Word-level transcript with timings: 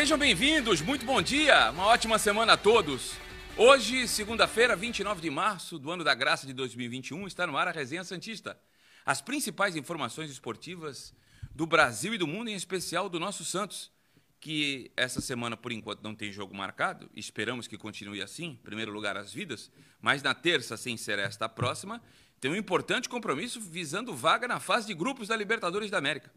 Sejam 0.00 0.16
bem-vindos, 0.16 0.80
muito 0.80 1.04
bom 1.04 1.20
dia, 1.20 1.70
uma 1.72 1.84
ótima 1.84 2.18
semana 2.18 2.54
a 2.54 2.56
todos. 2.56 3.12
Hoje, 3.54 4.08
segunda-feira, 4.08 4.74
29 4.74 5.20
de 5.20 5.28
março 5.28 5.78
do 5.78 5.90
ano 5.90 6.02
da 6.02 6.14
graça 6.14 6.46
de 6.46 6.54
2021, 6.54 7.26
está 7.26 7.46
no 7.46 7.54
ar 7.54 7.68
a 7.68 7.70
Resenha 7.70 8.02
Santista. 8.02 8.58
As 9.04 9.20
principais 9.20 9.76
informações 9.76 10.30
esportivas 10.30 11.12
do 11.54 11.66
Brasil 11.66 12.14
e 12.14 12.18
do 12.18 12.26
mundo, 12.26 12.48
em 12.48 12.54
especial 12.54 13.10
do 13.10 13.20
nosso 13.20 13.44
Santos, 13.44 13.92
que 14.40 14.90
essa 14.96 15.20
semana, 15.20 15.54
por 15.54 15.70
enquanto, 15.70 16.02
não 16.02 16.14
tem 16.14 16.32
jogo 16.32 16.54
marcado. 16.54 17.10
Esperamos 17.14 17.68
que 17.68 17.76
continue 17.76 18.22
assim, 18.22 18.52
em 18.52 18.56
primeiro 18.56 18.92
lugar, 18.92 19.18
as 19.18 19.30
vidas. 19.34 19.70
Mas 20.00 20.22
na 20.22 20.32
terça, 20.32 20.78
sem 20.78 20.96
ser 20.96 21.18
esta 21.18 21.46
próxima, 21.46 22.02
tem 22.40 22.50
um 22.50 22.56
importante 22.56 23.06
compromisso 23.06 23.60
visando 23.60 24.16
vaga 24.16 24.48
na 24.48 24.60
fase 24.60 24.86
de 24.86 24.94
grupos 24.94 25.28
da 25.28 25.36
Libertadores 25.36 25.90
da 25.90 25.98
América. 25.98 26.32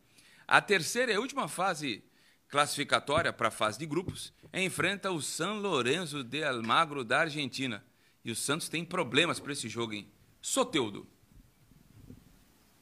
A 0.45 0.59
terceira 0.59 1.13
e 1.13 1.17
última 1.17 1.47
fase 1.47 2.03
classificatória 2.53 3.33
para 3.33 3.47
a 3.47 3.51
fase 3.51 3.79
de 3.79 3.85
grupos 3.87 4.31
enfrenta 4.53 5.09
o 5.09 5.19
San 5.19 5.53
Lorenzo 5.53 6.23
de 6.23 6.43
Almagro 6.43 7.03
da 7.03 7.21
Argentina. 7.21 7.83
E 8.23 8.29
o 8.29 8.35
Santos 8.35 8.69
tem 8.69 8.85
problemas 8.85 9.39
para 9.39 9.53
esse 9.53 9.67
jogo, 9.67 9.93
hein? 9.93 10.07
Soteudo. 10.39 11.07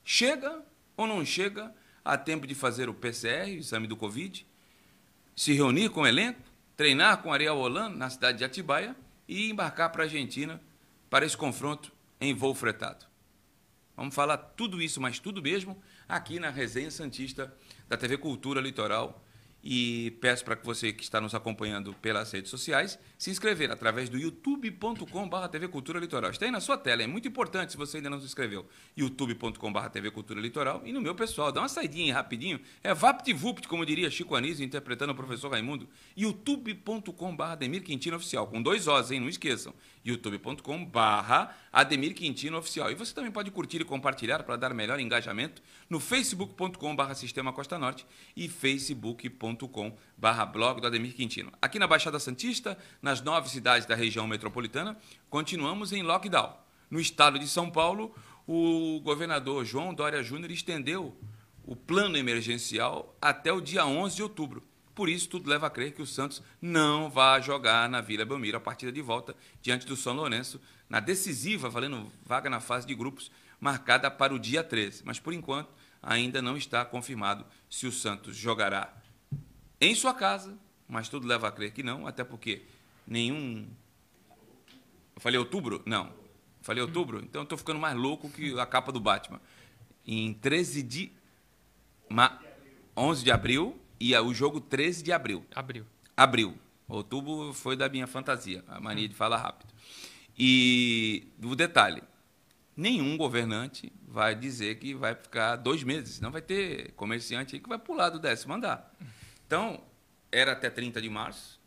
Chega 0.04 0.62
ou 0.98 1.08
não 1.08 1.24
chega 1.24 1.74
a 2.04 2.18
tempo 2.18 2.46
de 2.46 2.54
fazer 2.54 2.90
o 2.90 2.94
PCR, 2.94 3.46
o 3.46 3.60
exame 3.60 3.88
do 3.88 3.96
Covid, 3.96 4.46
se 5.38 5.54
reunir 5.54 5.90
com 5.90 6.02
o 6.02 6.08
elenco, 6.08 6.41
treinar 6.76 7.22
com 7.22 7.32
Ariel 7.32 7.58
Holanda 7.58 7.96
na 7.96 8.10
cidade 8.10 8.40
de 8.40 8.44
Atibaia 8.44 8.94
e 9.26 9.50
embarcar 9.50 9.90
para 9.90 10.04
a 10.04 10.06
Argentina 10.06 10.62
para 11.10 11.26
esse 11.26 11.38
confronto 11.38 11.94
em 12.20 12.34
voo 12.34 12.54
fretado. 12.54 13.06
Vamos 13.96 14.13
falar 14.13 14.35
tudo 14.38 14.82
isso, 14.82 15.00
mas 15.00 15.18
tudo 15.18 15.41
mesmo, 15.41 15.82
aqui 16.10 16.41
na 16.41 16.50
Resenha 16.50 16.91
Santista 16.91 17.56
da 17.88 17.96
TV 17.96 18.18
Cultura 18.18 18.60
Litoral 18.60 19.24
e 19.63 20.12
peço 20.21 20.43
para 20.43 20.55
que 20.55 20.65
você 20.65 20.91
que 20.91 21.04
está 21.04 21.21
nos 21.21 21.35
acompanhando 21.35 21.93
pelas 21.95 22.31
redes 22.31 22.49
sociais 22.49 22.98
se 23.22 23.30
inscrever 23.30 23.70
através 23.70 24.10
do 24.10 24.18
youtube.com.br 24.18 25.48
TV 25.52 25.68
Cultura 25.68 26.00
Litoral. 26.00 26.32
Está 26.32 26.46
aí 26.46 26.52
na 26.52 26.60
sua 26.60 26.76
tela, 26.76 27.04
é 27.04 27.08
muito 27.08 27.28
importante 27.28 27.72
se 27.72 27.78
você 27.78 27.98
ainda 27.98 28.10
não 28.10 28.20
se 28.20 28.26
inscreveu. 28.26 28.66
youtube.com.br 28.98 29.90
TV 29.90 30.10
Cultura 30.10 30.41
Litoral 30.41 30.82
e 30.84 30.91
no 30.91 31.00
meu 31.00 31.13
pessoal. 31.13 31.52
Dá 31.52 31.62
uma 31.62 31.70
saidinha 31.70 32.05
aí, 32.05 32.12
rapidinho. 32.12 32.60
É 32.84 32.96
VaptVupt, 32.96 33.68
como 33.68 33.86
diria 33.86 34.10
Chico 34.10 34.34
Anísio, 34.34 34.66
interpretando 34.66 35.12
o 35.12 35.16
professor 35.16 35.52
Raimundo. 35.52 35.88
youtube.com.br 36.18 37.44
Ademir 37.44 37.84
Quintino 37.84 38.16
Oficial, 38.16 38.48
com 38.48 38.60
dois 38.60 38.88
Os, 38.88 39.12
hein? 39.12 39.20
Não 39.20 39.30
esqueçam. 39.30 39.72
youtube.com.br 40.04 41.00
Ademir 41.72 42.16
Quintino 42.16 42.58
Oficial. 42.58 42.90
E 42.90 42.96
você 42.96 43.13
também 43.13 43.30
pode 43.30 43.52
curtir 43.52 43.82
e 43.82 43.85
compartilhar 43.85 44.41
para 44.41 44.56
dar 44.56 44.74
melhor 44.74 45.00
engajamento 45.00 45.62
no 45.88 46.00
facebook.com.br 46.00 47.13
Sistema 47.13 47.54
Costa 47.54 47.78
Norte 47.78 48.04
e 48.35 48.50
facebook.com 48.50 49.96
barra 50.18 50.44
blog 50.44 50.82
do 50.82 50.88
Ademir 50.88 51.13
Quintino. 51.13 51.52
Aqui 51.62 51.78
na 51.78 51.85
Baixada 51.85 52.18
Santista, 52.18 52.76
nas 53.12 53.21
nove 53.21 53.49
cidades 53.49 53.85
da 53.85 53.93
região 53.93 54.26
metropolitana, 54.26 54.98
continuamos 55.29 55.91
em 55.91 56.01
lockdown. 56.01 56.55
No 56.90 56.98
estado 56.98 57.37
de 57.37 57.45
São 57.45 57.70
Paulo, 57.70 58.15
o 58.48 59.01
governador 59.04 59.65
João 59.65 59.93
Dória 59.93 60.23
Júnior 60.23 60.49
estendeu 60.49 61.13
o 61.65 61.76
plano 61.76 62.15
emergencial 62.15 63.13
até 63.21 63.51
o 63.51 63.59
dia 63.59 63.85
11 63.85 64.16
de 64.16 64.23
outubro. 64.23 64.63
Por 64.95 65.09
isso, 65.09 65.27
tudo 65.27 65.50
leva 65.50 65.67
a 65.67 65.69
crer 65.69 65.91
que 65.91 66.01
o 66.01 66.05
Santos 66.05 66.41
não 66.61 67.09
vai 67.09 67.41
jogar 67.41 67.89
na 67.89 68.00
Vila 68.00 68.23
Belmiro 68.23 68.55
a 68.55 68.61
partida 68.61 68.94
de 68.94 69.01
volta 69.01 69.35
diante 69.61 69.85
do 69.85 69.97
São 69.97 70.13
Lourenço, 70.13 70.61
na 70.89 71.01
decisiva, 71.01 71.69
valendo 71.69 72.09
vaga 72.25 72.50
na 72.50 72.61
fase 72.61 72.88
de 72.88 72.95
grupos, 72.95 73.29
marcada 73.59 74.09
para 74.09 74.33
o 74.33 74.39
dia 74.39 74.63
13. 74.63 75.01
Mas, 75.03 75.19
por 75.19 75.33
enquanto, 75.33 75.69
ainda 76.01 76.41
não 76.41 76.55
está 76.55 76.85
confirmado 76.85 77.45
se 77.69 77.85
o 77.85 77.91
Santos 77.91 78.38
jogará 78.38 78.94
em 79.81 79.94
sua 79.95 80.13
casa, 80.13 80.57
mas 80.88 81.09
tudo 81.09 81.27
leva 81.27 81.50
a 81.50 81.51
crer 81.51 81.71
que 81.71 81.83
não, 81.83 82.07
até 82.07 82.23
porque 82.23 82.63
nenhum. 83.11 83.67
Eu 85.13 85.22
falei 85.22 85.38
outubro? 85.38 85.83
Não. 85.85 86.07
Eu 86.07 86.63
falei 86.63 86.81
outubro? 86.81 87.19
Então 87.22 87.44
estou 87.44 87.57
ficando 87.57 87.79
mais 87.79 87.95
louco 87.95 88.29
que 88.29 88.57
a 88.57 88.66
capa 88.66 88.91
do 88.91 88.99
Batman. 88.99 89.41
Em 90.07 90.33
13 90.33 90.81
de. 90.81 91.11
Ma... 92.09 92.39
11 92.95 93.23
de 93.23 93.31
abril 93.31 93.79
e 94.00 94.16
o 94.17 94.33
jogo 94.33 94.59
13 94.59 95.03
de 95.03 95.11
abril. 95.11 95.45
Abril. 95.53 95.85
Abril. 96.16 96.57
Outubro 96.88 97.53
foi 97.53 97.75
da 97.75 97.88
minha 97.88 98.05
fantasia, 98.05 98.63
a 98.67 98.79
mania 98.79 99.07
de 99.07 99.16
falar 99.16 99.38
rápido. 99.38 99.73
E 100.38 101.27
o 101.41 101.55
detalhe: 101.55 102.03
nenhum 102.75 103.16
governante 103.17 103.91
vai 104.07 104.35
dizer 104.35 104.75
que 104.77 104.94
vai 104.94 105.16
ficar 105.16 105.55
dois 105.55 105.83
meses. 105.83 106.19
Não 106.19 106.31
vai 106.31 106.41
ter 106.41 106.91
comerciante 106.94 107.55
aí 107.55 107.61
que 107.61 107.69
vai 107.69 107.79
pular 107.79 108.09
do 108.09 108.19
décimo 108.19 108.53
andar. 108.53 108.94
Então, 109.47 109.81
era 110.31 110.51
até 110.51 110.69
30 110.69 111.01
de 111.01 111.09
março, 111.09 111.60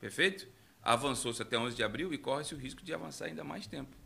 perfeito? 0.00 0.48
Avançou-se 0.82 1.40
até 1.42 1.58
11 1.58 1.76
de 1.76 1.82
abril 1.82 2.12
e 2.12 2.18
corre-se 2.18 2.54
o 2.54 2.58
risco 2.58 2.82
de 2.82 2.94
avançar 2.94 3.26
ainda 3.26 3.44
mais 3.44 3.66
tempo. 3.66 3.96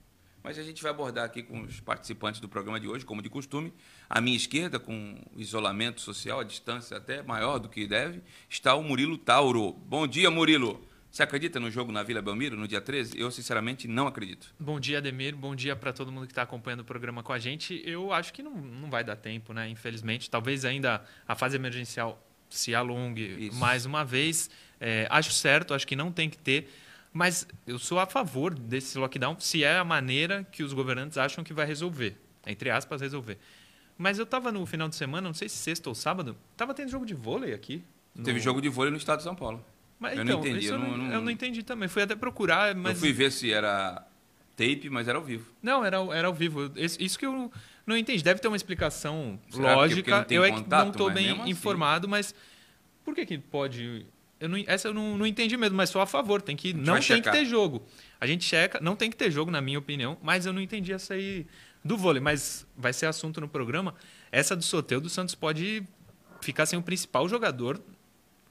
Mas 0.42 0.58
a 0.58 0.62
gente 0.62 0.82
vai 0.82 0.91
abordar 0.91 1.25
aqui 1.25 1.42
com 1.42 1.62
os 1.62 1.78
participantes 1.78 2.41
do 2.41 2.48
programa 2.48 2.80
de 2.80 2.88
hoje, 2.88 3.04
como 3.04 3.22
de 3.22 3.30
costume. 3.30 3.72
À 4.10 4.20
minha 4.20 4.36
esquerda, 4.36 4.80
com 4.80 5.16
isolamento 5.36 6.00
social, 6.00 6.41
a 6.41 6.44
distância 6.44 6.97
até 6.97 7.22
maior 7.22 7.58
do 7.58 7.69
que 7.69 7.86
deve, 7.86 8.22
está 8.48 8.75
o 8.75 8.82
Murilo 8.82 9.16
Tauro. 9.16 9.72
Bom 9.72 10.06
dia, 10.06 10.30
Murilo. 10.30 10.84
Você 11.12 11.22
acredita 11.22 11.60
no 11.60 11.70
jogo 11.70 11.92
na 11.92 12.03
Vila 12.03 12.22
Belmiro, 12.22 12.56
no 12.56 12.66
dia 12.66 12.80
13? 12.80 13.20
Eu, 13.20 13.30
sinceramente, 13.30 13.86
não 13.86 14.06
acredito. 14.06 14.53
Bom 14.59 14.80
dia, 14.80 14.97
Ademir. 14.97 15.36
Bom 15.36 15.54
dia 15.54 15.76
para 15.76 15.92
todo 15.92 16.10
mundo 16.10 16.26
que 16.26 16.32
está 16.32 16.42
acompanhando 16.42 16.80
o 16.80 16.84
programa 16.84 17.22
com 17.22 17.34
a 17.34 17.38
gente. 17.38 17.82
Eu 17.84 18.12
acho 18.12 18.32
que 18.32 18.42
não, 18.42 18.56
não 18.56 18.91
vai 18.91 19.04
dar 19.04 19.16
tempo, 19.16 19.53
né? 19.53 19.69
Infelizmente. 19.69 20.30
Talvez 20.30 20.64
ainda 20.64 21.04
a 21.28 21.34
fase 21.36 21.54
emergencial 21.54 22.26
se 22.48 22.74
alongue 22.74 23.48
Isso. 23.48 23.59
mais 23.59 23.84
uma 23.84 24.04
vez. 24.04 24.50
É, 24.84 25.06
acho 25.09 25.31
certo, 25.31 25.72
acho 25.75 25.87
que 25.87 25.94
não 25.94 26.10
tem 26.10 26.28
que 26.28 26.37
ter. 26.37 26.69
Mas 27.12 27.47
eu 27.66 27.78
sou 27.78 28.00
a 28.00 28.06
favor 28.06 28.53
desse 28.53 28.98
lockdown 28.98 29.38
se 29.38 29.62
é 29.62 29.78
a 29.78 29.84
maneira 29.84 30.44
que 30.50 30.65
os 30.65 30.72
governantes 30.72 31.16
acham 31.16 31.44
que 31.44 31.53
vai 31.53 31.65
resolver. 31.65 32.16
Entre 32.44 32.69
aspas, 32.69 33.00
resolver. 33.00 33.38
Mas 33.97 34.19
eu 34.19 34.25
estava 34.25 34.50
no 34.50 34.66
final 34.66 34.88
de 34.88 34.97
semana, 34.97 35.28
não 35.28 35.34
sei 35.34 35.48
se 35.48 35.56
sexta 35.56 35.88
ou 35.88 35.94
sábado, 35.94 36.37
estava 36.50 36.75
tendo 36.75 36.91
jogo 36.91 37.06
de 37.06 37.15
vôlei 37.15 37.54
aqui. 37.54 37.84
No... 38.12 38.25
Teve 38.25 38.41
jogo 38.41 38.60
de 38.60 38.69
vôlei 38.69 38.91
no 38.91 38.97
estado 38.97 39.19
de 39.19 39.25
São 39.25 39.37
Paulo. 39.37 39.65
Mas, 40.00 40.16
eu 40.16 40.25
então, 40.25 40.41
não 40.41 40.47
entendi. 40.47 40.66
Eu 40.66 40.78
não, 40.78 40.98
não, 40.98 41.12
eu 41.12 41.21
não, 41.21 41.31
entendi 41.31 41.62
também. 41.62 41.88
Fui 41.88 42.03
até 42.03 42.16
procurar, 42.16 42.75
mas... 42.75 42.94
Eu 42.94 42.98
fui 42.98 43.12
ver 43.12 43.31
se 43.31 43.53
era 43.53 44.04
tape, 44.56 44.91
mas 44.91 45.06
era 45.06 45.16
ao 45.16 45.22
vivo. 45.22 45.47
Não, 45.62 45.84
era, 45.84 45.98
era 46.12 46.26
ao 46.26 46.34
vivo. 46.34 46.72
Isso 46.76 47.16
que 47.16 47.25
eu 47.25 47.53
não 47.87 47.97
entendi. 47.97 48.25
Deve 48.25 48.41
ter 48.41 48.48
uma 48.48 48.56
explicação 48.56 49.38
Será 49.48 49.76
lógica. 49.76 50.26
eu 50.31 50.44
é 50.44 50.50
que 50.50 50.69
não 50.69 50.88
estou 50.88 51.10
bem 51.10 51.31
assim. 51.31 51.50
informado, 51.50 52.09
mas 52.09 52.34
por 53.04 53.15
que, 53.15 53.25
que 53.25 53.38
pode. 53.38 54.04
Eu 54.42 54.48
não, 54.48 54.64
essa 54.66 54.88
eu 54.88 54.94
não, 54.94 55.16
não 55.16 55.25
entendi 55.25 55.56
mesmo, 55.56 55.76
mas 55.76 55.88
sou 55.88 56.03
a 56.03 56.06
favor. 56.06 56.42
Tem 56.42 56.56
que, 56.56 56.75
não 56.75 56.94
tem 56.94 57.03
checar. 57.03 57.32
que 57.32 57.38
ter 57.38 57.44
jogo. 57.44 57.86
A 58.20 58.26
gente 58.26 58.44
checa, 58.44 58.80
não 58.80 58.97
tem 58.97 59.08
que 59.08 59.16
ter 59.16 59.30
jogo, 59.30 59.53
na 59.53 59.60
minha 59.60 59.78
opinião, 59.78 60.19
mas 60.20 60.47
eu 60.47 60.53
não 60.53 60.60
entendi 60.60 60.92
essa 60.92 61.14
aí 61.14 61.47
do 61.84 61.97
vôlei. 61.97 62.20
Mas 62.20 62.66
vai 62.76 62.92
ser 62.92 63.06
assunto 63.06 63.41
no 63.41 63.48
programa. 63.48 63.94
Essa 64.32 64.56
do 64.56 64.64
sorteio 64.64 65.00
do 65.00 65.08
Santos 65.08 65.36
pode 65.36 65.84
ficar 66.41 66.66
sem 66.66 66.76
o 66.76 66.82
principal 66.82 67.28
jogador 67.28 67.80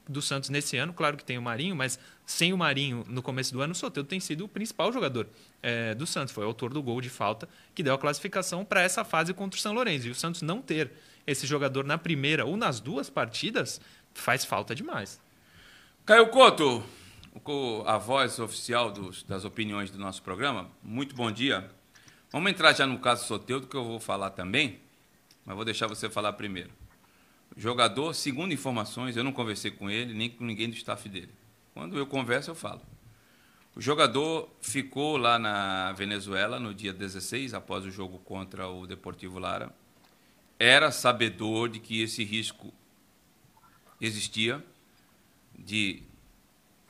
do 0.08 0.22
Santos 0.22 0.48
nesse 0.48 0.78
ano. 0.78 0.94
Claro 0.94 1.14
que 1.14 1.24
tem 1.24 1.36
o 1.36 1.42
Marinho, 1.42 1.76
mas 1.76 1.98
sem 2.24 2.54
o 2.54 2.56
Marinho 2.56 3.04
no 3.06 3.20
começo 3.20 3.52
do 3.52 3.60
ano, 3.60 3.72
o 3.72 3.76
Soteldo 3.76 4.08
tem 4.08 4.18
sido 4.18 4.46
o 4.46 4.48
principal 4.48 4.90
jogador 4.94 5.28
é, 5.62 5.94
do 5.94 6.06
Santos. 6.06 6.32
Foi 6.32 6.42
o 6.44 6.46
autor 6.46 6.72
do 6.72 6.82
gol 6.82 7.02
de 7.02 7.10
falta 7.10 7.46
que 7.74 7.82
deu 7.82 7.92
a 7.92 7.98
classificação 7.98 8.64
para 8.64 8.80
essa 8.80 9.04
fase 9.04 9.34
contra 9.34 9.58
o 9.58 9.60
São 9.60 9.74
Lourenço. 9.74 10.06
E 10.06 10.10
o 10.10 10.14
Santos 10.14 10.40
não 10.40 10.62
ter 10.62 10.90
esse 11.26 11.46
jogador 11.46 11.84
na 11.84 11.98
primeira 11.98 12.46
ou 12.46 12.56
nas 12.56 12.80
duas 12.80 13.10
partidas 13.10 13.78
faz 14.14 14.42
falta 14.42 14.74
demais. 14.74 15.20
Caio 16.04 16.26
Couto, 16.30 16.82
a 17.86 17.96
voz 17.96 18.40
oficial 18.40 18.90
dos, 18.90 19.22
das 19.22 19.44
opiniões 19.44 19.88
do 19.88 20.00
nosso 20.00 20.20
programa, 20.20 20.68
muito 20.82 21.14
bom 21.14 21.30
dia. 21.30 21.70
Vamos 22.28 22.50
entrar 22.50 22.72
já 22.72 22.84
no 22.84 22.98
caso 22.98 23.24
Soteldo, 23.24 23.68
que 23.68 23.76
eu 23.76 23.84
vou 23.84 24.00
falar 24.00 24.30
também, 24.30 24.80
mas 25.46 25.54
vou 25.54 25.64
deixar 25.64 25.86
você 25.86 26.10
falar 26.10 26.32
primeiro. 26.32 26.70
O 27.56 27.60
jogador, 27.60 28.14
segundo 28.14 28.52
informações, 28.52 29.16
eu 29.16 29.22
não 29.22 29.30
conversei 29.30 29.70
com 29.70 29.88
ele, 29.88 30.12
nem 30.12 30.28
com 30.28 30.42
ninguém 30.42 30.68
do 30.68 30.74
staff 30.74 31.08
dele. 31.08 31.32
Quando 31.72 31.96
eu 31.96 32.04
converso, 32.04 32.50
eu 32.50 32.56
falo. 32.56 32.82
O 33.76 33.80
jogador 33.80 34.50
ficou 34.60 35.16
lá 35.16 35.38
na 35.38 35.92
Venezuela 35.92 36.58
no 36.58 36.74
dia 36.74 36.92
16, 36.92 37.54
após 37.54 37.84
o 37.84 37.92
jogo 37.92 38.18
contra 38.18 38.66
o 38.66 38.88
Deportivo 38.88 39.38
Lara. 39.38 39.72
Era 40.58 40.90
sabedor 40.90 41.68
de 41.68 41.78
que 41.78 42.02
esse 42.02 42.24
risco 42.24 42.74
existia 44.00 44.60
de 45.58 46.02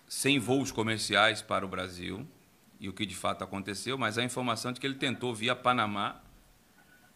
100 0.08 0.38
voos 0.38 0.72
comerciais 0.72 1.40
para 1.40 1.64
o 1.64 1.68
Brasil, 1.68 2.26
e 2.78 2.88
o 2.88 2.92
que 2.92 3.06
de 3.06 3.14
fato 3.14 3.44
aconteceu, 3.44 3.96
mas 3.96 4.18
a 4.18 4.24
informação 4.24 4.72
de 4.72 4.80
que 4.80 4.86
ele 4.86 4.96
tentou, 4.96 5.34
via 5.34 5.54
Panamá, 5.54 6.20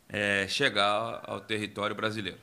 é, 0.09 0.47
chegar 0.49 1.23
ao 1.27 1.41
território 1.41 1.95
brasileiro. 1.95 2.39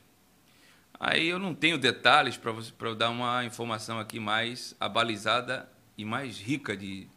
Aí 0.99 1.27
eu 1.27 1.39
não 1.39 1.55
tenho 1.55 1.77
detalhes 1.77 2.37
para 2.37 2.93
dar 2.93 3.09
uma 3.09 3.43
informação 3.45 3.99
aqui 3.99 4.19
mais 4.19 4.75
abalizada 4.79 5.69
e 5.97 6.05
mais 6.05 6.39
rica 6.39 6.77
de 6.77 7.07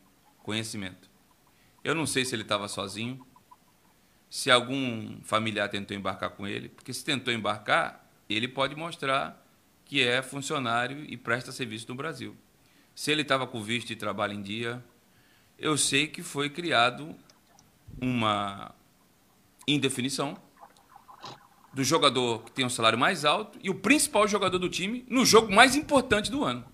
conhecimento. 0.42 1.10
Eu 1.84 1.94
não 1.94 2.06
sei 2.06 2.24
se 2.24 2.34
ele 2.34 2.42
estava 2.42 2.68
sozinho, 2.68 3.24
se 4.28 4.50
algum 4.50 5.20
familiar 5.22 5.68
tentou 5.68 5.96
embarcar 5.96 6.30
com 6.30 6.46
ele, 6.46 6.68
porque 6.68 6.92
se 6.92 7.04
tentou 7.04 7.32
embarcar, 7.32 8.08
ele 8.28 8.48
pode 8.48 8.74
mostrar 8.74 9.45
que 9.86 10.02
é 10.02 10.20
funcionário 10.20 11.04
e 11.08 11.16
presta 11.16 11.50
serviço 11.50 11.86
no 11.88 11.94
Brasil. 11.94 12.36
Se 12.94 13.10
ele 13.10 13.22
estava 13.22 13.46
com 13.46 13.62
visto 13.62 13.88
de 13.88 13.96
trabalho 13.96 14.34
em 14.34 14.42
dia, 14.42 14.84
eu 15.58 15.78
sei 15.78 16.06
que 16.06 16.22
foi 16.22 16.50
criado 16.50 17.14
uma 18.00 18.74
indefinição 19.66 20.36
do 21.72 21.84
jogador 21.84 22.42
que 22.42 22.52
tem 22.52 22.64
um 22.64 22.70
salário 22.70 22.98
mais 22.98 23.24
alto 23.24 23.58
e 23.62 23.70
o 23.70 23.74
principal 23.74 24.26
jogador 24.26 24.58
do 24.58 24.68
time 24.68 25.04
no 25.08 25.24
jogo 25.24 25.52
mais 25.54 25.76
importante 25.76 26.30
do 26.30 26.44
ano. 26.44 26.64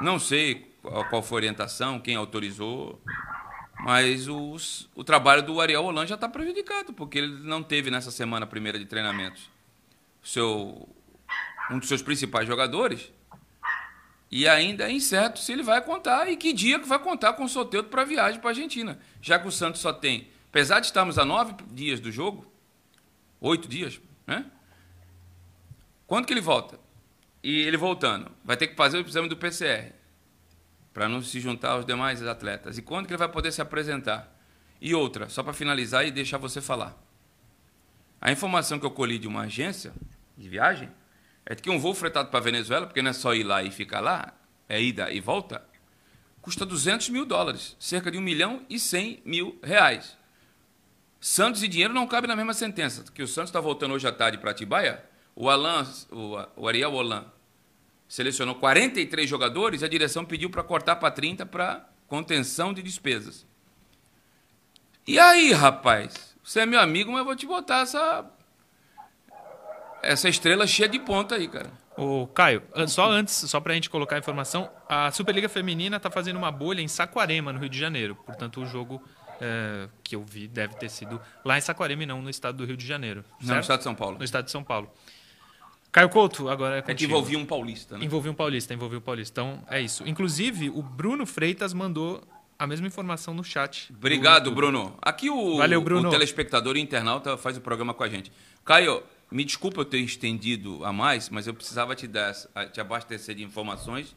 Não 0.00 0.18
sei 0.18 0.72
qual 1.10 1.22
foi 1.22 1.36
a 1.36 1.40
orientação, 1.40 1.98
quem 1.98 2.16
autorizou, 2.16 3.00
mas 3.80 4.28
os, 4.28 4.88
o 4.94 5.02
trabalho 5.02 5.42
do 5.42 5.60
Ariel 5.60 5.84
Holan 5.84 6.06
já 6.06 6.14
está 6.14 6.28
prejudicado, 6.28 6.92
porque 6.92 7.18
ele 7.18 7.42
não 7.42 7.62
teve 7.62 7.90
nessa 7.90 8.10
semana 8.10 8.46
primeira 8.46 8.78
de 8.78 8.84
treinamentos 8.84 9.50
seu, 10.22 10.88
um 11.70 11.78
dos 11.78 11.88
seus 11.88 12.02
principais 12.02 12.46
jogadores. 12.46 13.12
E 14.30 14.48
ainda 14.48 14.88
é 14.88 14.92
incerto 14.92 15.38
se 15.38 15.52
ele 15.52 15.62
vai 15.62 15.82
contar 15.82 16.30
e 16.30 16.36
que 16.36 16.52
dia 16.52 16.78
que 16.78 16.88
vai 16.88 16.98
contar 16.98 17.34
com 17.34 17.44
o 17.44 17.48
Soteldo 17.48 17.88
para 17.88 18.02
a 18.02 18.04
viagem 18.04 18.40
para 18.40 18.50
a 18.50 18.52
Argentina. 18.52 18.98
Já 19.20 19.38
que 19.38 19.46
o 19.46 19.52
Santos 19.52 19.80
só 19.80 19.92
tem, 19.92 20.28
apesar 20.48 20.80
de 20.80 20.86
estarmos 20.86 21.18
a 21.18 21.24
nove 21.24 21.54
dias 21.70 22.00
do 22.00 22.10
jogo, 22.10 22.50
oito 23.40 23.68
dias, 23.68 24.00
né? 24.26 24.46
Quando 26.06 26.26
que 26.26 26.32
ele 26.32 26.40
volta? 26.40 26.80
E 27.42 27.60
ele 27.60 27.76
voltando, 27.76 28.30
vai 28.44 28.56
ter 28.56 28.68
que 28.68 28.76
fazer 28.76 28.98
o 28.98 29.06
exame 29.06 29.28
do 29.28 29.36
PCR 29.36 29.92
para 30.92 31.08
não 31.08 31.22
se 31.22 31.40
juntar 31.40 31.72
aos 31.72 31.84
demais 31.84 32.22
atletas. 32.22 32.78
E 32.78 32.82
quando 32.82 33.06
que 33.06 33.12
ele 33.12 33.18
vai 33.18 33.28
poder 33.28 33.52
se 33.52 33.60
apresentar? 33.60 34.30
E 34.80 34.94
outra, 34.94 35.28
só 35.28 35.42
para 35.42 35.52
finalizar 35.52 36.06
e 36.06 36.10
deixar 36.10 36.38
você 36.38 36.60
falar. 36.60 36.96
A 38.20 38.30
informação 38.30 38.78
que 38.78 38.86
eu 38.86 38.90
colhi 38.90 39.18
de 39.18 39.26
uma 39.26 39.42
agência 39.42 39.92
de 40.36 40.48
viagem 40.48 40.90
é 41.44 41.54
que 41.54 41.70
um 41.70 41.78
voo 41.78 41.94
fretado 41.94 42.30
para 42.30 42.40
Venezuela, 42.40 42.86
porque 42.86 43.02
não 43.02 43.10
é 43.10 43.14
só 43.14 43.34
ir 43.34 43.42
lá 43.42 43.62
e 43.62 43.70
ficar 43.70 44.00
lá, 44.00 44.32
é 44.68 44.80
ida 44.80 45.10
e 45.10 45.20
volta, 45.20 45.64
custa 46.40 46.64
200 46.64 47.08
mil 47.10 47.24
dólares, 47.24 47.76
cerca 47.78 48.10
de 48.10 48.18
1 48.18 48.20
milhão 48.20 48.66
e 48.68 48.78
100 48.78 49.22
mil 49.24 49.58
reais. 49.62 50.16
Santos 51.20 51.62
e 51.62 51.68
dinheiro 51.68 51.94
não 51.94 52.06
cabem 52.06 52.26
na 52.26 52.34
mesma 52.34 52.52
sentença. 52.52 53.04
Que 53.14 53.22
o 53.22 53.28
Santos 53.28 53.50
está 53.50 53.60
voltando 53.60 53.94
hoje 53.94 54.08
à 54.08 54.12
tarde 54.12 54.38
para 54.38 54.50
Atibaia, 54.50 55.04
o, 55.36 55.48
Alan, 55.48 55.86
o, 56.56 56.66
Ariel 56.66 56.92
Holan 56.92 57.24
selecionou 58.08 58.56
43 58.56 59.30
jogadores, 59.30 59.82
a 59.82 59.88
direção 59.88 60.24
pediu 60.24 60.50
para 60.50 60.62
cortar 60.62 60.96
para 60.96 61.10
30 61.10 61.46
para 61.46 61.88
contenção 62.08 62.74
de 62.74 62.82
despesas. 62.82 63.46
E 65.06 65.18
aí, 65.18 65.52
rapaz? 65.52 66.36
Você 66.42 66.60
é 66.60 66.66
meu 66.66 66.80
amigo, 66.80 67.12
mas 67.12 67.20
eu 67.20 67.24
vou 67.24 67.36
te 67.36 67.46
botar 67.46 67.82
essa 67.82 68.28
essa 70.02 70.28
estrela 70.28 70.66
cheia 70.66 70.88
de 70.88 70.98
ponta 70.98 71.36
aí, 71.36 71.48
cara. 71.48 71.70
O 71.96 72.26
Caio, 72.28 72.62
só 72.88 73.10
antes, 73.10 73.34
só 73.34 73.60
para 73.60 73.72
a 73.72 73.74
gente 73.74 73.90
colocar 73.90 74.16
a 74.16 74.18
informação, 74.18 74.70
a 74.88 75.10
Superliga 75.10 75.48
Feminina 75.48 75.98
está 75.98 76.10
fazendo 76.10 76.36
uma 76.36 76.50
bolha 76.50 76.80
em 76.80 76.88
Saquarema, 76.88 77.52
no 77.52 77.58
Rio 77.58 77.68
de 77.68 77.78
Janeiro. 77.78 78.16
Portanto, 78.26 78.62
o 78.62 78.66
jogo 78.66 79.02
é, 79.40 79.88
que 80.02 80.16
eu 80.16 80.24
vi 80.24 80.48
deve 80.48 80.74
ter 80.76 80.88
sido 80.88 81.20
lá 81.44 81.58
em 81.58 81.60
Saquarema 81.60 82.02
e 82.02 82.06
não 82.06 82.22
no 82.22 82.30
estado 82.30 82.58
do 82.58 82.64
Rio 82.64 82.76
de 82.76 82.86
Janeiro. 82.86 83.22
Certo? 83.22 83.46
Não, 83.46 83.54
no 83.56 83.60
estado 83.60 83.78
de 83.78 83.84
São 83.84 83.94
Paulo. 83.94 84.18
No 84.18 84.24
estado 84.24 84.44
de 84.44 84.50
São 84.50 84.64
Paulo. 84.64 84.90
Caio 85.90 86.08
Couto, 86.08 86.48
agora 86.48 86.76
é 86.76 86.90
É 86.90 86.94
que 86.94 87.04
envolvia 87.04 87.38
um 87.38 87.44
paulista, 87.44 87.98
né? 87.98 88.04
Envolvia 88.06 88.32
um 88.32 88.34
paulista, 88.34 88.72
envolvia 88.72 88.98
um 88.98 89.02
paulista. 89.02 89.40
Então, 89.40 89.62
é 89.68 89.78
isso. 89.78 90.08
Inclusive, 90.08 90.70
o 90.70 90.82
Bruno 90.82 91.26
Freitas 91.26 91.74
mandou 91.74 92.22
a 92.58 92.66
mesma 92.66 92.86
informação 92.86 93.34
no 93.34 93.44
chat. 93.44 93.92
Obrigado, 93.92 94.50
Bruno. 94.52 94.96
Aqui 95.02 95.28
o, 95.28 95.58
Valeu, 95.58 95.82
Bruno. 95.82 96.08
o 96.08 96.10
telespectador 96.10 96.76
e 96.76 96.80
internauta 96.80 97.36
faz 97.36 97.58
o 97.58 97.60
programa 97.60 97.92
com 97.92 98.04
a 98.04 98.08
gente. 98.08 98.32
Caio, 98.64 99.02
me 99.32 99.44
desculpa 99.44 99.80
eu 99.80 99.84
ter 99.84 99.98
estendido 99.98 100.84
a 100.84 100.92
mais, 100.92 101.28
mas 101.30 101.46
eu 101.46 101.54
precisava 101.54 101.94
te 101.96 102.06
dar, 102.06 102.34
te 102.72 102.80
abastecer 102.80 103.34
de 103.34 103.42
informações 103.42 104.14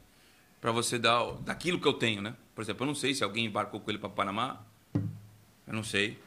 para 0.60 0.72
você 0.72 1.00
dar 1.00 1.34
daquilo 1.42 1.80
que 1.80 1.88
eu 1.88 1.94
tenho, 1.94 2.22
né? 2.22 2.36
Por 2.54 2.62
exemplo, 2.62 2.84
eu 2.84 2.88
não 2.88 2.96
sei 2.96 3.14
se 3.14 3.24
alguém 3.24 3.46
embarcou 3.46 3.80
com 3.80 3.90
ele 3.90 3.98
para 3.98 4.10
Panamá. 4.10 4.62
Eu 4.94 5.74
não 5.74 5.84
sei. 5.84 6.20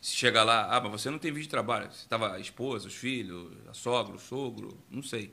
Se 0.00 0.14
chegar 0.14 0.44
lá, 0.44 0.68
ah, 0.70 0.80
mas 0.80 0.92
você 0.92 1.10
não 1.10 1.18
tem 1.18 1.32
vídeo 1.32 1.44
de 1.44 1.48
trabalho. 1.48 1.90
Você 1.90 2.04
estava 2.04 2.34
a 2.34 2.40
esposa, 2.40 2.88
os 2.88 2.94
filhos, 2.94 3.52
a 3.68 3.72
sogra, 3.72 4.14
o 4.14 4.18
sogro, 4.18 4.76
não 4.90 5.02
sei. 5.02 5.32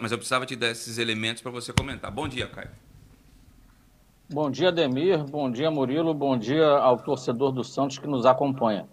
Mas 0.00 0.12
eu 0.12 0.18
precisava 0.18 0.46
te 0.46 0.56
dar 0.56 0.68
esses 0.68 0.96
elementos 0.98 1.42
para 1.42 1.50
você 1.50 1.72
comentar. 1.72 2.10
Bom 2.10 2.28
dia, 2.28 2.46
Caio. 2.46 2.70
Bom 4.28 4.50
dia, 4.50 4.72
Demir. 4.72 5.22
Bom 5.24 5.50
dia, 5.50 5.70
Murilo. 5.70 6.14
Bom 6.14 6.38
dia 6.38 6.66
ao 6.66 6.98
torcedor 6.98 7.52
do 7.52 7.62
Santos 7.62 7.98
que 7.98 8.06
nos 8.06 8.24
acompanha. 8.24 8.88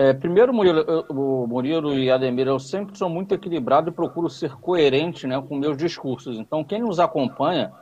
É, 0.00 0.12
primeiro, 0.12 0.54
Murilo, 0.54 0.78
eu, 0.78 1.04
o 1.08 1.44
Murilo 1.48 1.92
e 1.92 2.08
Ademir, 2.08 2.46
eu 2.46 2.60
sempre 2.60 2.96
sou 2.96 3.08
muito 3.08 3.34
equilibrado 3.34 3.90
e 3.90 3.92
procuro 3.92 4.30
ser 4.30 4.54
coerente 4.54 5.26
né, 5.26 5.42
com 5.42 5.56
meus 5.56 5.76
discursos. 5.76 6.38
Então, 6.38 6.62
quem 6.62 6.80
nos 6.80 7.00
acompanha, 7.00 7.72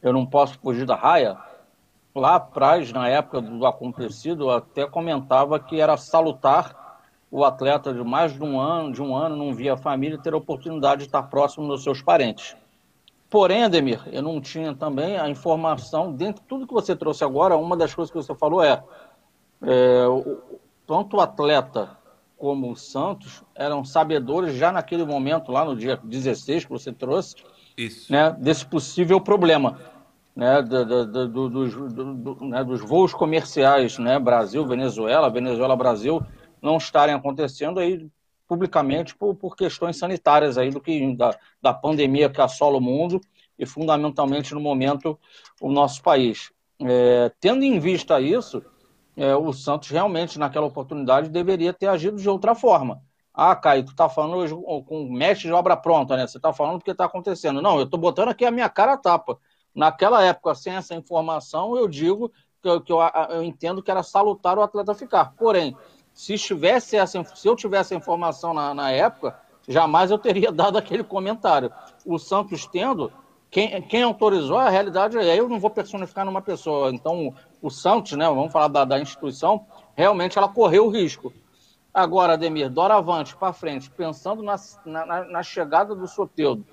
eu 0.00 0.10
não 0.10 0.24
posso 0.24 0.58
fugir 0.58 0.86
da 0.86 0.94
raia. 0.94 1.36
Lá 2.14 2.36
atrás, 2.36 2.90
na 2.94 3.06
época 3.10 3.42
do 3.42 3.66
acontecido, 3.66 4.44
eu 4.44 4.50
até 4.52 4.86
comentava 4.86 5.60
que 5.60 5.78
era 5.78 5.98
salutar 5.98 7.04
o 7.30 7.44
atleta 7.44 7.92
de 7.92 8.02
mais 8.02 8.32
de 8.32 8.42
um 8.42 8.58
ano, 8.58 8.90
de 8.90 9.02
um 9.02 9.14
ano, 9.14 9.36
não 9.36 9.52
via 9.52 9.74
a 9.74 9.76
família, 9.76 10.16
ter 10.16 10.32
a 10.32 10.38
oportunidade 10.38 11.02
de 11.02 11.08
estar 11.08 11.24
próximo 11.24 11.68
dos 11.68 11.82
seus 11.82 12.00
parentes. 12.00 12.56
Porém, 13.28 13.64
Ademir, 13.64 14.00
eu 14.10 14.22
não 14.22 14.40
tinha 14.40 14.74
também 14.74 15.18
a 15.18 15.28
informação, 15.28 16.10
dentro 16.10 16.40
de 16.40 16.48
tudo 16.48 16.66
que 16.66 16.72
você 16.72 16.96
trouxe 16.96 17.22
agora, 17.22 17.54
uma 17.54 17.76
das 17.76 17.94
coisas 17.94 18.10
que 18.10 18.16
você 18.16 18.34
falou 18.34 18.64
é, 18.64 18.82
é 19.62 20.06
tanto 20.86 21.16
o 21.16 21.20
atleta 21.20 21.96
como 22.36 22.70
o 22.70 22.76
Santos 22.76 23.42
eram 23.54 23.84
sabedores 23.84 24.54
já 24.54 24.70
naquele 24.70 25.04
momento, 25.04 25.50
lá 25.50 25.64
no 25.64 25.74
dia 25.74 25.98
16 26.02 26.64
que 26.64 26.70
você 26.70 26.92
trouxe, 26.92 27.36
Isso. 27.76 28.12
Né, 28.12 28.34
desse 28.38 28.64
possível 28.64 29.20
problema. 29.20 29.78
Né, 30.34 30.60
do, 30.60 31.06
do, 31.06 31.28
do, 31.28 31.48
dos, 31.48 32.40
né, 32.42 32.62
dos 32.62 32.82
voos 32.82 33.14
comerciais 33.14 33.98
né, 33.98 34.18
Brasil-Venezuela, 34.18 35.30
Venezuela-Brasil, 35.30 36.20
não 36.60 36.76
estarem 36.76 37.14
acontecendo 37.14 37.80
aí 37.80 38.06
publicamente 38.46 39.14
por, 39.14 39.34
por 39.34 39.56
questões 39.56 39.96
sanitárias 39.96 40.58
aí 40.58 40.70
do 40.70 40.78
que 40.80 41.14
da, 41.16 41.34
da 41.60 41.72
pandemia 41.72 42.28
que 42.28 42.40
assola 42.40 42.76
o 42.76 42.82
mundo 42.82 43.18
e 43.58 43.64
fundamentalmente 43.64 44.52
no 44.54 44.60
momento 44.60 45.18
o 45.58 45.70
nosso 45.70 46.02
país. 46.02 46.52
É, 46.80 47.32
tendo 47.40 47.64
em 47.64 47.78
vista 47.78 48.20
isso, 48.20 48.62
é, 49.16 49.34
o 49.34 49.52
Santos 49.52 49.88
realmente, 49.88 50.38
naquela 50.38 50.66
oportunidade, 50.66 51.30
deveria 51.30 51.72
ter 51.72 51.86
agido 51.86 52.16
de 52.18 52.28
outra 52.28 52.54
forma. 52.54 53.00
Ah, 53.32 53.54
Caio, 53.56 53.84
tu 53.84 53.94
tá 53.94 54.08
falando 54.08 54.36
hoje 54.36 54.54
com 54.86 55.10
mestre 55.10 55.48
de 55.48 55.52
obra 55.52 55.76
pronta, 55.76 56.16
né? 56.16 56.26
Você 56.26 56.40
tá 56.40 56.52
falando 56.52 56.78
porque 56.78 56.94
tá 56.94 57.04
acontecendo. 57.04 57.60
Não, 57.60 57.78
eu 57.78 57.86
tô 57.86 57.98
botando 57.98 58.28
aqui 58.28 58.44
a 58.44 58.50
minha 58.50 58.68
cara 58.68 58.94
a 58.94 58.96
tapa. 58.96 59.38
Naquela 59.74 60.24
época, 60.24 60.54
sem 60.54 60.74
essa 60.74 60.94
informação, 60.94 61.76
eu 61.76 61.86
digo 61.86 62.32
que 62.62 62.68
eu, 62.68 62.80
que 62.80 62.90
eu, 62.90 62.98
eu 63.30 63.42
entendo 63.42 63.82
que 63.82 63.90
era 63.90 64.02
salutar 64.02 64.58
o 64.58 64.62
atleta 64.62 64.94
ficar. 64.94 65.34
Porém, 65.36 65.76
se, 66.14 66.32
estivesse 66.32 66.96
essa, 66.96 67.22
se 67.24 67.46
eu 67.46 67.54
tivesse 67.54 67.92
a 67.92 67.96
informação 67.96 68.54
na, 68.54 68.72
na 68.72 68.90
época, 68.90 69.38
jamais 69.68 70.10
eu 70.10 70.18
teria 70.18 70.50
dado 70.52 70.78
aquele 70.78 71.04
comentário. 71.04 71.70
O 72.06 72.18
Santos 72.18 72.66
tendo, 72.66 73.12
quem, 73.50 73.80
quem 73.82 74.02
autorizou, 74.02 74.58
a 74.58 74.68
realidade 74.68 75.16
é 75.16 75.38
eu 75.38 75.48
não 75.48 75.58
vou 75.58 75.70
personificar 75.70 76.24
numa 76.24 76.42
pessoa. 76.42 76.90
Então, 76.90 77.34
o 77.62 77.70
Santos, 77.70 78.12
né, 78.12 78.26
vamos 78.26 78.52
falar 78.52 78.68
da, 78.68 78.84
da 78.84 79.00
instituição, 79.00 79.66
realmente 79.94 80.36
ela 80.36 80.48
correu 80.48 80.86
o 80.86 80.90
risco. 80.90 81.32
Agora, 81.92 82.34
Ademir, 82.34 82.68
doravante, 82.68 83.34
para 83.34 83.54
frente, 83.54 83.90
pensando 83.90 84.42
na, 84.42 84.56
na, 84.84 85.24
na, 85.24 85.42
chegada 85.42 85.94
do 85.94 86.06
Soteudo, 86.06 86.66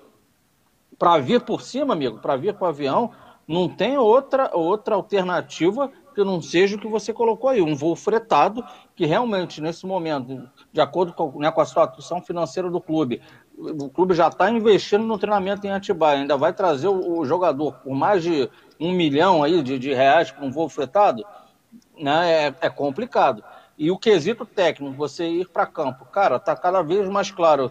para 0.98 1.18
vir 1.18 1.40
por 1.40 1.62
cima, 1.62 1.94
amigo, 1.94 2.18
para 2.18 2.36
vir 2.36 2.54
com 2.54 2.66
o 2.66 2.68
avião, 2.68 3.10
não 3.48 3.68
tem 3.68 3.96
outra, 3.96 4.50
outra 4.54 4.94
alternativa 4.94 5.90
que 6.14 6.22
não 6.22 6.40
seja 6.40 6.76
o 6.76 6.78
que 6.78 6.86
você 6.86 7.12
colocou 7.12 7.50
aí, 7.50 7.60
um 7.60 7.74
voo 7.74 7.96
fretado, 7.96 8.64
que 8.94 9.04
realmente, 9.04 9.60
nesse 9.60 9.84
momento, 9.84 10.48
de 10.72 10.80
acordo 10.80 11.12
com, 11.12 11.38
né, 11.40 11.50
com 11.50 11.60
a 11.60 11.64
situação 11.64 12.22
financeira 12.22 12.70
do 12.70 12.80
clube, 12.80 13.20
o 13.56 13.88
clube 13.88 14.14
já 14.14 14.28
está 14.28 14.50
investindo 14.50 15.04
no 15.04 15.18
treinamento 15.18 15.66
em 15.66 15.70
Atibaia, 15.70 16.20
ainda 16.20 16.36
vai 16.36 16.52
trazer 16.52 16.88
o, 16.88 17.18
o 17.18 17.24
jogador 17.24 17.74
por 17.74 17.94
mais 17.94 18.22
de 18.22 18.50
um 18.80 18.92
milhão 18.92 19.42
aí 19.42 19.62
de, 19.62 19.78
de 19.78 19.94
reais 19.94 20.30
para 20.30 20.44
um 20.44 20.50
voo 20.50 20.68
fretado, 20.68 21.24
né, 21.98 22.48
é, 22.48 22.54
é, 22.62 22.70
complicado. 22.70 23.42
E 23.78 23.90
o 23.90 23.98
quesito 23.98 24.44
técnico, 24.44 24.94
você 24.94 25.26
ir 25.28 25.48
para 25.48 25.66
campo, 25.66 26.04
cara, 26.06 26.36
está 26.36 26.56
cada 26.56 26.82
vez 26.82 27.08
mais 27.08 27.30
claro 27.30 27.70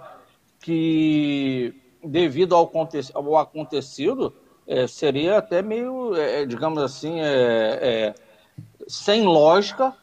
que 0.59 1.73
devido 2.03 2.55
ao, 2.55 2.71
ao 3.13 3.37
acontecido, 3.37 4.33
é, 4.65 4.87
seria 4.87 5.37
até 5.37 5.61
meio, 5.61 6.15
é, 6.15 6.45
digamos 6.45 6.81
assim, 6.81 7.19
é, 7.19 7.79
é 7.81 8.15
sem 8.87 9.23
lógica 9.23 9.93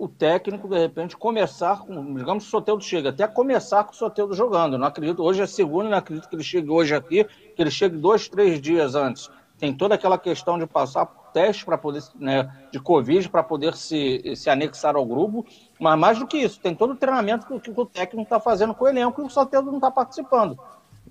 o 0.00 0.08
técnico, 0.08 0.66
de 0.66 0.78
repente, 0.78 1.14
começar 1.14 1.80
com, 1.80 2.14
digamos, 2.14 2.46
o 2.46 2.48
Soteldo 2.48 2.82
chega, 2.82 3.10
até 3.10 3.28
começar 3.28 3.84
com 3.84 3.92
o 3.92 3.94
Soteldo 3.94 4.32
jogando. 4.32 4.78
Não 4.78 4.86
acredito, 4.86 5.22
hoje 5.22 5.42
é 5.42 5.46
segundo, 5.46 5.90
não 5.90 5.98
acredito 5.98 6.26
que 6.26 6.34
ele 6.34 6.42
chegue 6.42 6.70
hoje 6.70 6.94
aqui, 6.94 7.22
que 7.54 7.60
ele 7.62 7.70
chegue 7.70 7.98
dois, 7.98 8.26
três 8.26 8.62
dias 8.62 8.94
antes. 8.94 9.28
Tem 9.58 9.74
toda 9.74 9.94
aquela 9.94 10.16
questão 10.16 10.58
de 10.58 10.66
passar 10.66 11.04
teste 11.34 11.66
para 11.66 11.76
poder, 11.76 12.02
né, 12.14 12.50
de 12.72 12.80
Covid 12.80 13.28
para 13.28 13.42
poder 13.42 13.76
se, 13.76 14.34
se 14.34 14.48
anexar 14.48 14.96
ao 14.96 15.04
grupo, 15.04 15.44
mas 15.78 15.98
mais 15.98 16.18
do 16.18 16.26
que 16.26 16.38
isso, 16.38 16.58
tem 16.58 16.74
todo 16.74 16.94
o 16.94 16.96
treinamento 16.96 17.46
que, 17.46 17.60
que 17.60 17.70
o 17.78 17.84
técnico 17.84 18.22
está 18.22 18.40
fazendo 18.40 18.74
com 18.74 18.86
o 18.86 18.88
elenco 18.88 19.20
e 19.20 19.26
o 19.26 19.30
Soteldo 19.30 19.68
não 19.68 19.76
está 19.76 19.90
participando. 19.90 20.58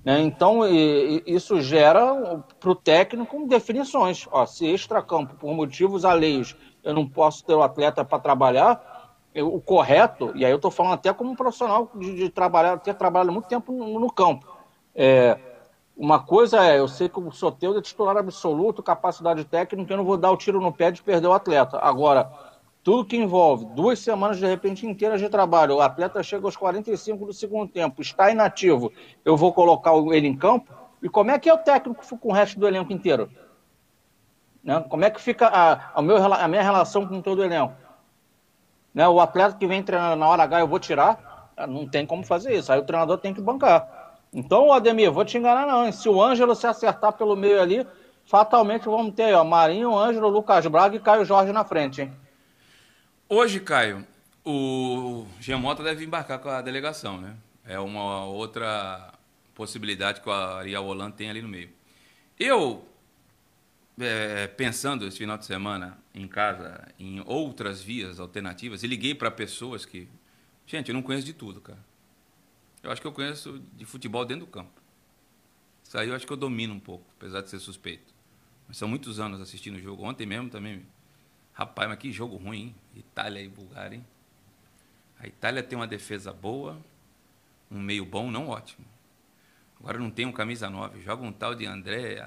Né? 0.04 0.22
Então, 0.22 0.68
e, 0.68 1.24
e 1.28 1.36
isso 1.36 1.62
gera 1.62 2.42
para 2.60 2.72
o 2.72 2.76
técnico 2.76 3.48
definições. 3.48 4.28
Ó, 4.32 4.46
se 4.46 4.66
extra-campo, 4.66 5.36
por 5.36 5.54
motivos 5.54 6.06
alheios, 6.06 6.56
eu 6.84 6.94
não 6.94 7.08
posso 7.08 7.44
ter 7.44 7.54
o 7.54 7.62
atleta 7.62 8.04
para 8.06 8.20
trabalhar, 8.20 9.18
eu, 9.34 9.54
o 9.54 9.62
correto, 9.62 10.32
e 10.36 10.44
aí 10.44 10.52
eu 10.52 10.56
estou 10.56 10.72
falando 10.72 10.94
até 10.94 11.14
como 11.14 11.32
um 11.32 11.36
profissional 11.36 11.92
de, 11.96 12.16
de 12.16 12.30
trabalhar, 12.30 12.78
ter 12.78 12.94
trabalhado 12.94 13.32
muito 13.32 13.48
tempo 13.48 13.72
no, 13.72 14.00
no 14.00 14.12
campo. 14.12 14.46
É, 14.96 15.38
uma 15.96 16.20
coisa 16.20 16.66
é, 16.66 16.80
eu 16.80 16.88
sei 16.88 17.10
que 17.10 17.20
o 17.20 17.32
Soteldo 17.32 17.80
é 17.80 17.82
titular 17.82 18.16
absoluto, 18.18 18.82
capacidade 18.82 19.44
técnica, 19.46 19.94
eu 19.94 19.98
não 19.98 20.06
vou 20.06 20.18
dar 20.18 20.32
o 20.32 20.38
tiro 20.38 20.62
no 20.62 20.72
pé 20.72 20.92
de 20.92 21.04
perder 21.04 21.28
o 21.28 21.34
atleta. 21.34 21.78
Agora, 21.80 22.32
tudo 22.82 23.06
que 23.06 23.18
envolve 23.18 23.66
duas 23.76 24.00
semanas 24.00 24.38
de 24.38 24.46
repente 24.46 24.88
inteiras 24.88 25.20
de 25.20 25.30
trabalho, 25.30 25.76
o 25.76 25.82
atleta 25.82 26.24
chega 26.24 26.48
aos 26.48 26.56
45 26.56 27.26
do 27.26 27.34
segundo 27.34 27.70
tempo, 27.70 28.02
está 28.02 28.32
inativo, 28.32 28.92
eu 29.26 29.36
vou 29.36 29.54
colocar 29.54 29.94
ele 30.14 30.28
em 30.28 30.36
campo, 30.36 30.74
e 31.04 31.10
como 31.10 31.32
é 31.32 31.38
que 31.38 31.50
é 31.50 31.54
o 31.54 31.58
técnico 31.58 32.02
com 32.18 32.30
o 32.30 32.34
resto 32.34 32.60
do 32.60 32.68
elenco 32.68 32.92
inteiro? 32.92 33.30
Né? 34.64 34.84
Como 34.90 35.06
é 35.06 35.10
que 35.10 35.22
fica 35.22 35.48
a, 35.48 35.92
a, 35.96 36.02
meu, 36.02 36.18
a 36.18 36.48
minha 36.48 36.62
relação 36.62 37.08
com 37.08 37.22
todo 37.22 37.40
o 37.40 37.44
elenco? 37.44 37.74
Né? 38.94 39.08
O 39.08 39.20
atleta 39.20 39.58
que 39.58 39.68
vem 39.68 39.84
treinando 39.84 40.16
na 40.16 40.28
hora 40.28 40.44
H 40.44 40.60
eu 40.60 40.68
vou 40.68 40.80
tirar? 40.80 41.52
Não 41.68 41.88
tem 41.88 42.06
como 42.06 42.26
fazer 42.26 42.58
isso, 42.58 42.72
aí 42.72 42.80
o 42.80 42.86
treinador 42.86 43.18
tem 43.18 43.34
que 43.34 43.42
bancar. 43.42 44.14
Então, 44.32 44.72
Ademir, 44.72 45.12
vou 45.12 45.26
te 45.26 45.38
enganar 45.38 45.66
não. 45.66 45.92
Se 45.92 46.08
o 46.08 46.22
Ângelo 46.22 46.56
se 46.56 46.68
acertar 46.68 47.14
pelo 47.14 47.36
meio 47.36 47.62
ali, 47.62 47.86
fatalmente 48.26 48.86
vamos 48.86 49.14
ter 49.14 49.34
ó, 49.34 49.44
Marinho, 49.44 49.98
Ângelo, 49.98 50.30
Lucas 50.30 50.66
Braga 50.68 50.96
e 50.96 51.00
Caio 51.00 51.26
Jorge 51.26 51.52
na 51.52 51.66
frente. 51.66 52.04
Hein? 52.04 52.14
Hoje, 53.28 53.60
Caio, 53.60 54.06
o 54.46 55.26
Gemota 55.40 55.84
deve 55.84 56.06
embarcar 56.06 56.40
com 56.40 56.50
a 56.50 56.62
delegação, 56.62 57.18
né? 57.18 57.36
É 57.66 57.80
uma 57.80 58.26
outra 58.26 59.14
possibilidade 59.54 60.22
que 60.22 60.30
o 60.30 60.32
Ariel 60.32 60.84
Holland 60.84 61.14
tem 61.14 61.30
ali 61.30 61.42
no 61.42 61.50
meio. 61.50 61.70
Eu, 62.40 62.84
é, 64.00 64.48
pensando 64.48 65.06
esse 65.06 65.18
final 65.18 65.38
de 65.38 65.46
semana 65.46 65.98
em 66.14 66.28
casa, 66.28 66.88
em 66.98 67.22
outras 67.26 67.82
vias 67.82 68.20
alternativas, 68.20 68.84
e 68.84 68.88
liguei 68.88 69.14
para 69.14 69.30
pessoas 69.30 69.86
que. 69.86 70.08
Gente, 70.66 70.90
eu 70.90 70.94
não 70.94 71.02
conheço 71.02 71.26
de 71.26 71.34
tudo, 71.34 71.60
cara. 71.60 71.84
Eu 72.84 72.92
acho 72.92 73.02
que 73.02 73.08
eu 73.08 73.12
conheço 73.12 73.62
de 73.74 73.86
futebol 73.86 74.24
dentro 74.24 74.46
do 74.46 74.52
campo. 74.52 74.82
Isso 75.84 75.98
aí 75.98 76.10
eu 76.10 76.16
acho 76.16 76.26
que 76.26 76.32
eu 76.32 76.38
domino 76.38 76.74
um 76.74 76.80
pouco, 76.80 77.06
apesar 77.18 77.42
de 77.42 77.50
ser 77.50 77.60
suspeito. 77.60 78.14
Mas 78.68 78.78
são 78.78 78.88
muitos 78.88 79.20
anos 79.20 79.42
assistindo 79.42 79.76
o 79.76 79.82
jogo. 79.82 80.04
Ontem 80.04 80.26
mesmo 80.26 80.50
também. 80.50 80.86
Rapaz, 81.54 81.90
mas 81.90 81.98
que 81.98 82.12
jogo 82.12 82.38
ruim, 82.38 82.58
hein? 82.58 82.76
Itália 82.96 83.42
e 83.42 83.50
Bulgária, 83.50 83.96
hein? 83.96 84.06
A 85.20 85.28
Itália 85.28 85.62
tem 85.62 85.78
uma 85.78 85.88
defesa 85.88 86.32
boa, 86.32 86.80
um 87.70 87.80
meio 87.80 88.06
bom, 88.06 88.32
não 88.32 88.48
ótimo. 88.48 88.86
Agora 89.80 89.98
não 89.98 90.12
tem 90.12 90.26
um 90.26 90.32
camisa 90.32 90.70
9. 90.70 91.02
Joga 91.02 91.24
um 91.24 91.32
tal 91.32 91.56
de 91.56 91.66
André. 91.66 92.24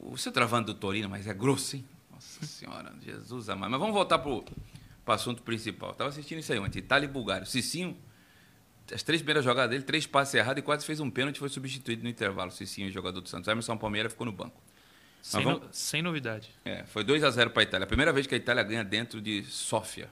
O 0.00 0.16
centroavante 0.16 0.66
do 0.66 0.74
Torino, 0.74 1.08
mas 1.08 1.26
é 1.26 1.34
grosso, 1.34 1.76
hein? 1.76 1.84
Nossa 2.10 2.44
Senhora, 2.46 2.92
Jesus 3.00 3.48
amado. 3.48 3.70
Mas 3.70 3.80
vamos 3.80 3.94
voltar 3.94 4.18
para 4.18 4.30
o 4.30 4.44
assunto 5.06 5.42
principal. 5.42 5.92
Estava 5.92 6.10
assistindo 6.10 6.38
isso 6.38 6.52
aí 6.52 6.58
ontem. 6.58 6.78
Itália 6.78 7.06
e 7.06 7.10
Bulgária. 7.10 7.44
O 7.44 7.46
Cicinho 7.46 7.96
as 8.92 9.02
três 9.02 9.20
primeiras 9.20 9.44
jogadas 9.44 9.70
dele, 9.70 9.82
três 9.82 10.06
passes 10.06 10.34
errados 10.34 10.60
e 10.60 10.62
quase 10.62 10.84
fez 10.84 11.00
um 11.00 11.10
pênalti 11.10 11.38
foi 11.38 11.48
substituído 11.48 12.02
no 12.02 12.08
intervalo. 12.08 12.50
Cicinho, 12.50 12.90
jogador 12.90 13.20
do 13.20 13.28
Santos. 13.28 13.48
Emerson 13.48 13.76
Palmeira 13.76 14.08
ficou 14.08 14.24
no 14.24 14.32
banco. 14.32 14.60
Sem, 15.20 15.42
vamos... 15.42 15.60
no... 15.60 15.68
sem 15.72 16.02
novidade. 16.02 16.50
É, 16.64 16.84
foi 16.84 17.04
2 17.04 17.22
a 17.24 17.30
0 17.30 17.50
para 17.50 17.62
a 17.62 17.64
Itália. 17.64 17.84
A 17.84 17.88
primeira 17.88 18.12
vez 18.12 18.26
que 18.26 18.34
a 18.34 18.38
Itália 18.38 18.62
ganha 18.62 18.84
dentro 18.84 19.20
de 19.20 19.44
Sófia, 19.44 20.08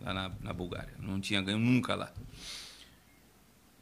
lá 0.00 0.14
na, 0.14 0.30
na 0.40 0.52
Bulgária. 0.52 0.94
Não 0.98 1.20
tinha 1.20 1.40
ganho 1.42 1.58
nunca 1.58 1.94
lá. 1.94 2.12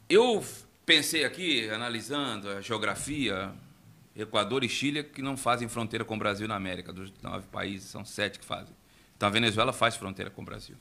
Eu 0.09 0.43
pensei 0.85 1.25
aqui, 1.25 1.69
analisando 1.69 2.49
a 2.49 2.61
geografia, 2.61 3.53
Equador 4.15 4.63
e 4.63 4.69
Chile 4.69 5.03
que 5.03 5.21
não 5.21 5.35
fazem 5.35 5.67
fronteira 5.67 6.05
com 6.05 6.15
o 6.15 6.19
Brasil 6.19 6.47
na 6.47 6.55
América. 6.55 6.93
Dos 6.93 7.11
nove 7.21 7.47
países, 7.47 7.89
são 7.89 8.05
sete 8.05 8.39
que 8.39 8.45
fazem. 8.45 8.75
Então 9.15 9.27
a 9.27 9.31
Venezuela 9.31 9.73
faz 9.73 9.95
fronteira 9.95 10.29
com 10.29 10.41
o 10.41 10.45
Brasil. 10.45 10.75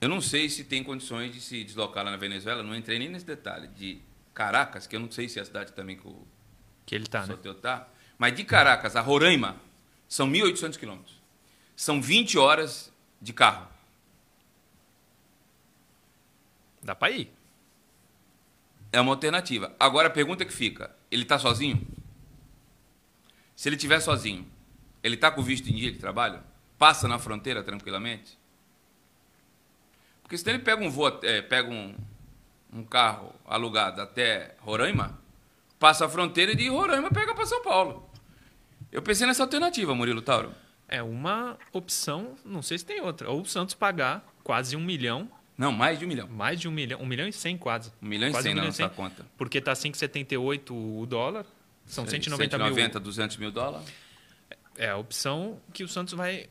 Eu 0.00 0.08
não 0.08 0.20
sei 0.20 0.48
se 0.48 0.64
tem 0.64 0.84
condições 0.84 1.32
de 1.32 1.40
se 1.40 1.64
deslocar 1.64 2.04
lá 2.04 2.10
na 2.10 2.16
Venezuela, 2.16 2.62
não 2.62 2.74
entrei 2.74 2.98
nem 2.98 3.08
nesse 3.08 3.24
detalhe. 3.24 3.68
De 3.68 4.00
Caracas, 4.34 4.86
que 4.86 4.94
eu 4.94 5.00
não 5.00 5.10
sei 5.10 5.28
se 5.28 5.38
é 5.38 5.42
a 5.42 5.44
cidade 5.44 5.72
também 5.72 5.96
que 5.96 6.06
o 6.06 6.26
que 6.84 6.94
ele 6.94 7.04
está, 7.04 7.26
né? 7.26 7.36
Tá, 7.60 7.88
mas 8.16 8.34
de 8.34 8.44
Caracas 8.44 8.94
a 8.94 9.00
Roraima 9.00 9.56
são 10.08 10.30
1.800 10.30 10.78
quilômetros. 10.78 11.20
São 11.74 12.00
20 12.00 12.38
horas 12.38 12.92
de 13.20 13.32
carro. 13.32 13.68
Dá 16.82 16.94
para 16.94 17.10
ir. 17.10 17.30
É 18.92 19.00
uma 19.00 19.12
alternativa. 19.12 19.74
Agora 19.78 20.06
a 20.06 20.10
pergunta 20.10 20.44
que 20.44 20.52
fica: 20.52 20.94
ele 21.10 21.22
está 21.22 21.38
sozinho? 21.38 21.86
Se 23.54 23.68
ele 23.68 23.76
estiver 23.76 24.00
sozinho, 24.00 24.46
ele 25.02 25.14
está 25.14 25.30
com 25.30 25.42
visto 25.42 25.68
em 25.68 25.74
dia 25.74 25.90
de 25.90 25.98
trabalho? 25.98 26.40
Passa 26.78 27.08
na 27.08 27.18
fronteira 27.18 27.62
tranquilamente? 27.62 28.38
Porque 30.22 30.36
se 30.36 30.48
ele 30.50 30.58
pega 30.58 30.82
um 30.84 30.90
voo, 30.90 31.20
é, 31.22 31.40
pega 31.40 31.70
um, 31.70 31.94
um 32.72 32.84
carro 32.84 33.32
alugado 33.44 34.02
até 34.02 34.56
Roraima, 34.60 35.18
passa 35.78 36.04
a 36.04 36.08
fronteira 36.08 36.52
e 36.52 36.56
de 36.56 36.68
Roraima 36.68 37.10
pega 37.10 37.34
para 37.34 37.46
São 37.46 37.62
Paulo. 37.62 38.10
Eu 38.90 39.02
pensei 39.02 39.26
nessa 39.26 39.42
alternativa, 39.42 39.94
Murilo 39.94 40.22
Tauro. 40.22 40.52
É 40.88 41.02
uma 41.02 41.58
opção, 41.72 42.36
não 42.44 42.62
sei 42.62 42.78
se 42.78 42.84
tem 42.84 43.00
outra. 43.00 43.30
Ou 43.30 43.40
o 43.40 43.46
Santos 43.46 43.74
pagar 43.74 44.24
quase 44.42 44.76
um 44.76 44.80
milhão. 44.80 45.30
Não, 45.56 45.72
mais 45.72 45.98
de 45.98 46.04
um 46.04 46.08
milhão. 46.08 46.28
Mais 46.28 46.60
de 46.60 46.68
um 46.68 46.70
milhão. 46.70 47.00
Um 47.00 47.06
milhão 47.06 47.26
e 47.26 47.32
cem 47.32 47.56
quase. 47.56 47.90
Um 48.02 48.06
milhão 48.06 48.30
quase 48.30 48.48
e 48.48 48.50
cem 48.50 48.52
um 48.52 48.60
na 48.60 48.66
nossa 48.66 48.88
conta. 48.88 49.26
Porque 49.38 49.58
está 49.58 49.72
5,78 49.72 50.70
o 50.70 51.06
dólar. 51.06 51.46
São 51.86 52.06
190 52.06 52.58
mil. 52.58 52.66
190, 52.66 53.00
200 53.00 53.36
mil 53.38 53.50
dólares. 53.50 53.88
É 54.76 54.90
a 54.90 54.96
opção 54.96 55.60
que 55.72 55.82
o 55.82 55.88
Santos 55.88 56.14
vai 56.14 56.48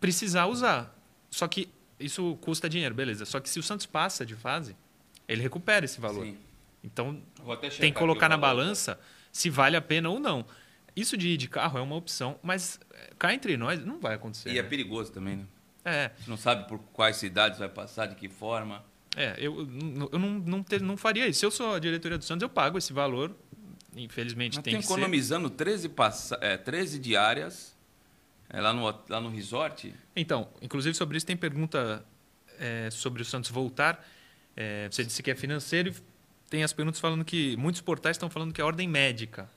precisar 0.00 0.46
usar. 0.46 0.96
Só 1.30 1.46
que 1.46 1.68
isso 2.00 2.38
custa 2.40 2.68
dinheiro, 2.68 2.94
beleza. 2.94 3.24
Só 3.24 3.40
que 3.40 3.50
se 3.50 3.58
o 3.58 3.62
Santos 3.62 3.84
passa 3.84 4.24
de 4.24 4.34
fase, 4.34 4.74
ele 5.26 5.42
recupera 5.42 5.84
esse 5.84 6.00
valor. 6.00 6.24
Sim. 6.24 6.38
Então, 6.82 7.20
tem 7.78 7.92
que 7.92 7.98
colocar 7.98 8.28
na 8.28 8.36
balança 8.36 8.98
se 9.30 9.50
vale 9.50 9.76
a 9.76 9.82
pena 9.82 10.08
ou 10.08 10.18
não. 10.18 10.46
Isso 10.96 11.16
de 11.16 11.28
ir 11.28 11.36
de 11.36 11.48
carro 11.48 11.78
é 11.78 11.82
uma 11.82 11.96
opção, 11.96 12.38
mas 12.42 12.80
eh, 12.92 13.10
cá 13.18 13.34
entre 13.34 13.56
nós 13.56 13.84
não 13.84 14.00
vai 14.00 14.14
acontecer. 14.14 14.48
E 14.48 14.52
é 14.52 14.54
né? 14.54 14.60
é 14.60 14.62
perigoso 14.62 15.12
também, 15.12 15.36
né? 15.36 15.44
É. 15.88 16.12
Você 16.18 16.30
não 16.30 16.36
sabe 16.36 16.68
por 16.68 16.78
quais 16.92 17.16
cidades 17.16 17.58
vai 17.58 17.68
passar, 17.68 18.06
de 18.06 18.14
que 18.14 18.28
forma. 18.28 18.84
É, 19.16 19.34
eu, 19.38 19.68
eu 20.12 20.18
não, 20.18 20.30
não, 20.38 20.62
ter, 20.62 20.80
não 20.80 20.96
faria 20.96 21.26
isso. 21.26 21.40
Se 21.40 21.46
eu 21.46 21.50
sou 21.50 21.74
a 21.74 21.78
diretoria 21.78 22.18
do 22.18 22.24
Santos, 22.24 22.42
eu 22.42 22.48
pago 22.48 22.78
esse 22.78 22.92
valor. 22.92 23.34
Infelizmente 23.96 24.56
Mas 24.56 24.64
tem, 24.64 24.78
que 24.78 24.84
economizando 24.84 25.48
ser. 25.48 25.54
13, 25.54 25.88
passa, 25.88 26.38
é, 26.40 26.56
13 26.56 26.98
diárias 26.98 27.76
é 28.48 28.60
lá, 28.60 28.72
no, 28.72 28.84
lá 29.08 29.20
no 29.20 29.28
resort? 29.28 29.92
Então, 30.14 30.48
inclusive 30.62 30.94
sobre 30.94 31.16
isso 31.16 31.26
tem 31.26 31.36
pergunta 31.36 32.04
é, 32.58 32.88
sobre 32.90 33.22
o 33.22 33.24
Santos 33.24 33.50
voltar. 33.50 34.06
É, 34.56 34.88
você 34.90 35.04
disse 35.04 35.22
que 35.22 35.30
é 35.30 35.34
financeiro 35.34 35.90
e 35.90 35.94
tem 36.48 36.62
as 36.62 36.72
perguntas 36.72 37.00
falando 37.00 37.24
que 37.24 37.56
muitos 37.56 37.80
portais 37.80 38.16
estão 38.16 38.30
falando 38.30 38.52
que 38.52 38.60
é 38.60 38.64
ordem 38.64 38.88
médica. 38.88 39.48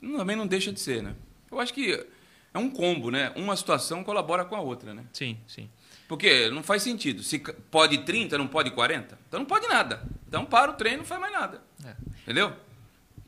Também 0.00 0.36
não 0.36 0.46
deixa 0.46 0.72
de 0.72 0.80
ser, 0.80 1.02
né? 1.02 1.14
Eu 1.50 1.58
acho 1.58 1.74
que 1.74 2.06
é 2.52 2.58
um 2.58 2.70
combo, 2.70 3.10
né? 3.10 3.32
Uma 3.36 3.56
situação 3.56 4.02
colabora 4.02 4.44
com 4.44 4.56
a 4.56 4.60
outra, 4.60 4.94
né? 4.94 5.04
Sim, 5.12 5.38
sim. 5.46 5.68
Porque 6.08 6.48
não 6.50 6.62
faz 6.62 6.82
sentido. 6.82 7.22
Se 7.22 7.38
pode 7.38 7.98
30, 7.98 8.38
não 8.38 8.48
pode 8.48 8.70
40? 8.70 9.18
Então 9.28 9.40
não 9.40 9.46
pode 9.46 9.68
nada. 9.68 10.02
Então 10.26 10.44
para 10.44 10.70
o 10.70 10.74
treino, 10.74 10.98
não 10.98 11.04
faz 11.04 11.20
mais 11.20 11.32
nada. 11.32 11.62
É. 11.84 11.94
Entendeu? 12.22 12.52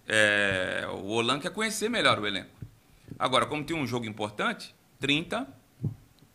É, 0.09 0.87
o 0.91 1.07
Olan 1.07 1.39
quer 1.39 1.53
conhecer 1.53 1.89
melhor 1.89 2.19
o 2.19 2.27
elenco. 2.27 2.51
Agora, 3.19 3.45
como 3.45 3.63
tem 3.63 3.77
um 3.77 3.87
jogo 3.87 4.07
importante, 4.07 4.75
30 4.99 5.47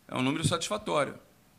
é 0.07 0.15
um 0.15 0.21
número 0.21 0.47
satisfatório, 0.47 1.15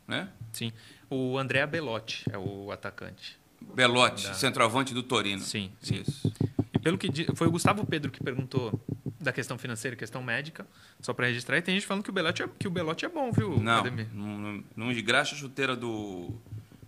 né? 0.07 0.29
Sim. 0.53 0.71
O 1.09 1.37
André 1.37 1.65
Belotti 1.67 2.23
é 2.31 2.37
o 2.37 2.71
atacante. 2.71 3.37
Belotti, 3.61 4.27
da... 4.27 4.33
centroavante 4.33 4.93
do 4.93 5.03
Torino. 5.03 5.41
Sim, 5.41 5.71
sim. 5.81 6.03
Isso. 6.07 6.31
E 6.73 6.79
pelo 6.79 6.97
que 6.97 7.09
foi 7.35 7.47
o 7.47 7.51
Gustavo 7.51 7.85
Pedro 7.85 8.09
que 8.09 8.23
perguntou 8.23 8.79
da 9.19 9.31
questão 9.31 9.57
financeira, 9.57 9.95
questão 9.95 10.21
médica, 10.21 10.65
só 11.01 11.13
para 11.13 11.27
registrar, 11.27 11.57
e 11.57 11.61
tem 11.61 11.75
gente 11.75 11.87
falando 11.87 12.03
que 12.03 12.09
o 12.09 12.13
Belotti 12.13 12.43
é, 12.43 12.49
que 12.59 12.67
o 12.67 12.71
Belotti 12.71 13.05
é 13.05 13.09
bom, 13.09 13.31
viu, 13.31 13.59
Não, 13.59 13.79
Ademir? 13.79 14.07
não, 14.13 14.63
não 14.75 14.93
desgraxa 14.93 15.35
a 15.35 15.37
chuteira 15.37 15.75
do 15.75 16.33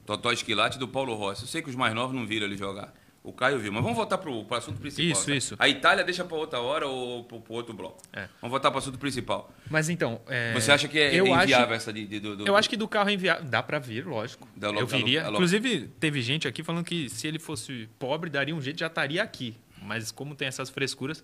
Totó 0.05 0.31
Esquilate 0.31 0.77
e 0.77 0.79
do 0.79 0.87
Paulo 0.87 1.13
Rossi. 1.15 1.43
Eu 1.43 1.47
sei 1.47 1.61
que 1.61 1.69
os 1.69 1.75
mais 1.75 1.93
novos 1.93 2.15
não 2.15 2.25
viram 2.25 2.45
ele 2.45 2.57
jogar. 2.57 2.93
O 3.23 3.33
Caio 3.33 3.59
viu. 3.59 3.71
Mas 3.71 3.83
vamos 3.83 3.97
voltar 3.97 4.17
para 4.17 4.29
o 4.29 4.45
assunto 4.55 4.79
principal. 4.79 5.11
Isso, 5.11 5.25
tá? 5.25 5.35
isso. 5.35 5.55
A 5.59 5.67
Itália 5.67 6.03
deixa 6.03 6.23
para 6.23 6.37
outra 6.37 6.59
hora 6.59 6.87
ou 6.87 7.23
para 7.25 7.37
o 7.37 7.43
outro 7.49 7.73
bloco? 7.73 8.01
É. 8.13 8.27
Vamos 8.41 8.51
voltar 8.51 8.71
para 8.71 8.77
o 8.77 8.79
assunto 8.79 8.97
principal. 8.97 9.53
Mas 9.69 9.89
então. 9.89 10.21
É... 10.27 10.53
Você 10.53 10.71
acha 10.71 10.87
que 10.87 10.97
é 10.97 11.13
eu 11.13 11.27
inviável 11.27 11.65
acho... 11.65 11.73
essa 11.73 11.93
de, 11.93 12.07
de 12.07 12.19
do, 12.19 12.37
do, 12.37 12.47
Eu 12.47 12.55
acho 12.55 12.69
que 12.69 12.77
do 12.77 12.87
carro 12.87 13.09
é 13.09 13.13
inviável. 13.13 13.43
Dá 13.43 13.61
para 13.61 13.77
vir, 13.77 14.07
lógico. 14.07 14.47
Da 14.55 14.69
eu 14.69 14.87
viria. 14.87 15.23
Da 15.23 15.31
Inclusive, 15.31 15.89
teve 15.99 16.21
gente 16.21 16.47
aqui 16.47 16.63
falando 16.63 16.83
que 16.85 17.09
se 17.09 17.27
ele 17.27 17.39
fosse 17.39 17.89
pobre, 17.99 18.29
daria 18.29 18.55
um 18.55 18.61
jeito, 18.61 18.79
já 18.79 18.87
estaria 18.87 19.21
aqui. 19.21 19.55
Mas 19.81 20.11
como 20.11 20.33
tem 20.33 20.47
essas 20.47 20.69
frescuras, 20.69 21.23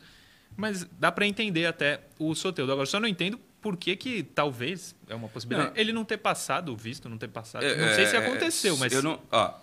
Mas 0.55 0.85
dá 0.99 1.11
para 1.11 1.27
entender 1.27 1.65
até 1.65 2.01
o 2.17 2.33
Soteudo. 2.33 2.71
Agora, 2.71 2.85
só 2.85 2.99
não 2.99 3.07
entendo 3.07 3.39
por 3.61 3.75
que, 3.75 3.95
que 3.95 4.23
talvez, 4.23 4.95
é 5.09 5.15
uma 5.15 5.27
possibilidade, 5.27 5.71
não. 5.71 5.81
ele 5.81 5.91
não 5.91 6.05
ter 6.05 6.17
passado 6.17 6.71
o 6.71 6.77
visto, 6.77 7.09
não 7.09 7.17
ter 7.17 7.27
passado. 7.27 7.65
É, 7.65 7.75
não 7.75 7.95
sei 7.95 8.05
se 8.05 8.15
é, 8.15 8.19
aconteceu, 8.19 8.77
mas. 8.77 8.93
Eu 8.93 9.01
não. 9.01 9.19
Ó, 9.31 9.53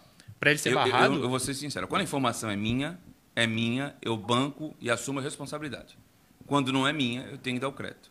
para 0.40 0.50
ele 0.50 0.58
ser 0.58 0.70
eu, 0.70 0.74
barrado. 0.74 1.14
Eu, 1.14 1.22
eu, 1.22 1.30
vou 1.30 1.38
ser 1.38 1.54
sincero. 1.54 1.86
Quando 1.86 2.00
a 2.00 2.04
informação 2.04 2.50
é 2.50 2.56
minha, 2.56 2.98
é 3.36 3.46
minha, 3.46 3.94
eu 4.02 4.16
banco 4.16 4.74
e 4.80 4.90
assumo 4.90 5.20
a 5.20 5.22
responsabilidade. 5.22 5.96
Quando 6.46 6.72
não 6.72 6.86
é 6.86 6.92
minha, 6.92 7.22
eu 7.22 7.38
tenho 7.38 7.56
que 7.56 7.60
dar 7.60 7.68
o 7.68 7.72
crédito. 7.72 8.10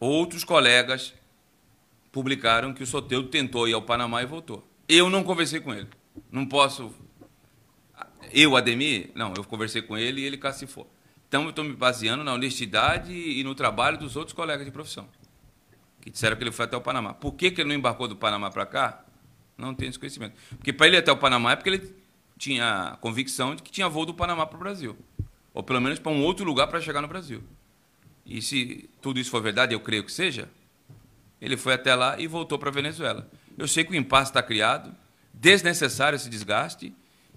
Outros 0.00 0.44
colegas 0.44 1.12
publicaram 2.10 2.72
que 2.72 2.82
o 2.82 2.86
Soteudo 2.86 3.28
tentou 3.28 3.68
ir 3.68 3.74
ao 3.74 3.82
Panamá 3.82 4.22
e 4.22 4.26
voltou. 4.26 4.66
Eu 4.88 5.10
não 5.10 5.22
conversei 5.22 5.60
com 5.60 5.74
ele. 5.74 5.88
Não 6.30 6.46
posso. 6.46 6.90
Eu, 8.32 8.56
Ademir, 8.56 9.10
não, 9.14 9.34
eu 9.36 9.44
conversei 9.44 9.82
com 9.82 9.98
ele 9.98 10.22
e 10.22 10.24
ele 10.24 10.38
cacifou. 10.38 10.90
Então, 11.34 11.42
eu 11.42 11.50
estou 11.50 11.64
me 11.64 11.72
baseando 11.74 12.22
na 12.22 12.32
honestidade 12.32 13.12
e 13.12 13.42
no 13.42 13.56
trabalho 13.56 13.98
dos 13.98 14.14
outros 14.14 14.32
colegas 14.32 14.64
de 14.64 14.70
profissão, 14.70 15.08
que 16.00 16.08
disseram 16.08 16.36
que 16.36 16.44
ele 16.44 16.52
foi 16.52 16.64
até 16.64 16.76
o 16.76 16.80
Panamá. 16.80 17.12
Por 17.12 17.32
que, 17.32 17.50
que 17.50 17.60
ele 17.60 17.70
não 17.70 17.74
embarcou 17.74 18.06
do 18.06 18.14
Panamá 18.14 18.52
para 18.52 18.64
cá? 18.64 19.04
Não 19.58 19.74
tenho 19.74 19.90
esse 19.90 19.98
conhecimento. 19.98 20.36
Porque 20.50 20.72
para 20.72 20.86
ele 20.86 20.94
ir 20.94 21.00
até 21.00 21.10
o 21.10 21.16
Panamá 21.16 21.50
é 21.50 21.56
porque 21.56 21.70
ele 21.70 21.92
tinha 22.38 22.90
a 22.90 22.96
convicção 22.98 23.56
de 23.56 23.64
que 23.64 23.72
tinha 23.72 23.88
voo 23.88 24.06
do 24.06 24.14
Panamá 24.14 24.46
para 24.46 24.54
o 24.54 24.60
Brasil. 24.60 24.96
Ou 25.52 25.60
pelo 25.60 25.80
menos 25.80 25.98
para 25.98 26.12
um 26.12 26.22
outro 26.22 26.44
lugar 26.44 26.68
para 26.68 26.80
chegar 26.80 27.02
no 27.02 27.08
Brasil. 27.08 27.42
E 28.24 28.40
se 28.40 28.88
tudo 29.02 29.18
isso 29.18 29.32
for 29.32 29.42
verdade, 29.42 29.74
eu 29.74 29.80
creio 29.80 30.04
que 30.04 30.12
seja, 30.12 30.48
ele 31.40 31.56
foi 31.56 31.74
até 31.74 31.96
lá 31.96 32.16
e 32.16 32.28
voltou 32.28 32.60
para 32.60 32.68
a 32.68 32.72
Venezuela. 32.72 33.28
Eu 33.58 33.66
sei 33.66 33.82
que 33.82 33.90
o 33.90 33.96
impasse 33.96 34.30
está 34.30 34.40
criado, 34.40 34.94
desnecessário 35.32 36.14
esse 36.14 36.30
desgaste, 36.30 36.94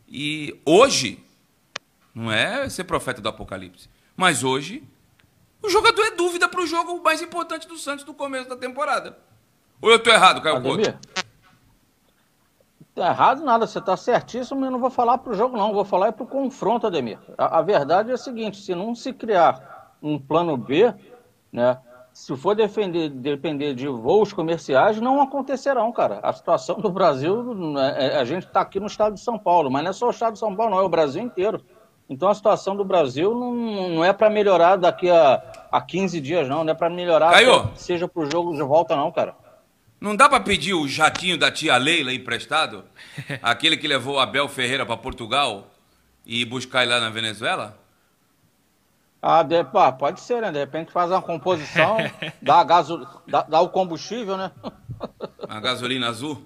e 0.08 0.56
hoje 0.64 1.26
não 2.18 2.32
é 2.32 2.68
ser 2.68 2.84
profeta 2.86 3.22
do 3.22 3.30
Apocalipse. 3.30 3.88
Mas 4.16 4.44
hoje, 4.44 4.84
o 5.62 5.70
jogador 5.70 6.02
é 6.02 6.12
dúvida 6.16 6.50
para 6.50 6.62
o 6.62 6.66
jogo 6.66 7.00
mais 7.04 7.22
importante 7.22 7.68
do 7.68 7.78
Santos 7.78 8.04
do 8.04 8.12
começo 8.12 8.50
da 8.50 8.58
temporada. 8.58 9.16
Ou 9.80 9.92
eu 9.92 9.98
estou 9.98 10.12
errado, 10.12 10.42
Caio 10.42 10.60
Couto? 10.64 10.98
Tá 12.96 13.10
errado 13.10 13.46
nada, 13.46 13.68
você 13.68 13.78
está 13.78 13.96
certíssimo, 13.96 14.66
eu 14.66 14.72
não 14.72 14.80
vou 14.80 14.90
falar 14.90 15.20
para 15.20 15.32
o 15.32 15.36
jogo, 15.36 15.56
não. 15.56 15.72
Vou 15.72 15.86
falar 15.86 16.08
é 16.08 16.12
para 16.12 16.24
o 16.24 16.28
confronto, 16.28 16.88
Ademir. 16.88 17.20
A, 17.38 17.60
a, 17.60 17.62
verdade 17.62 18.10
é 18.10 18.16
a 18.16 18.18
seguinte: 18.18 18.58
se 18.58 18.74
não 18.74 18.96
se 18.96 19.14
criar 19.14 19.96
um 20.02 20.18
plano 20.18 20.58
B, 20.58 20.92
né, 21.52 21.78
se 22.12 22.36
for 22.36 22.56
defender, 22.56 23.12
depender 23.12 23.76
de 23.76 23.88
voos 23.88 24.34
comerciais, 24.34 25.00
não 25.00 25.22
acontecerão, 25.22 25.92
cara. 25.92 26.20
A 26.24 26.34
situação 26.34 26.80
do 26.80 26.90
Brasil, 26.90 27.78
é, 27.78 28.08
é, 28.08 28.18
a 28.18 28.26
gente 28.26 28.48
está 28.48 28.62
aqui 28.62 28.80
no 28.80 28.88
estado 28.88 29.14
de 29.14 29.20
São 29.20 29.38
Paulo, 29.38 29.70
mas 29.70 29.84
não 29.84 29.92
é 29.92 29.94
só 29.94 30.08
o 30.08 30.10
estado 30.10 30.34
de 30.34 30.40
São 30.40 30.56
Paulo, 30.56 30.72
não, 30.72 30.82
é 30.82 30.84
o 30.84 30.90
Brasil 30.90 31.22
inteiro. 31.22 31.64
Então 32.10 32.30
a 32.30 32.36
situação 32.36 32.76
do 32.76 32.86
Brasil 32.86 33.36
não, 33.36 33.54
não 33.90 34.06
é 34.06 34.14
para 34.14 34.30
melhorar 34.30 34.78
daqui 34.78 35.10
a, 35.10 35.44
a 35.72 35.82
15 35.82 36.22
dias, 36.22 36.48
não. 36.48 36.64
Não 36.64 36.72
é 36.72 36.76
para 36.76 36.90
melhorar 36.90 37.32
Caiu. 37.32 37.70
seja 37.76 38.08
para 38.08 38.22
o 38.22 38.32
jogo 38.32 38.54
de 38.54 38.64
volta, 38.64 38.96
não, 38.96 39.12
cara. 39.12 39.36
Não 40.00 40.16
dá 40.16 40.30
para 40.30 40.40
pedir 40.40 40.74
o 40.74 40.88
jatinho 40.88 41.38
da 41.38 41.52
tia 41.52 41.76
Leila 41.76 42.14
emprestado? 42.14 42.86
Aquele 43.42 43.76
que 43.76 43.88
levou 43.88 44.20
Abel 44.20 44.48
Ferreira 44.48 44.86
para 44.86 44.96
Portugal 44.96 45.68
e 46.26 46.46
buscar 46.46 46.84
ele 46.84 46.94
lá 46.94 47.00
na 47.00 47.10
Venezuela? 47.10 47.78
Ah, 49.22 49.44
de, 49.44 49.64
pá, 49.64 49.92
pode 49.92 50.22
ser, 50.22 50.42
né? 50.42 50.52
De 50.52 50.60
repente 50.60 50.92
faz 50.92 51.10
uma 51.10 51.22
composição, 51.22 51.98
dá, 52.42 52.64
gaso, 52.64 53.06
dá, 53.28 53.42
dá 53.42 53.60
o 53.60 53.70
combustível, 53.70 54.38
né? 54.38 54.52
A 55.50 55.60
gasolina 55.60 56.08
azul? 56.08 56.46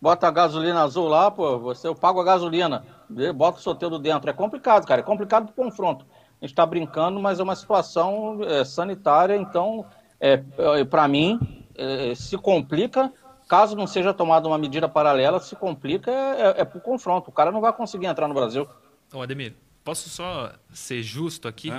Bota 0.00 0.26
a 0.26 0.30
gasolina 0.32 0.82
azul 0.82 1.08
lá, 1.08 1.30
pô, 1.30 1.60
você 1.60 1.86
eu 1.86 1.94
pago 1.94 2.20
a 2.20 2.24
gasolina 2.24 2.84
bota 3.34 3.58
o 3.58 3.62
soteldo 3.62 3.98
dentro. 3.98 4.28
É 4.28 4.32
complicado, 4.32 4.86
cara. 4.86 5.00
É 5.00 5.04
complicado 5.04 5.50
o 5.50 5.52
confronto. 5.52 6.06
A 6.40 6.44
gente 6.44 6.52
está 6.52 6.66
brincando, 6.66 7.20
mas 7.20 7.38
é 7.38 7.42
uma 7.42 7.54
situação 7.54 8.40
é, 8.42 8.64
sanitária, 8.64 9.36
então, 9.36 9.86
é, 10.20 10.42
é 10.78 10.84
para 10.84 11.06
mim, 11.06 11.38
é, 11.76 12.14
se 12.14 12.36
complica. 12.36 13.12
Caso 13.48 13.76
não 13.76 13.86
seja 13.86 14.14
tomada 14.14 14.48
uma 14.48 14.58
medida 14.58 14.88
paralela, 14.88 15.38
se 15.38 15.54
complica 15.54 16.10
é, 16.10 16.14
é, 16.14 16.60
é 16.62 16.64
para 16.64 16.78
o 16.78 16.80
confronto. 16.80 17.30
O 17.30 17.32
cara 17.32 17.52
não 17.52 17.60
vai 17.60 17.72
conseguir 17.72 18.06
entrar 18.06 18.26
no 18.26 18.34
Brasil. 18.34 18.66
Ô, 19.12 19.22
Ademir, 19.22 19.54
posso 19.84 20.08
só 20.08 20.52
ser 20.72 21.02
justo 21.02 21.46
aqui? 21.46 21.70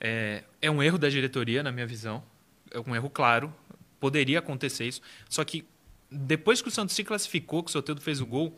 É, 0.00 0.44
é 0.60 0.70
um 0.70 0.82
erro 0.82 0.98
da 0.98 1.08
diretoria, 1.08 1.62
na 1.62 1.72
minha 1.72 1.86
visão. 1.86 2.22
É 2.70 2.78
um 2.78 2.94
erro 2.94 3.10
claro. 3.10 3.52
Poderia 3.98 4.38
acontecer 4.38 4.84
isso. 4.84 5.00
Só 5.28 5.42
que 5.44 5.66
depois 6.10 6.62
que 6.62 6.68
o 6.68 6.70
Santos 6.70 6.94
se 6.94 7.02
classificou, 7.02 7.62
que 7.62 7.70
o 7.70 7.72
Soteldo 7.72 8.00
fez 8.00 8.20
o 8.20 8.26
gol, 8.26 8.54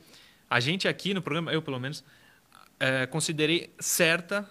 a 0.51 0.61
gente 0.61 0.89
aqui 0.89 1.15
no 1.15 1.23
programa, 1.23 1.53
eu 1.53 1.63
pelo 1.63 1.79
menos, 1.79 2.05
é, 2.81 3.07
considerei 3.07 3.73
certa 3.79 4.47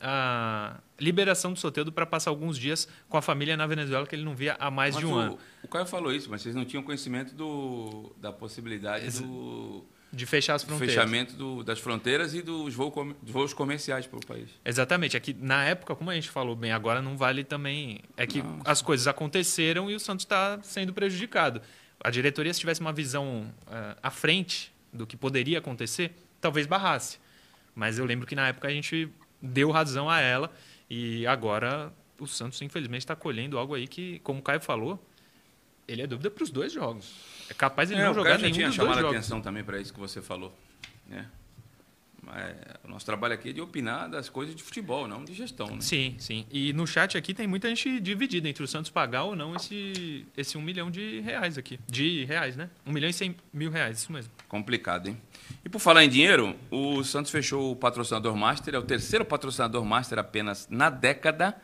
a 0.00 0.80
liberação 0.98 1.52
do 1.52 1.58
Soteldo 1.58 1.92
para 1.92 2.04
passar 2.04 2.30
alguns 2.30 2.58
dias 2.58 2.88
com 3.08 3.16
a 3.16 3.22
família 3.22 3.56
na 3.56 3.66
Venezuela, 3.66 4.04
que 4.04 4.16
ele 4.16 4.24
não 4.24 4.34
via 4.34 4.56
há 4.58 4.68
mais 4.68 4.96
mas 4.96 5.04
de 5.04 5.06
um 5.06 5.14
o, 5.14 5.18
ano. 5.18 5.38
O 5.62 5.68
Caio 5.68 5.86
falou 5.86 6.12
isso, 6.12 6.28
mas 6.28 6.42
vocês 6.42 6.54
não 6.54 6.64
tinham 6.64 6.82
conhecimento 6.82 7.34
do, 7.34 8.12
da 8.20 8.32
possibilidade 8.32 9.04
Ex 9.04 9.20
do, 9.20 9.84
de 10.12 10.26
fechar 10.26 10.54
as 10.54 10.64
fronteiras. 10.64 10.94
fechamento 10.94 11.36
do, 11.36 11.62
das 11.62 11.78
fronteiras 11.78 12.34
e 12.34 12.42
dos, 12.42 12.74
voo, 12.74 13.14
dos 13.22 13.30
voos 13.30 13.54
comerciais 13.54 14.06
pelo 14.06 14.24
país. 14.26 14.48
Exatamente. 14.64 15.16
Aqui, 15.16 15.36
na 15.38 15.64
época, 15.64 15.94
como 15.94 16.10
a 16.10 16.14
gente 16.14 16.30
falou 16.30 16.56
bem, 16.56 16.72
agora 16.72 17.00
não 17.00 17.16
vale 17.16 17.44
também. 17.44 18.00
É 18.16 18.26
que 18.26 18.42
as 18.64 18.82
coisas 18.82 19.06
aconteceram 19.06 19.88
e 19.88 19.94
o 19.94 20.00
Santos 20.00 20.24
está 20.24 20.58
sendo 20.62 20.92
prejudicado. 20.92 21.62
A 22.02 22.10
diretoria, 22.10 22.52
se 22.52 22.58
tivesse 22.58 22.80
uma 22.80 22.92
visão 22.92 23.54
uh, 23.68 23.96
à 24.02 24.10
frente 24.10 24.71
do 24.92 25.06
que 25.06 25.16
poderia 25.16 25.58
acontecer, 25.58 26.14
talvez 26.40 26.66
barrasse. 26.66 27.18
Mas 27.74 27.98
eu 27.98 28.04
lembro 28.04 28.26
que 28.26 28.34
na 28.34 28.48
época 28.48 28.68
a 28.68 28.70
gente 28.70 29.08
deu 29.40 29.70
razão 29.70 30.10
a 30.10 30.20
ela 30.20 30.52
e 30.88 31.26
agora 31.26 31.92
o 32.18 32.26
Santos, 32.26 32.60
infelizmente, 32.62 33.00
está 33.00 33.16
colhendo 33.16 33.58
algo 33.58 33.74
aí 33.74 33.88
que, 33.88 34.20
como 34.20 34.40
o 34.40 34.42
Caio 34.42 34.60
falou, 34.60 35.02
ele 35.88 36.02
é 36.02 36.06
dúvida 36.06 36.30
para 36.30 36.44
os 36.44 36.50
dois 36.50 36.72
jogos. 36.72 37.14
É 37.48 37.54
capaz 37.54 37.88
de 37.88 37.94
é, 37.94 38.04
não 38.04 38.14
jogar 38.14 38.38
nenhum 38.38 38.50
dos 38.50 38.58
dois 38.58 38.72
jogos. 38.72 38.74
tinha 38.74 38.94
chamado 38.94 39.06
a 39.06 39.10
atenção 39.10 39.40
também 39.40 39.64
para 39.64 39.80
isso 39.80 39.92
que 39.92 39.98
você 39.98 40.22
falou. 40.22 40.56
Né? 41.06 41.28
Mas 42.24 42.54
o 42.84 42.88
nosso 42.88 43.04
trabalho 43.04 43.34
aqui 43.34 43.48
é 43.48 43.52
de 43.52 43.60
opinar 43.60 44.08
das 44.08 44.28
coisas 44.28 44.54
de 44.54 44.62
futebol, 44.62 45.08
não 45.08 45.24
de 45.24 45.34
gestão. 45.34 45.66
Né? 45.66 45.80
Sim, 45.80 46.14
sim. 46.18 46.46
E 46.52 46.72
no 46.72 46.86
chat 46.86 47.18
aqui 47.18 47.34
tem 47.34 47.48
muita 47.48 47.68
gente 47.68 47.98
dividida 47.98 48.48
entre 48.48 48.62
o 48.62 48.68
Santos 48.68 48.92
pagar 48.92 49.24
ou 49.24 49.34
não 49.34 49.56
esse, 49.56 50.24
esse 50.36 50.56
um 50.56 50.62
milhão 50.62 50.88
de 50.88 51.20
reais 51.20 51.58
aqui. 51.58 51.80
De 51.88 52.24
reais, 52.24 52.56
né? 52.56 52.70
Um 52.86 52.92
milhão 52.92 53.10
e 53.10 53.12
cem 53.12 53.34
mil 53.52 53.72
reais, 53.72 53.98
isso 53.98 54.12
mesmo. 54.12 54.30
Complicado, 54.46 55.08
hein? 55.08 55.20
E 55.64 55.68
por 55.68 55.80
falar 55.80 56.04
em 56.04 56.08
dinheiro, 56.08 56.56
o 56.70 57.02
Santos 57.02 57.32
fechou 57.32 57.72
o 57.72 57.76
patrocinador 57.76 58.36
Master, 58.36 58.76
é 58.76 58.78
o 58.78 58.82
terceiro 58.82 59.24
patrocinador 59.24 59.84
Master 59.84 60.20
apenas 60.20 60.68
na 60.70 60.90
década, 60.90 61.60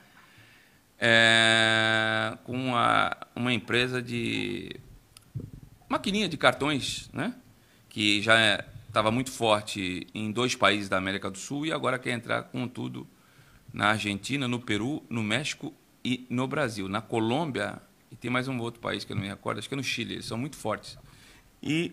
é, 0.99 2.37
com 2.43 2.53
uma, 2.53 3.17
uma 3.37 3.53
empresa 3.53 4.03
de 4.03 4.75
maquininha 5.89 6.29
de 6.29 6.37
cartões, 6.37 7.09
né? 7.13 7.33
Que 7.89 8.21
já 8.21 8.39
é 8.39 8.67
estava 8.99 9.13
muito 9.13 9.31
forte 9.31 10.09
em 10.13 10.33
dois 10.33 10.57
países 10.57 10.89
da 10.89 10.97
América 10.97 11.31
do 11.31 11.39
Sul 11.39 11.65
e 11.65 11.73
agora 11.73 12.01
quer 12.01 12.11
entrar 12.11 12.43
com 12.43 12.67
tudo 12.67 13.07
na 13.73 13.91
Argentina, 13.91 14.49
no 14.49 14.59
Peru, 14.59 15.05
no 15.09 15.23
México 15.23 15.73
e 16.05 16.27
no 16.29 16.49
Brasil. 16.49 16.89
Na 16.89 17.01
Colômbia, 17.01 17.81
e 18.11 18.17
tem 18.17 18.29
mais 18.29 18.49
um 18.49 18.59
outro 18.59 18.81
país 18.81 19.05
que 19.05 19.13
eu 19.13 19.15
não 19.15 19.23
me 19.23 19.29
recordo, 19.29 19.59
acho 19.59 19.69
que 19.69 19.75
é 19.75 19.77
no 19.77 19.85
Chile, 19.85 20.15
eles 20.15 20.25
são 20.25 20.37
muito 20.37 20.57
fortes. 20.57 20.99
E 21.63 21.93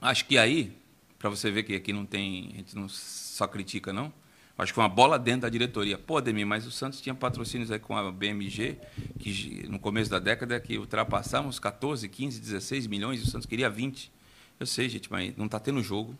acho 0.00 0.24
que 0.26 0.38
aí, 0.38 0.72
para 1.18 1.28
você 1.28 1.50
ver 1.50 1.64
que 1.64 1.74
aqui 1.74 1.92
não 1.92 2.06
tem, 2.06 2.50
a 2.52 2.56
gente 2.58 2.76
não 2.76 2.88
só 2.88 3.48
critica, 3.48 3.92
não, 3.92 4.12
acho 4.56 4.70
que 4.70 4.76
foi 4.76 4.84
uma 4.84 4.88
bola 4.88 5.18
dentro 5.18 5.40
da 5.40 5.48
diretoria. 5.48 5.98
Pô, 5.98 6.20
Demi, 6.20 6.44
mas 6.44 6.64
o 6.64 6.70
Santos 6.70 7.00
tinha 7.00 7.14
patrocínios 7.16 7.72
aí 7.72 7.80
com 7.80 7.96
a 7.96 8.12
BMG, 8.12 8.78
que 9.18 9.66
no 9.68 9.80
começo 9.80 10.12
da 10.12 10.20
década 10.20 10.60
que 10.60 10.78
ultrapassamos 10.78 11.58
14, 11.58 12.08
15, 12.08 12.40
16 12.40 12.86
milhões, 12.86 13.18
e 13.18 13.24
o 13.24 13.26
Santos 13.26 13.46
queria 13.46 13.68
20. 13.68 14.12
Eu 14.58 14.66
sei, 14.66 14.88
gente, 14.88 15.10
mas 15.10 15.36
não 15.36 15.46
está 15.46 15.58
tendo 15.58 15.82
jogo. 15.82 16.16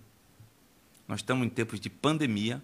Nós 1.07 1.21
estamos 1.21 1.47
em 1.47 1.51
tempos 1.51 1.79
de 1.79 1.89
pandemia. 1.89 2.63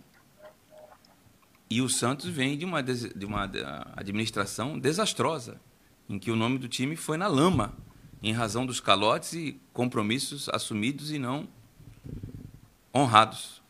E 1.69 1.81
o 1.81 1.89
Santos 1.89 2.29
vem 2.29 2.59
de 2.59 2.65
uma, 2.65 2.83
de 2.83 3.25
uma 3.25 3.49
administração 3.95 4.79
desastrosa, 4.79 5.61
em 6.09 6.19
que 6.19 6.31
o 6.31 6.37
nome 6.37 6.59
do 6.59 6.69
time 6.69 6.97
foi 6.97 7.17
na 7.17 7.29
lama, 7.29 7.77
em 8.21 8.33
razão 8.33 8.67
dos 8.67 8.81
calotes 8.81 9.35
e 9.35 9.61
compromissos 9.73 10.49
assumidos 10.49 11.13
e 11.13 11.19
não 11.19 11.49
honrados. 12.93 13.63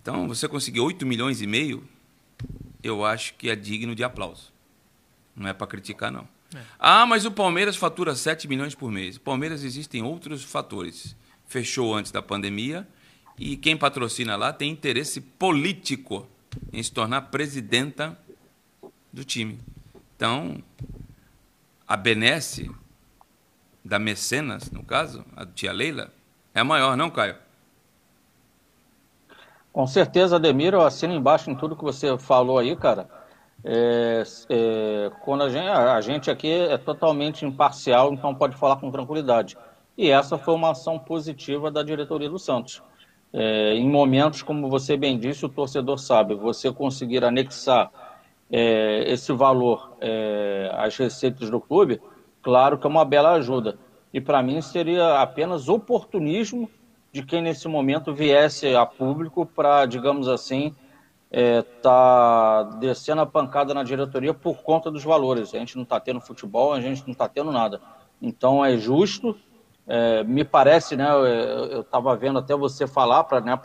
Então, 0.00 0.28
você 0.28 0.46
conseguir 0.46 0.78
8 0.78 1.04
milhões 1.04 1.42
e 1.42 1.48
meio, 1.48 1.86
eu 2.80 3.04
acho 3.04 3.34
que 3.34 3.50
é 3.50 3.56
digno 3.56 3.92
de 3.92 4.04
aplauso. 4.04 4.52
Não 5.34 5.48
é 5.48 5.52
para 5.52 5.66
criticar, 5.66 6.12
não. 6.12 6.28
É. 6.54 6.58
Ah, 6.78 7.06
mas 7.06 7.24
o 7.24 7.30
Palmeiras 7.30 7.76
fatura 7.76 8.14
7 8.14 8.46
milhões 8.46 8.74
por 8.74 8.90
mês. 8.90 9.16
O 9.16 9.20
Palmeiras 9.20 9.64
existem 9.64 10.02
outros 10.02 10.44
fatores. 10.44 11.16
Fechou 11.46 11.94
antes 11.94 12.12
da 12.12 12.22
pandemia 12.22 12.86
e 13.38 13.56
quem 13.56 13.76
patrocina 13.76 14.36
lá 14.36 14.52
tem 14.52 14.70
interesse 14.70 15.20
político 15.20 16.26
em 16.72 16.82
se 16.82 16.90
tornar 16.90 17.22
presidenta 17.22 18.18
do 19.12 19.24
time. 19.24 19.58
Então, 20.16 20.62
a 21.86 21.96
benesse 21.96 22.70
da 23.84 23.98
Mecenas, 23.98 24.70
no 24.70 24.82
caso, 24.82 25.24
a 25.36 25.46
tia 25.46 25.72
Leila, 25.72 26.12
é 26.54 26.60
a 26.60 26.64
maior, 26.64 26.96
não, 26.96 27.10
Caio? 27.10 27.36
Com 29.72 29.86
certeza, 29.86 30.36
Ademir, 30.36 30.72
eu 30.72 30.80
assino 30.80 31.14
embaixo 31.14 31.50
em 31.50 31.54
tudo 31.54 31.76
que 31.76 31.84
você 31.84 32.16
falou 32.16 32.58
aí, 32.58 32.74
cara. 32.74 33.08
É, 33.68 34.22
é, 34.48 35.10
quando 35.24 35.42
a 35.42 35.48
gente, 35.50 35.66
a 35.66 36.00
gente 36.00 36.30
aqui 36.30 36.48
é 36.52 36.78
totalmente 36.78 37.44
imparcial, 37.44 38.12
então 38.12 38.32
pode 38.32 38.56
falar 38.56 38.76
com 38.76 38.92
tranquilidade. 38.92 39.58
E 39.98 40.08
essa 40.08 40.38
foi 40.38 40.54
uma 40.54 40.70
ação 40.70 41.00
positiva 41.00 41.68
da 41.68 41.82
diretoria 41.82 42.30
do 42.30 42.38
Santos. 42.38 42.80
É, 43.32 43.74
em 43.74 43.90
momentos, 43.90 44.40
como 44.40 44.70
você 44.70 44.96
bem 44.96 45.18
disse, 45.18 45.44
o 45.44 45.48
torcedor 45.48 45.98
sabe, 45.98 46.36
você 46.36 46.72
conseguir 46.72 47.24
anexar 47.24 47.90
é, 48.48 49.02
esse 49.10 49.32
valor 49.32 49.96
é, 50.00 50.70
às 50.72 50.96
receitas 50.96 51.50
do 51.50 51.60
clube, 51.60 52.00
claro 52.40 52.78
que 52.78 52.86
é 52.86 52.90
uma 52.90 53.04
bela 53.04 53.32
ajuda. 53.32 53.78
E 54.14 54.20
para 54.20 54.44
mim 54.44 54.60
seria 54.60 55.20
apenas 55.20 55.68
oportunismo 55.68 56.70
de 57.12 57.24
quem 57.24 57.42
nesse 57.42 57.66
momento 57.66 58.14
viesse 58.14 58.76
a 58.76 58.86
público 58.86 59.44
para, 59.44 59.86
digamos 59.86 60.28
assim, 60.28 60.72
é, 61.30 61.62
tá 61.62 62.62
descendo 62.80 63.20
a 63.20 63.26
pancada 63.26 63.74
na 63.74 63.82
diretoria 63.82 64.32
por 64.32 64.62
conta 64.62 64.90
dos 64.90 65.04
valores. 65.04 65.54
A 65.54 65.58
gente 65.58 65.76
não 65.76 65.82
está 65.82 65.98
tendo 65.98 66.20
futebol, 66.20 66.72
a 66.72 66.80
gente 66.80 67.02
não 67.04 67.12
está 67.12 67.28
tendo 67.28 67.50
nada. 67.50 67.80
Então 68.20 68.64
é 68.64 68.76
justo 68.76 69.36
é, 69.88 70.24
me 70.24 70.44
parece, 70.44 70.96
né, 70.96 71.08
eu 71.70 71.80
estava 71.82 72.16
vendo 72.16 72.40
até 72.40 72.56
você 72.56 72.88
falar, 72.88 73.22
para 73.22 73.40
né, 73.40 73.56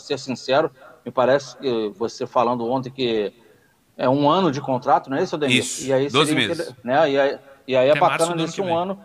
ser 0.00 0.18
sincero, 0.18 0.70
me 1.04 1.12
parece 1.12 1.56
que 1.58 1.90
você 1.90 2.26
falando 2.26 2.66
ontem 2.66 2.90
que 2.90 3.32
é 3.96 4.08
um 4.08 4.30
ano 4.30 4.50
de 4.50 4.60
contrato, 4.60 5.10
não 5.10 5.18
é 5.18 5.22
isso, 5.22 5.36
Ademir? 5.36 5.58
Isso, 5.58 5.86
e 5.86 5.92
aí 5.92 6.08
12 6.08 6.34
meses. 6.34 6.74
Né, 6.82 7.10
e 7.10 7.20
aí, 7.20 7.38
e 7.68 7.76
aí 7.76 7.90
é 7.90 7.94
bacana 7.94 8.34
nesse 8.34 8.62
um 8.62 8.74
ano, 8.74 8.98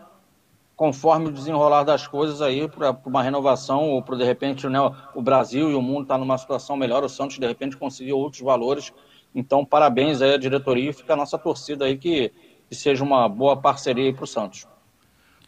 conforme 0.76 1.28
o 1.28 1.32
desenrolar 1.32 1.84
das 1.84 2.06
coisas 2.06 2.42
aí, 2.42 2.68
para 2.68 2.96
uma 3.06 3.22
renovação, 3.22 3.88
ou 3.88 4.02
para 4.02 4.16
de 4.16 4.24
repente 4.24 4.68
né, 4.68 4.78
o 5.14 5.22
Brasil 5.22 5.70
e 5.70 5.74
o 5.74 5.80
mundo 5.80 6.02
estar 6.02 6.14
tá 6.14 6.18
numa 6.18 6.36
situação 6.36 6.76
melhor, 6.76 7.02
o 7.02 7.08
Santos 7.08 7.38
de 7.38 7.46
repente 7.46 7.76
conseguir 7.76 8.12
outros 8.12 8.42
valores. 8.42 8.92
Então, 9.34 9.64
parabéns 9.64 10.20
aí 10.20 10.34
à 10.34 10.36
diretoria 10.36 10.90
e 10.90 10.92
fica 10.92 11.14
a 11.14 11.16
nossa 11.16 11.38
torcida 11.38 11.86
aí 11.86 11.96
que, 11.96 12.30
que 12.68 12.74
seja 12.74 13.02
uma 13.02 13.26
boa 13.26 13.56
parceria 13.56 14.12
para 14.12 14.24
o 14.24 14.26
Santos. 14.26 14.66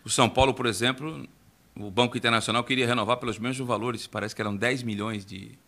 O 0.02 0.08
São 0.08 0.30
Paulo, 0.30 0.54
por 0.54 0.64
exemplo, 0.64 1.28
o 1.76 1.90
Banco 1.90 2.16
Internacional 2.16 2.64
queria 2.64 2.86
renovar 2.86 3.18
pelos 3.18 3.38
mesmos 3.38 3.66
valores, 3.66 4.06
parece 4.06 4.34
que 4.34 4.40
eram 4.40 4.56
10 4.56 4.82
milhões 4.82 5.26
de, 5.26 5.58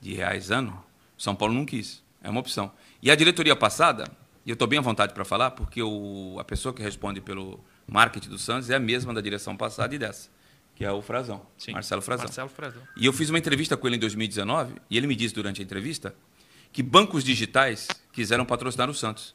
de 0.00 0.12
reais 0.12 0.50
ano. 0.50 0.84
O 1.16 1.22
São 1.22 1.34
Paulo 1.34 1.54
não 1.54 1.64
quis. 1.64 2.04
É 2.22 2.28
uma 2.28 2.40
opção. 2.40 2.70
E 3.02 3.10
a 3.10 3.14
diretoria 3.14 3.56
passada, 3.56 4.04
e 4.44 4.50
eu 4.50 4.54
estou 4.54 4.68
bem 4.68 4.78
à 4.78 4.82
vontade 4.82 5.14
para 5.14 5.24
falar, 5.24 5.52
porque 5.52 5.82
o, 5.82 6.36
a 6.38 6.44
pessoa 6.44 6.74
que 6.74 6.82
responde 6.82 7.20
pelo 7.20 7.58
marketing 7.86 8.28
do 8.28 8.38
Santos 8.38 8.70
é 8.70 8.74
a 8.74 8.80
mesma 8.80 9.14
da 9.14 9.20
direção 9.20 9.56
passada 9.56 9.94
e 9.94 9.98
dessa, 9.98 10.28
que 10.74 10.84
é 10.84 10.90
o 10.90 11.00
Frazão, 11.00 11.46
Sim, 11.56 11.72
Marcelo 11.72 12.02
Frazão. 12.02 12.26
Marcelo 12.26 12.48
Frazão. 12.48 12.82
E 12.96 13.06
eu 13.06 13.12
fiz 13.12 13.30
uma 13.30 13.38
entrevista 13.38 13.76
com 13.76 13.86
ele 13.86 13.96
em 13.96 14.00
2019, 14.00 14.74
e 14.90 14.96
ele 14.96 15.06
me 15.06 15.14
disse 15.14 15.34
durante 15.34 15.60
a 15.60 15.64
entrevista 15.64 16.14
que 16.72 16.82
bancos 16.82 17.24
digitais 17.24 17.88
quiseram 18.12 18.44
patrocinar 18.44 18.90
o 18.90 18.94
Santos. 18.94 19.34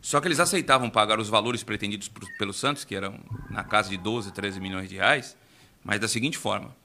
Só 0.00 0.20
que 0.20 0.28
eles 0.28 0.38
aceitavam 0.38 0.88
pagar 0.88 1.18
os 1.18 1.28
valores 1.28 1.64
pretendidos 1.64 2.08
por, 2.08 2.24
pelo 2.38 2.52
Santos, 2.52 2.84
que 2.84 2.94
eram 2.94 3.18
na 3.50 3.64
casa 3.64 3.88
de 3.88 3.96
12, 3.96 4.32
13 4.32 4.60
milhões 4.60 4.88
de 4.88 4.96
reais, 4.96 5.36
mas 5.82 5.98
da 5.98 6.06
seguinte 6.06 6.38
forma: 6.38 6.76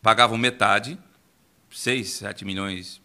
pagavam 0.00 0.38
metade, 0.38 0.98
6, 1.70 2.08
7 2.08 2.44
milhões 2.44 3.00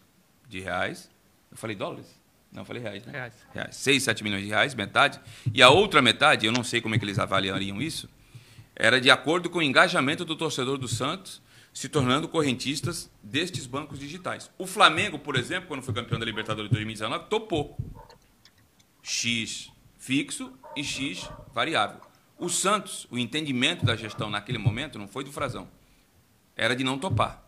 de 0.48 0.60
reais. 0.60 1.10
Eu 1.50 1.56
falei 1.56 1.76
dólares? 1.76 2.17
Não, 2.52 2.64
falei 2.64 2.82
reais, 2.82 3.04
né? 3.04 3.12
Reais. 3.12 3.34
reais. 3.52 3.76
6, 3.76 4.02
7 4.02 4.24
milhões 4.24 4.42
de 4.42 4.48
reais, 4.48 4.74
metade. 4.74 5.20
E 5.52 5.62
a 5.62 5.68
outra 5.68 6.00
metade, 6.00 6.46
eu 6.46 6.52
não 6.52 6.64
sei 6.64 6.80
como 6.80 6.94
é 6.94 6.98
que 6.98 7.04
eles 7.04 7.18
avaliariam 7.18 7.80
isso, 7.80 8.08
era 8.74 9.00
de 9.00 9.10
acordo 9.10 9.50
com 9.50 9.58
o 9.58 9.62
engajamento 9.62 10.24
do 10.24 10.36
torcedor 10.36 10.78
do 10.78 10.88
Santos 10.88 11.42
se 11.72 11.88
tornando 11.88 12.28
correntistas 12.28 13.10
destes 13.22 13.66
bancos 13.66 13.98
digitais. 13.98 14.50
O 14.58 14.66
Flamengo, 14.66 15.18
por 15.18 15.36
exemplo, 15.36 15.68
quando 15.68 15.82
foi 15.82 15.94
campeão 15.94 16.18
da 16.18 16.24
Libertadores 16.24 16.68
de 16.68 16.74
2019, 16.74 17.26
topou. 17.28 17.76
X 19.02 19.70
fixo 19.98 20.52
e 20.76 20.82
X 20.82 21.28
variável. 21.52 22.00
O 22.38 22.48
Santos, 22.48 23.06
o 23.10 23.18
entendimento 23.18 23.84
da 23.84 23.96
gestão 23.96 24.30
naquele 24.30 24.58
momento 24.58 24.98
não 24.98 25.08
foi 25.08 25.24
do 25.24 25.32
Frazão, 25.32 25.68
era 26.56 26.74
de 26.74 26.84
não 26.84 26.98
topar. 26.98 27.44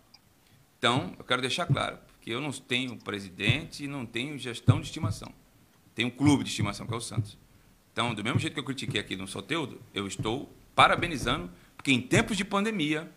Então, 0.78 1.14
eu 1.18 1.24
quero 1.24 1.40
deixar 1.40 1.66
claro, 1.66 1.98
porque 2.20 2.30
eu 2.30 2.40
não 2.40 2.52
tenho 2.52 2.98
presidente 2.98 3.85
e 3.85 3.88
não 3.88 4.04
tenho 4.04 4.38
gestão 4.38 4.78
de 4.78 4.87
estimação. 4.87 5.33
Tenho 5.94 6.09
um 6.09 6.11
clube 6.11 6.44
de 6.44 6.50
estimação, 6.50 6.87
que 6.87 6.92
é 6.92 6.96
o 6.96 7.00
Santos. 7.00 7.38
Então, 7.90 8.14
do 8.14 8.22
mesmo 8.22 8.38
jeito 8.38 8.52
que 8.52 8.61
eu 8.61 8.64
critiquei 8.64 9.00
aqui 9.00 9.16
no 9.16 9.26
Soteudo, 9.26 9.80
eu 9.94 10.06
estou 10.06 10.54
parabenizando, 10.74 11.50
porque 11.74 11.90
em 11.90 12.00
tempos 12.00 12.37
de 12.37 12.44
pandemia, 12.44 13.11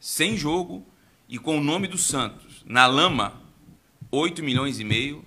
sem 0.00 0.36
jogo 0.36 0.84
e 1.28 1.38
com 1.38 1.58
o 1.58 1.62
nome 1.62 1.86
do 1.86 1.96
Santos 1.96 2.64
na 2.66 2.88
lama, 2.88 3.40
8 4.10 4.42
milhões 4.42 4.80
e 4.80 4.84
meio 4.84 5.24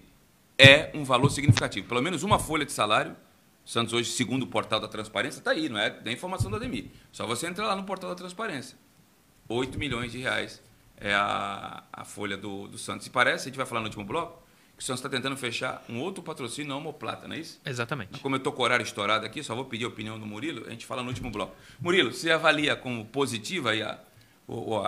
é 0.58 0.92
um 0.94 1.06
valor 1.06 1.30
significativo. 1.30 1.88
Pelo 1.88 2.02
menos 2.02 2.24
uma 2.24 2.38
folha 2.38 2.66
de 2.66 2.74
salário. 2.74 3.16
Santos 3.64 3.94
hoje, 3.94 4.12
segundo 4.12 4.44
o 4.44 4.48
portal 4.48 4.82
da 4.82 4.90
transparência, 4.90 5.40
está 5.40 5.52
aí, 5.52 5.70
não 5.70 5.80
é 5.80 5.90
da 5.90 6.12
informação 6.12 6.52
da 6.52 6.58
Ademir. 6.58 6.88
Só 7.10 7.26
você 7.26 7.48
entrar 7.48 7.68
lá 7.68 7.76
no 7.78 7.86
portal 7.86 8.10
da 8.10 8.16
transparência. 8.18 8.78
8 9.48 9.80
milhões 9.80 10.12
de 10.12 10.18
reais 10.18 10.62
é 11.04 11.14
a, 11.14 11.84
a 11.92 12.06
folha 12.06 12.38
do, 12.38 12.68
do 12.68 12.78
Santos. 12.78 13.06
E 13.06 13.10
parece, 13.10 13.44
a 13.44 13.50
gente 13.50 13.58
vai 13.58 13.66
falar 13.66 13.82
no 13.82 13.88
último 13.88 14.06
bloco, 14.06 14.42
que 14.78 14.82
o 14.82 14.86
Santos 14.86 15.02
está 15.02 15.10
tentando 15.10 15.36
fechar 15.36 15.84
um 15.90 16.00
outro 16.00 16.24
patrocínio 16.24 16.70
na 16.70 16.78
Homoplata, 16.78 17.28
não 17.28 17.36
é 17.36 17.40
isso? 17.40 17.60
Exatamente. 17.66 18.20
Como 18.22 18.36
eu 18.36 18.38
estou 18.38 18.54
com 18.54 18.62
o 18.62 18.66
horário 18.66 18.84
estourado 18.84 19.26
aqui, 19.26 19.44
só 19.44 19.54
vou 19.54 19.66
pedir 19.66 19.84
a 19.84 19.90
opinião 19.90 20.18
do 20.18 20.26
Murilo, 20.26 20.66
a 20.66 20.70
gente 20.70 20.86
fala 20.86 21.04
no 21.04 21.10
último 21.10 21.30
bloco. 21.30 21.54
Murilo, 21.80 22.14
você 22.14 22.32
avalia 22.32 22.76
como 22.76 23.06
positiva 23.06 23.72
a, 23.74 24.00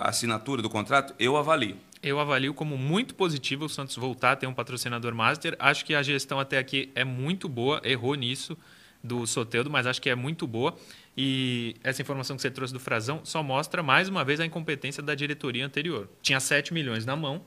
a 0.00 0.08
assinatura 0.08 0.62
do 0.62 0.70
contrato? 0.70 1.14
Eu 1.18 1.36
avalio 1.36 1.76
eu 2.02 2.20
avalio 2.20 2.54
como 2.54 2.78
muito 2.78 3.16
positivo 3.16 3.64
o 3.64 3.68
Santos 3.68 3.96
voltar 3.96 4.32
a 4.32 4.36
ter 4.36 4.46
um 4.46 4.54
patrocinador 4.54 5.12
master. 5.12 5.56
Acho 5.58 5.84
que 5.84 5.92
a 5.92 6.02
gestão 6.04 6.38
até 6.38 6.56
aqui 6.56 6.90
é 6.94 7.04
muito 7.04 7.48
boa, 7.48 7.80
errou 7.82 8.14
nisso 8.14 8.56
do 9.02 9.26
Soteudo, 9.26 9.70
mas 9.70 9.86
acho 9.86 10.00
que 10.00 10.08
é 10.08 10.14
muito 10.14 10.46
boa. 10.46 10.76
E 11.16 11.76
essa 11.82 12.02
informação 12.02 12.36
que 12.36 12.42
você 12.42 12.50
trouxe 12.50 12.74
do 12.74 12.80
Frazão 12.80 13.24
só 13.24 13.42
mostra 13.42 13.82
mais 13.82 14.08
uma 14.08 14.22
vez 14.22 14.38
a 14.38 14.44
incompetência 14.44 15.02
da 15.02 15.14
diretoria 15.14 15.64
anterior. 15.64 16.08
Tinha 16.20 16.38
7 16.38 16.74
milhões 16.74 17.06
na 17.06 17.16
mão 17.16 17.42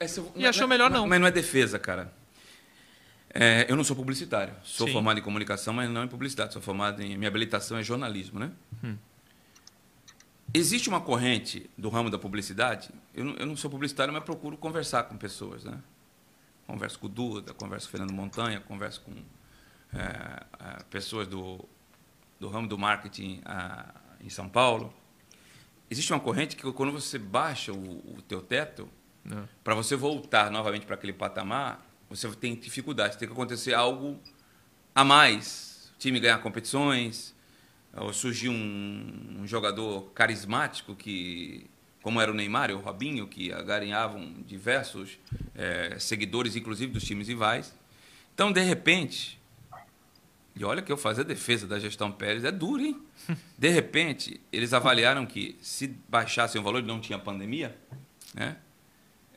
Essa, 0.00 0.22
e 0.34 0.42
não, 0.42 0.48
achou 0.48 0.62
não, 0.62 0.68
melhor 0.68 0.90
não. 0.90 1.06
Mas 1.06 1.20
não 1.20 1.26
é 1.26 1.30
defesa, 1.30 1.78
cara. 1.78 2.10
É, 3.28 3.66
eu 3.68 3.76
não 3.76 3.84
sou 3.84 3.94
publicitário. 3.94 4.54
Sou 4.64 4.86
Sim. 4.86 4.92
formado 4.94 5.20
em 5.20 5.22
comunicação, 5.22 5.74
mas 5.74 5.90
não 5.90 6.02
em 6.02 6.08
publicidade. 6.08 6.54
Sou 6.54 6.62
formado 6.62 7.02
em. 7.02 7.16
Minha 7.18 7.28
habilitação 7.28 7.76
é 7.76 7.82
jornalismo, 7.82 8.40
né? 8.40 8.50
Hum. 8.82 8.96
Existe 10.54 10.88
uma 10.88 11.00
corrente 11.00 11.68
do 11.76 11.90
ramo 11.90 12.08
da 12.08 12.18
publicidade. 12.18 12.88
Eu 13.14 13.26
não, 13.26 13.34
eu 13.34 13.44
não, 13.44 13.54
sou 13.54 13.70
publicitário, 13.70 14.14
mas 14.14 14.24
procuro 14.24 14.56
conversar 14.56 15.02
com 15.02 15.16
pessoas. 15.18 15.64
Né? 15.64 15.78
Converso 16.66 16.98
com 16.98 17.04
o 17.06 17.08
Duda, 17.10 17.52
converso 17.52 17.86
com 17.86 17.88
o 17.88 17.98
Fernando 17.98 18.16
Montanha, 18.16 18.58
converso 18.60 19.02
com 19.02 19.12
é, 19.92 19.98
é, 19.98 20.82
pessoas 20.88 21.28
do, 21.28 21.68
do 22.38 22.48
ramo 22.48 22.68
do 22.68 22.78
marketing 22.78 23.40
a, 23.44 23.94
em 24.20 24.28
São 24.28 24.48
Paulo. 24.48 24.92
Existe 25.90 26.12
uma 26.12 26.20
corrente 26.20 26.56
que 26.56 26.72
quando 26.72 26.92
você 26.92 27.18
baixa 27.18 27.72
o, 27.72 28.16
o 28.16 28.22
teu 28.22 28.42
teto, 28.42 28.88
é. 29.30 29.42
para 29.64 29.74
você 29.74 29.96
voltar 29.96 30.50
novamente 30.50 30.86
para 30.86 30.94
aquele 30.94 31.12
patamar, 31.12 31.86
você 32.08 32.28
tem 32.32 32.54
dificuldade. 32.54 33.18
Tem 33.18 33.28
que 33.28 33.32
acontecer 33.32 33.74
algo 33.74 34.18
a 34.94 35.04
mais. 35.04 35.92
O 35.94 35.98
time 35.98 36.20
ganhar 36.20 36.38
competições, 36.38 37.34
surgiu 38.12 38.52
um, 38.52 39.38
um, 39.40 39.46
jogador 39.46 40.10
carismático 40.12 40.94
que, 40.94 41.68
como 42.02 42.20
era 42.20 42.30
o 42.30 42.34
Neymar 42.34 42.70
e 42.70 42.72
o 42.72 42.78
Robinho, 42.78 43.26
que 43.26 43.52
agarinhavam 43.52 44.34
diversos 44.46 45.18
é, 45.54 45.98
seguidores, 45.98 46.56
inclusive 46.56 46.92
dos 46.92 47.04
times 47.04 47.28
rivais. 47.28 47.74
Então, 48.34 48.52
de 48.52 48.60
repente, 48.60 49.37
e 50.58 50.64
olha 50.64 50.82
que 50.82 50.90
eu 50.90 50.96
fazer 50.96 51.20
a 51.20 51.24
defesa 51.24 51.66
da 51.66 51.78
gestão 51.78 52.10
Pérez 52.10 52.44
é 52.44 52.50
duro, 52.50 52.82
hein? 52.82 53.00
De 53.56 53.68
repente, 53.68 54.40
eles 54.52 54.72
avaliaram 54.72 55.24
que 55.24 55.56
se 55.60 55.86
baixassem 56.08 56.60
o 56.60 56.64
valor, 56.64 56.82
não 56.82 57.00
tinha 57.00 57.18
pandemia, 57.18 57.76
né? 58.34 58.56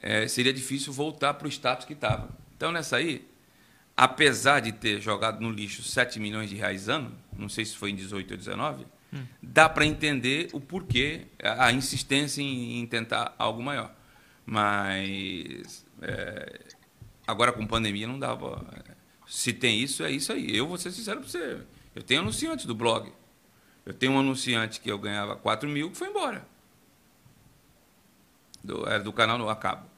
É, 0.02 0.28
seria 0.28 0.52
difícil 0.52 0.92
voltar 0.92 1.36
para 1.36 1.46
o 1.46 1.50
status 1.50 1.86
que 1.86 1.94
estava. 1.94 2.30
Então, 2.58 2.72
nessa 2.72 2.98
aí, 2.98 3.28
apesar 3.96 4.60
de 4.60 4.72
ter 4.72 5.00
jogado 5.00 5.40
no 5.42 5.52
lixo 5.52 5.84
7 5.84 6.20
milhões 6.20 6.50
de 6.50 6.56
reais 6.56 6.90
ano, 6.90 7.16
não 7.38 7.48
sei 7.48 7.66
se 7.66 7.76
foi 7.76 7.92
em 7.92 7.96
18 7.96 8.32
ou 8.32 8.38
19, 8.38 8.88
hum. 9.14 9.24
dá 9.42 9.70
para 9.70 9.86
entender 9.86 10.50
o 10.54 10.60
porquê, 10.60 11.28
a 11.40 11.72
insistência 11.72 12.42
em, 12.42 12.80
em 12.80 12.88
tentar 12.88 13.36
algo 13.38 13.62
maior. 13.62 13.94
Mas 14.44 15.86
é, 16.02 16.62
agora 17.28 17.52
com 17.52 17.66
pandemia 17.66 18.08
não 18.08 18.18
dava. 18.18 18.66
Se 19.32 19.54
tem 19.54 19.80
isso, 19.80 20.04
é 20.04 20.12
isso 20.12 20.34
aí. 20.34 20.54
Eu 20.54 20.68
vou 20.68 20.78
ser 20.78 20.92
sincero 20.92 21.22
para 21.22 21.30
você. 21.30 21.62
Eu 21.96 22.04
tenho 22.04 22.20
anunciante 22.20 22.68
do 22.68 22.76
blog. 22.76 23.10
Eu 23.86 23.94
tenho 23.94 24.12
um 24.12 24.20
anunciante 24.20 24.82
que 24.82 24.92
eu 24.92 25.00
ganhava 25.00 25.38
4 25.38 25.70
mil 25.70 25.90
que 25.90 25.96
foi 25.96 26.10
embora. 26.10 26.46
Do, 28.62 28.86
era 28.86 29.02
do 29.02 29.14
canal 29.14 29.38
no 29.38 29.48
Acabo. 29.48 29.90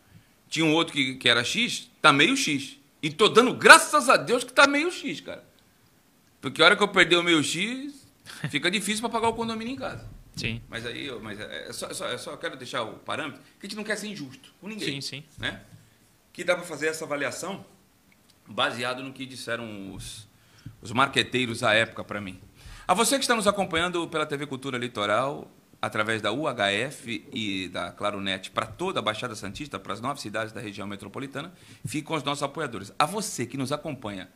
Tinha 0.48 0.64
um 0.64 0.72
outro 0.72 0.94
que, 0.94 1.16
que 1.16 1.28
era 1.28 1.44
X, 1.44 1.90
tá 2.00 2.14
meio 2.14 2.38
X. 2.38 2.78
E 3.02 3.10
tô 3.10 3.28
dando 3.28 3.56
graças 3.56 4.08
a 4.08 4.18
Deus 4.18 4.44
que 4.44 4.54
tá 4.54 4.68
meio 4.68 4.92
X, 4.92 5.20
cara. 5.20 5.44
Porque 6.40 6.62
a 6.62 6.66
hora 6.66 6.76
que 6.76 6.84
eu 6.84 6.88
perder 6.88 7.16
o 7.16 7.24
meu 7.24 7.42
X, 7.42 8.06
fica 8.52 8.70
difícil 8.70 9.02
para 9.02 9.10
pagar 9.10 9.30
o 9.30 9.34
condomínio 9.34 9.74
em 9.74 9.78
casa. 9.78 10.08
Sim. 10.36 10.62
Mas 10.70 10.86
aí, 10.86 11.12
mas 11.20 11.40
é, 11.40 11.70
é 11.70 11.74
só, 11.74 11.88
é 11.88 11.94
só, 11.96 12.08
é 12.08 12.18
só 12.20 12.38
quero 12.38 12.56
deixar 12.56 12.84
o 12.84 13.00
parâmetro 13.00 13.42
que 13.60 13.66
a 13.66 13.68
gente 13.68 13.78
não 13.78 13.84
quer 13.84 13.98
ser 13.98 14.10
injusto 14.10 14.54
com 14.62 14.68
ninguém. 14.68 15.02
Sim, 15.02 15.02
sim. 15.02 15.24
Né? 15.40 15.60
Que 16.32 16.44
dá 16.44 16.56
para 16.56 16.66
fazer 16.66 16.86
essa 16.86 17.04
avaliação 17.04 17.66
baseado 18.48 19.04
no 19.04 19.14
que 19.14 19.26
disseram 19.26 19.94
os, 19.94 20.28
os 20.82 20.92
marqueteiros 20.92 21.64
à 21.64 21.74
época 21.74 22.04
para 22.04 22.22
mim. 22.22 22.40
A 22.88 22.94
você 22.94 23.16
que 23.16 23.24
está 23.24 23.36
nos 23.36 23.48
acompanhando 23.48 24.08
pela 24.08 24.26
TV 24.26 24.46
Cultura 24.46 24.78
Litoral, 24.78 25.50
através 25.82 26.22
da 26.22 26.32
UHF 26.32 27.28
e 27.34 27.68
da 27.68 27.92
Claronet 27.92 28.52
para 28.52 28.66
toda 28.66 29.00
a 29.00 29.04
Baixada 29.04 29.36
Santista, 29.36 29.78
para 29.78 29.94
as 29.94 30.00
nove 30.00 30.22
cidades 30.22 30.54
da 30.54 30.62
região 30.62 30.88
metropolitana, 30.88 31.54
fique 31.86 32.04
com 32.04 32.16
os 32.16 32.24
nossos 32.24 32.42
apoiadores. 32.42 32.94
A 32.98 33.06
você 33.06 33.46
que 33.46 33.58
nos 33.58 33.72
acompanha 33.72 34.30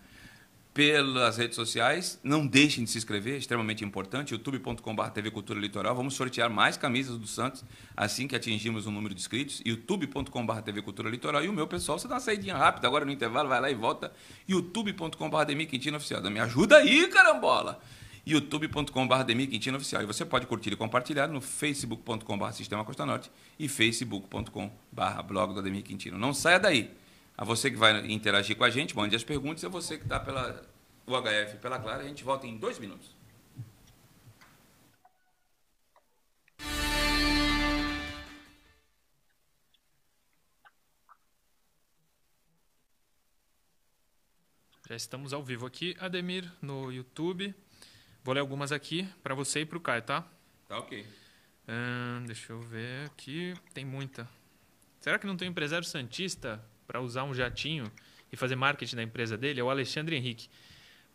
pelas 0.78 1.38
redes 1.38 1.56
sociais. 1.56 2.20
Não 2.24 2.46
deixem 2.46 2.84
de 2.84 2.92
se 2.92 3.00
inscrever, 3.00 3.34
é 3.34 3.38
extremamente 3.38 3.84
importante. 3.84 4.30
youtube.com.br 4.34 5.08
TV 5.10 5.32
Cultura 5.32 5.60
Litoral. 5.60 5.96
Vamos 5.96 6.14
sortear 6.14 6.52
mais 6.52 6.78
camisas 6.78 7.18
do 7.18 7.26
Santos 7.26 7.66
assim 7.96 8.28
que 8.28 8.36
atingirmos 8.36 8.86
o 8.86 8.90
um 8.90 8.92
número 8.92 9.16
de 9.16 9.20
inscritos. 9.20 9.60
youtube.com.br 9.66 10.62
TV 10.62 10.84
Cultura 10.84 11.10
Litoral. 11.10 11.44
E 11.44 11.50
o 11.50 11.54
meu 11.54 11.66
pessoal, 11.66 11.98
você 11.98 12.08
dá 12.08 12.14
uma 12.14 12.20
saidinha 12.20 12.56
rápida 12.56 12.86
agora 12.86 13.04
no 13.04 13.12
intervalo, 13.12 13.50
vai 13.50 13.60
lá 13.60 13.72
e 13.72 13.74
volta. 13.74 14.14
youtube.com.br 14.48 15.46
Demi 15.48 15.66
Quintino 15.66 15.98
Oficial. 15.98 16.22
Me 16.30 16.40
ajuda 16.40 16.78
aí, 16.78 17.08
carambola! 17.08 17.82
youtube.com.br 18.24 19.24
Demi 19.26 19.48
Quintino 19.48 19.78
Oficial. 19.78 20.04
E 20.04 20.06
você 20.06 20.24
pode 20.24 20.46
curtir 20.46 20.74
e 20.74 20.76
compartilhar 20.76 21.28
no 21.28 21.42
facebook.com.br 21.42 22.52
Sistema 22.52 22.86
Costa 22.86 23.04
Norte 23.04 23.32
e 23.58 23.68
facebook.com.br 23.68 25.24
blog 25.28 25.56
do 25.56 25.60
Ademir 25.60 25.82
Quintino. 25.82 26.20
Não 26.20 26.36
saia 26.36 26.60
daí. 26.60 26.92
A 27.38 27.46
você 27.46 27.70
que 27.70 27.78
vai 27.78 28.04
interagir 28.12 28.58
com 28.58 28.64
a 28.64 28.70
gente, 28.72 28.96
mande 28.96 29.16
as 29.16 29.24
perguntas. 29.24 29.64
A 29.64 29.70
você 29.70 29.96
que 29.96 30.04
está 30.04 30.20
pela 30.20 30.66
UHF 31.06 31.58
pela 31.62 31.78
Clara, 31.80 32.02
a 32.02 32.08
gente 32.08 32.24
volta 32.24 32.48
em 32.48 32.58
dois 32.58 32.80
minutos. 32.80 33.16
Já 44.90 44.96
estamos 44.96 45.32
ao 45.32 45.44
vivo 45.44 45.68
aqui, 45.68 45.96
Ademir, 46.00 46.52
no 46.60 46.92
YouTube. 46.92 47.54
Vou 48.24 48.34
ler 48.34 48.40
algumas 48.40 48.72
aqui 48.72 49.08
para 49.22 49.36
você 49.36 49.60
e 49.60 49.66
para 49.66 49.78
o 49.78 49.82
Caio, 49.82 50.02
tá? 50.02 50.26
Tá 50.68 50.80
ok. 50.80 51.06
Hum, 51.68 52.24
deixa 52.26 52.54
eu 52.54 52.62
ver 52.62 53.06
aqui. 53.06 53.54
Tem 53.76 53.86
muita. 53.86 54.28
Será 55.02 55.20
que 55.20 55.28
não 55.28 55.38
tem 55.38 55.48
um 55.48 55.52
empresário 55.52 55.86
santista 55.86 56.66
para 56.88 57.02
usar 57.02 57.24
um 57.26 57.34
jatinho 57.34 57.92
e 58.32 58.38
fazer 58.38 58.56
marketing 58.56 58.96
da 58.96 59.04
empresa 59.04 59.38
dele 59.38 59.60
é 59.60 59.64
o 59.64 59.70
Alexandre 59.70 60.16
Henrique. 60.16 60.50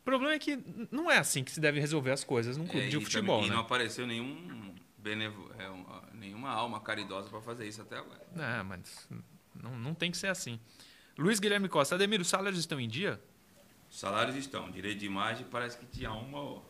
O 0.00 0.04
problema 0.04 0.34
é 0.34 0.38
que 0.38 0.58
não 0.90 1.10
é 1.10 1.18
assim 1.18 1.42
que 1.42 1.50
se 1.50 1.60
deve 1.60 1.80
resolver 1.80 2.10
as 2.10 2.22
coisas 2.22 2.56
num 2.56 2.66
clube 2.66 2.86
é, 2.86 2.88
de 2.88 3.00
futebol. 3.00 3.36
Também, 3.36 3.50
né? 3.50 3.54
E 3.54 3.56
não 3.56 3.64
apareceu 3.64 4.06
nenhum 4.06 4.74
benevo, 4.98 5.50
é, 5.58 6.16
nenhuma 6.16 6.50
alma 6.50 6.80
caridosa 6.80 7.28
para 7.28 7.40
fazer 7.40 7.66
isso 7.66 7.80
até 7.80 7.96
agora. 7.96 8.20
É, 8.36 8.62
mas 8.62 9.08
não, 9.54 9.76
não 9.78 9.94
tem 9.94 10.10
que 10.10 10.16
ser 10.16 10.28
assim. 10.28 10.60
Luiz 11.16 11.38
Guilherme 11.38 11.68
Costa, 11.68 11.94
Ademir, 11.94 12.20
os 12.20 12.28
salários 12.28 12.58
estão 12.58 12.80
em 12.80 12.88
dia? 12.88 13.20
Os 13.90 13.98
salários 13.98 14.36
estão. 14.36 14.70
Direito 14.70 14.98
de 14.98 15.06
imagem 15.06 15.46
parece 15.50 15.78
que 15.78 15.86
tinha 15.86 16.12
uma 16.12 16.62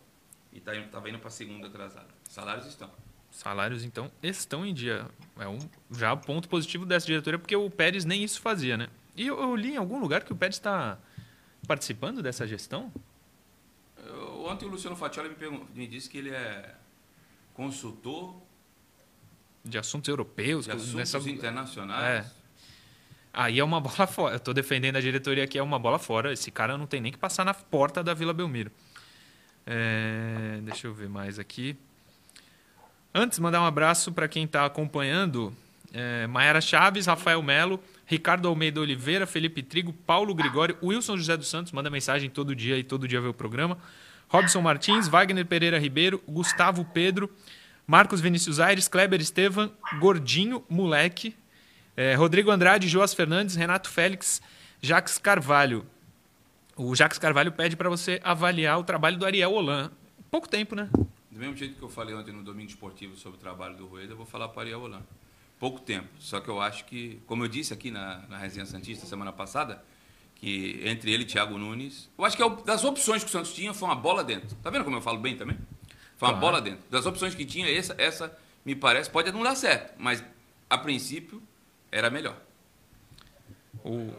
e 0.53 0.59
estava 0.59 0.81
tá, 0.91 1.09
indo 1.09 1.19
para 1.19 1.29
a 1.29 1.31
segunda 1.31 1.69
atrasada. 1.69 2.09
Salários 2.29 2.67
estão. 2.67 2.91
Salários, 3.33 3.83
então, 3.83 4.13
estão 4.23 4.65
em 4.65 4.75
dia. 4.75 5.07
É 5.39 5.49
um 5.49 5.59
já 5.91 6.15
ponto 6.15 6.51
positivo 6.51 6.85
dessa 6.85 7.07
diretoria, 7.07 7.39
porque 7.39 7.57
o 7.57 7.71
Pérez 7.71 8.05
nem 8.05 8.23
isso 8.23 8.41
fazia, 8.43 8.77
né? 8.77 8.89
E 9.17 9.27
eu, 9.27 9.41
eu 9.41 9.57
li 9.57 9.73
em 9.73 9.77
algum 9.79 9.99
lugar 9.99 10.23
que 10.23 10.33
o 10.33 10.37
Pérez 10.37 10.57
está 10.57 10.99
participando 11.67 12.23
dessa 12.23 12.47
gestão? 12.47 12.93
Eu, 13.97 14.45
ontem 14.45 14.67
o 14.67 14.69
Luciano 14.69 14.95
Fatioli 14.95 15.31
me, 15.31 15.61
me, 15.75 15.87
disse 15.87 16.11
que 16.11 16.19
ele 16.19 16.29
é 16.29 16.75
consultor... 17.55 18.37
De 19.65 19.79
assuntos 19.79 20.09
europeus. 20.09 20.67
De 20.67 20.73
assuntos 20.73 20.95
nessa... 20.95 21.19
internacionais. 21.19 22.27
É. 22.27 22.31
Aí 23.33 23.59
é 23.59 23.65
uma 23.65 23.81
bola 23.81 24.05
fora. 24.07 24.35
Eu 24.35 24.39
estou 24.39 24.53
defendendo 24.53 24.97
a 24.97 25.01
diretoria 25.01 25.45
aqui, 25.45 25.59
é 25.59 25.63
uma 25.63 25.79
bola 25.79 25.99
fora. 25.99 26.35
Esse 26.35 26.51
cara 26.51 26.77
não 26.77 26.87
tem 26.87 27.01
nem 27.01 27.11
que 27.11 27.19
passar 27.19 27.47
na 27.47 27.55
porta 27.55 28.05
da 28.05 28.13
Vila 28.13 28.35
Belmiro. 28.35 28.71
É, 29.67 30.61
deixa 30.63 30.87
eu 30.87 30.93
ver 30.93 31.09
mais 31.09 31.39
aqui. 31.39 31.79
Antes, 33.15 33.39
mandar 33.39 33.61
um 33.61 33.67
abraço 33.67 34.11
para 34.11 34.27
quem 34.27 34.45
está 34.45 34.65
acompanhando. 34.65 35.53
É, 35.93 36.27
Mayara 36.27 36.61
Chaves, 36.61 37.05
Rafael 37.07 37.43
Melo, 37.43 37.79
Ricardo 38.07 38.49
Almeida 38.49 38.81
Oliveira, 38.81 39.27
Felipe 39.27 39.63
Trigo, 39.63 39.93
Paulo 39.93 40.35
Gregório, 40.35 40.77
Wilson 40.83 41.19
José 41.19 41.37
dos 41.37 41.49
Santos, 41.49 41.73
manda 41.73 41.91
mensagem 41.91 42.31
todo 42.31 42.55
dia 42.55 42.79
e 42.79 42.83
todo 42.83 43.07
dia 43.07 43.21
vê 43.21 43.29
o 43.29 43.35
programa. 43.35 43.77
Robson 44.29 44.63
Martins, 44.63 45.09
Wagner 45.09 45.45
Pereira 45.45 45.79
Ribeiro, 45.79 46.23
Gustavo 46.27 46.87
Pedro, 46.87 47.31
Marcos 47.87 48.23
Vinícius 48.23 48.59
Aires, 48.59 48.89
Kleber 48.89 49.21
Estevam, 49.21 49.71
Gordinho, 50.01 50.65
Moleque, 50.71 51.37
é, 51.95 52.15
Rodrigo 52.15 52.51
Andrade, 52.51 52.89
Joas 52.89 53.13
Fernandes, 53.13 53.57
Renato 53.57 53.91
Félix, 53.91 54.41
Jacques 54.81 55.19
Carvalho. 55.19 55.85
O 56.75 56.97
Jacques 56.97 57.19
Carvalho 57.19 57.53
pede 57.53 57.77
para 57.77 57.91
você 57.91 58.19
avaliar 58.25 58.79
o 58.79 58.85
trabalho 58.85 59.19
do 59.19 59.27
Ariel 59.27 59.53
Holan. 59.53 59.91
Pouco 60.31 60.49
tempo, 60.49 60.75
né? 60.75 60.89
Do 61.33 61.41
mesmo 61.41 61.57
jeito 61.57 61.77
que 61.77 61.83
eu 61.83 61.89
falei 61.89 62.15
ontem 62.15 62.31
no 62.31 62.43
Domingo 62.43 62.69
Esportivo 62.69 63.17
sobre 63.17 63.39
o 63.39 63.41
trabalho 63.41 63.75
do 63.75 63.87
Rueda, 63.87 64.13
eu 64.13 64.17
vou 64.19 64.27
falar 64.27 64.49
para 64.49 64.59
o 64.59 64.61
Ariel. 64.61 65.03
Pouco 65.59 65.81
tempo. 65.81 66.09
Só 66.19 66.41
que 66.41 66.49
eu 66.49 66.61
acho 66.61 66.85
que, 66.85 67.23
como 67.27 67.43
eu 67.43 67.49
disse 67.49 67.73
aqui 67.73 67.91
na, 67.91 68.19
na 68.29 68.37
Resenha 68.37 68.67
Santista 68.67 69.07
semana 69.07 69.33
passada, 69.33 69.83
que 70.35 70.83
entre 70.85 71.11
ele 71.11 71.23
e 71.23 71.27
Thiago 71.27 71.57
Nunes, 71.57 72.11
eu 72.19 72.25
acho 72.27 72.37
que 72.37 72.43
é 72.43 72.51
das 72.67 72.85
opções 72.85 73.25
que 73.25 73.31
o 73.31 73.33
Santos 73.33 73.55
tinha 73.55 73.73
foi 73.73 73.89
uma 73.89 73.95
bola 73.95 74.23
dentro. 74.23 74.55
Tá 74.57 74.69
vendo 74.69 74.85
como 74.85 74.97
eu 74.97 75.01
falo 75.01 75.19
bem 75.19 75.35
também? 75.35 75.57
Foi 76.19 76.29
uma 76.29 76.39
claro. 76.39 76.41
bola 76.41 76.61
dentro. 76.61 76.85
Das 76.91 77.07
opções 77.07 77.35
que 77.35 77.47
tinha, 77.47 77.67
essa, 77.67 77.95
essa 77.97 78.39
me 78.63 78.75
parece, 78.77 79.09
pode 79.09 79.33
não 79.33 79.43
dar 79.43 79.55
certo, 79.55 79.95
mas 79.99 80.23
a 80.69 80.77
princípio 80.77 81.43
era 81.91 82.11
melhor. 82.11 82.37
O... 83.83 84.13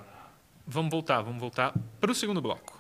Vamos 0.66 0.90
voltar, 0.90 1.22
vamos 1.22 1.40
voltar 1.40 1.74
para 2.02 2.12
o 2.12 2.16
segundo 2.16 2.42
bloco. 2.42 2.73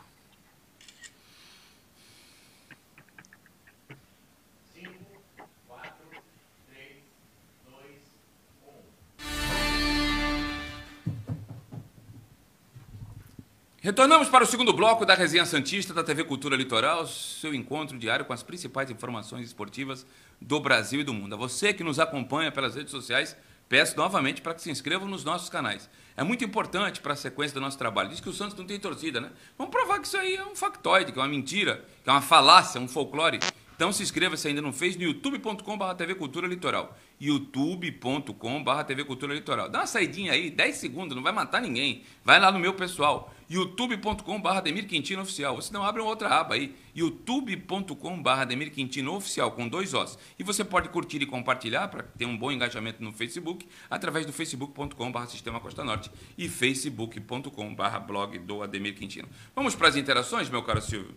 Retornamos 13.83 14.29
para 14.29 14.45
o 14.45 14.47
segundo 14.47 14.71
bloco 14.71 15.05
da 15.05 15.13
Resenha 15.13 15.45
Santista 15.45 15.93
da 15.93 16.05
TV 16.05 16.23
Cultura 16.23 16.55
Litoral, 16.55 17.05
seu 17.05 17.53
encontro 17.53 17.99
diário 17.99 18.23
com 18.23 18.31
as 18.31 18.41
principais 18.41 18.89
informações 18.89 19.45
esportivas 19.45 20.05
do 20.39 20.57
Brasil 20.57 21.01
e 21.01 21.03
do 21.03 21.13
mundo. 21.13 21.35
A 21.35 21.37
você 21.37 21.73
que 21.73 21.83
nos 21.83 21.99
acompanha 21.99 22.49
pelas 22.49 22.75
redes 22.75 22.91
sociais, 22.91 23.35
peço 23.67 23.97
novamente 23.97 24.41
para 24.41 24.53
que 24.53 24.61
se 24.61 24.71
inscrevam 24.71 25.05
nos 25.05 25.25
nossos 25.25 25.49
canais. 25.49 25.89
É 26.15 26.23
muito 26.23 26.45
importante 26.45 27.01
para 27.01 27.11
a 27.11 27.17
sequência 27.17 27.55
do 27.55 27.59
nosso 27.59 27.77
trabalho. 27.77 28.07
Diz 28.07 28.21
que 28.21 28.29
o 28.29 28.33
Santos 28.33 28.57
não 28.57 28.65
tem 28.65 28.79
torcida, 28.79 29.19
né? 29.19 29.29
Vamos 29.57 29.71
provar 29.71 29.99
que 29.99 30.07
isso 30.07 30.15
aí 30.15 30.37
é 30.37 30.45
um 30.45 30.55
factoide, 30.55 31.11
que 31.11 31.19
é 31.19 31.21
uma 31.21 31.27
mentira, 31.27 31.83
que 32.05 32.09
é 32.09 32.13
uma 32.13 32.21
falácia, 32.21 32.79
um 32.79 32.87
folclore. 32.87 33.41
Então 33.75 33.91
se 33.91 34.03
inscreva 34.03 34.37
se 34.37 34.47
ainda 34.47 34.61
não 34.61 34.71
fez 34.71 34.95
no 34.95 35.03
youtube.com.br 35.03 35.93
TV 35.97 36.15
Cultura 36.15 36.47
Litoral. 36.47 36.97
youtube.com.br 37.19 38.83
TV 38.85 39.03
Cultura 39.03 39.33
Litoral. 39.33 39.69
Dá 39.69 39.79
uma 39.79 39.87
saidinha 39.87 40.33
aí, 40.33 40.49
10 40.49 40.75
segundos, 40.75 41.15
não 41.15 41.23
vai 41.23 41.31
matar 41.31 41.61
ninguém. 41.61 42.03
Vai 42.23 42.39
lá 42.39 42.51
no 42.51 42.59
meu 42.59 42.73
pessoal 42.73 43.33
youtube.com.br 43.49 44.61
Demir 44.63 44.87
Quintino 44.87 45.21
Oficial. 45.21 45.55
Você 45.55 45.73
não 45.73 45.83
abre 45.83 46.01
uma 46.01 46.09
outra 46.09 46.29
aba 46.29 46.55
aí, 46.55 46.75
youtube.com.br 46.95 48.45
Demir 48.47 48.71
Quintino 48.71 49.15
Oficial, 49.15 49.51
com 49.51 49.67
dois 49.67 49.93
Os. 49.93 50.17
E 50.39 50.43
você 50.43 50.63
pode 50.63 50.89
curtir 50.89 51.21
e 51.21 51.25
compartilhar 51.25 51.87
para 51.87 52.03
ter 52.03 52.25
um 52.25 52.37
bom 52.37 52.51
engajamento 52.51 53.03
no 53.03 53.11
Facebook, 53.11 53.67
através 53.89 54.25
do 54.25 54.33
facebook.com.br 54.33 55.25
Sistema 55.27 55.59
Costa 55.59 55.83
Norte 55.83 56.09
e 56.37 56.47
facebook.com.br 56.47 57.99
blog 58.07 58.39
do 58.39 58.63
Ademir 58.63 58.95
Quintino. 58.95 59.27
Vamos 59.55 59.75
para 59.75 59.87
as 59.87 59.95
interações, 59.95 60.49
meu 60.49 60.63
caro 60.63 60.81
Silvio? 60.81 61.15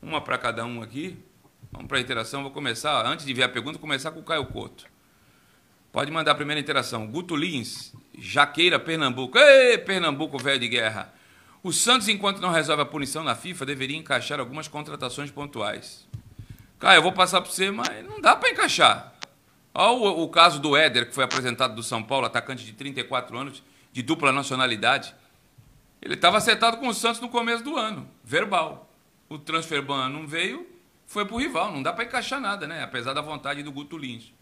Uma 0.00 0.20
para 0.20 0.38
cada 0.38 0.64
um 0.64 0.82
aqui. 0.82 1.16
Vamos 1.74 1.88
para 1.88 1.98
a 1.98 2.00
interação. 2.00 2.42
Vou 2.42 2.52
começar, 2.52 3.04
antes 3.04 3.26
de 3.26 3.34
ver 3.34 3.42
a 3.42 3.48
pergunta, 3.48 3.78
começar 3.78 4.12
com 4.12 4.20
o 4.20 4.22
Caio 4.22 4.46
Couto. 4.46 4.86
Pode 5.92 6.10
mandar 6.10 6.32
a 6.32 6.34
primeira 6.34 6.60
interação. 6.60 7.06
Guto 7.06 7.36
Lins, 7.36 7.92
Jaqueira, 8.16 8.78
Pernambuco. 8.78 9.36
Ei, 9.36 9.76
Pernambuco, 9.78 10.38
velho 10.38 10.60
de 10.60 10.68
guerra. 10.68 11.12
O 11.62 11.72
Santos, 11.72 12.08
enquanto 12.08 12.40
não 12.40 12.50
resolve 12.50 12.82
a 12.82 12.86
punição 12.86 13.24
na 13.24 13.34
FIFA, 13.34 13.66
deveria 13.66 13.96
encaixar 13.96 14.38
algumas 14.38 14.68
contratações 14.68 15.30
pontuais. 15.30 16.06
Cara, 16.78 16.96
eu 16.96 17.02
vou 17.02 17.12
passar 17.12 17.40
para 17.40 17.50
você, 17.50 17.70
mas 17.70 18.04
não 18.04 18.20
dá 18.20 18.36
para 18.36 18.50
encaixar. 18.50 19.14
Olha 19.74 19.92
o, 19.92 20.22
o, 20.24 20.28
caso 20.28 20.60
do 20.60 20.76
Éder, 20.76 21.08
que 21.08 21.14
foi 21.14 21.24
apresentado 21.24 21.74
do 21.74 21.82
São 21.82 22.02
Paulo, 22.02 22.26
atacante 22.26 22.64
de 22.64 22.72
34 22.72 23.36
anos, 23.36 23.62
de 23.92 24.02
dupla 24.02 24.30
nacionalidade. 24.30 25.14
Ele 26.00 26.14
estava 26.14 26.36
acertado 26.36 26.76
com 26.76 26.86
o 26.86 26.94
Santos 26.94 27.20
no 27.20 27.28
começo 27.28 27.64
do 27.64 27.76
ano, 27.76 28.08
verbal. 28.22 28.90
O 29.28 29.38
transfer 29.38 29.82
ban 29.82 30.08
não 30.08 30.26
veio, 30.26 30.73
foi 31.14 31.24
para 31.24 31.36
o 31.36 31.38
rival. 31.38 31.70
Não 31.70 31.80
dá 31.80 31.92
para 31.92 32.04
encaixar 32.04 32.40
nada, 32.40 32.66
né? 32.66 32.82
Apesar 32.82 33.14
da 33.14 33.22
vontade 33.22 33.62
do 33.62 33.70
Guto 33.70 33.96
Lins. 33.96 34.34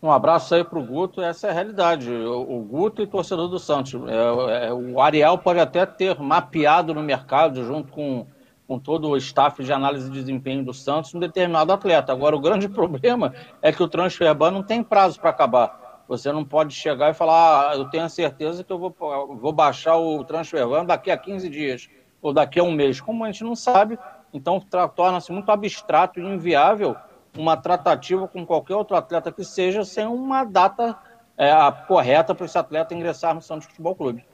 Um 0.00 0.10
abraço 0.10 0.54
aí 0.54 0.64
para 0.64 0.78
o 0.78 0.84
Guto, 0.84 1.20
essa 1.20 1.48
é 1.48 1.50
a 1.50 1.52
realidade. 1.52 2.10
O, 2.10 2.58
o 2.58 2.60
Guto 2.62 3.02
e 3.02 3.06
torcedor 3.06 3.48
do 3.48 3.58
Santos. 3.58 3.94
É, 4.08 4.66
é, 4.68 4.72
o 4.72 5.00
Ariel 5.00 5.36
pode 5.38 5.58
até 5.58 5.84
ter 5.84 6.18
mapeado 6.20 6.94
no 6.94 7.02
mercado, 7.02 7.64
junto 7.64 7.92
com, 7.92 8.26
com 8.68 8.78
todo 8.78 9.08
o 9.08 9.16
staff 9.16 9.62
de 9.62 9.72
análise 9.72 10.08
de 10.08 10.20
desempenho 10.20 10.64
do 10.64 10.72
Santos, 10.72 11.14
um 11.14 11.20
determinado 11.20 11.72
atleta. 11.72 12.12
Agora, 12.12 12.36
o 12.36 12.40
grande 12.40 12.68
problema 12.70 13.34
é 13.60 13.72
que 13.72 13.82
o 13.82 13.88
transfer 13.88 14.32
ban 14.34 14.52
não 14.52 14.62
tem 14.62 14.82
prazo 14.82 15.20
para 15.20 15.30
acabar. 15.30 16.04
Você 16.08 16.32
não 16.32 16.44
pode 16.44 16.72
chegar 16.74 17.10
e 17.10 17.14
falar, 17.14 17.70
ah, 17.70 17.76
eu 17.76 17.86
tenho 17.86 18.04
a 18.04 18.08
certeza 18.08 18.62
que 18.62 18.72
eu 18.72 18.78
vou, 18.78 18.94
vou 19.40 19.52
baixar 19.52 19.96
o 19.96 20.22
transfer 20.24 20.66
ban 20.68 20.84
daqui 20.84 21.10
a 21.10 21.16
15 21.16 21.48
dias 21.48 21.88
ou 22.20 22.32
daqui 22.32 22.60
a 22.60 22.62
um 22.62 22.72
mês. 22.72 23.00
Como 23.00 23.24
a 23.24 23.28
gente 23.28 23.44
não 23.44 23.54
sabe, 23.54 23.98
então 24.32 24.60
torna-se 24.94 25.30
muito 25.30 25.50
abstrato 25.50 26.20
e 26.20 26.22
inviável 26.22 26.96
uma 27.36 27.56
tratativa 27.56 28.28
com 28.28 28.44
qualquer 28.44 28.74
outro 28.74 28.96
atleta 28.96 29.32
que 29.32 29.44
seja 29.44 29.84
sem 29.84 30.06
uma 30.06 30.44
data 30.44 30.96
é, 31.36 31.50
correta 31.86 32.34
para 32.34 32.46
esse 32.46 32.58
atleta 32.58 32.94
ingressar 32.94 33.34
no 33.34 33.42
Santos 33.42 33.66
Futebol 33.66 33.94
Clube. 33.94 34.24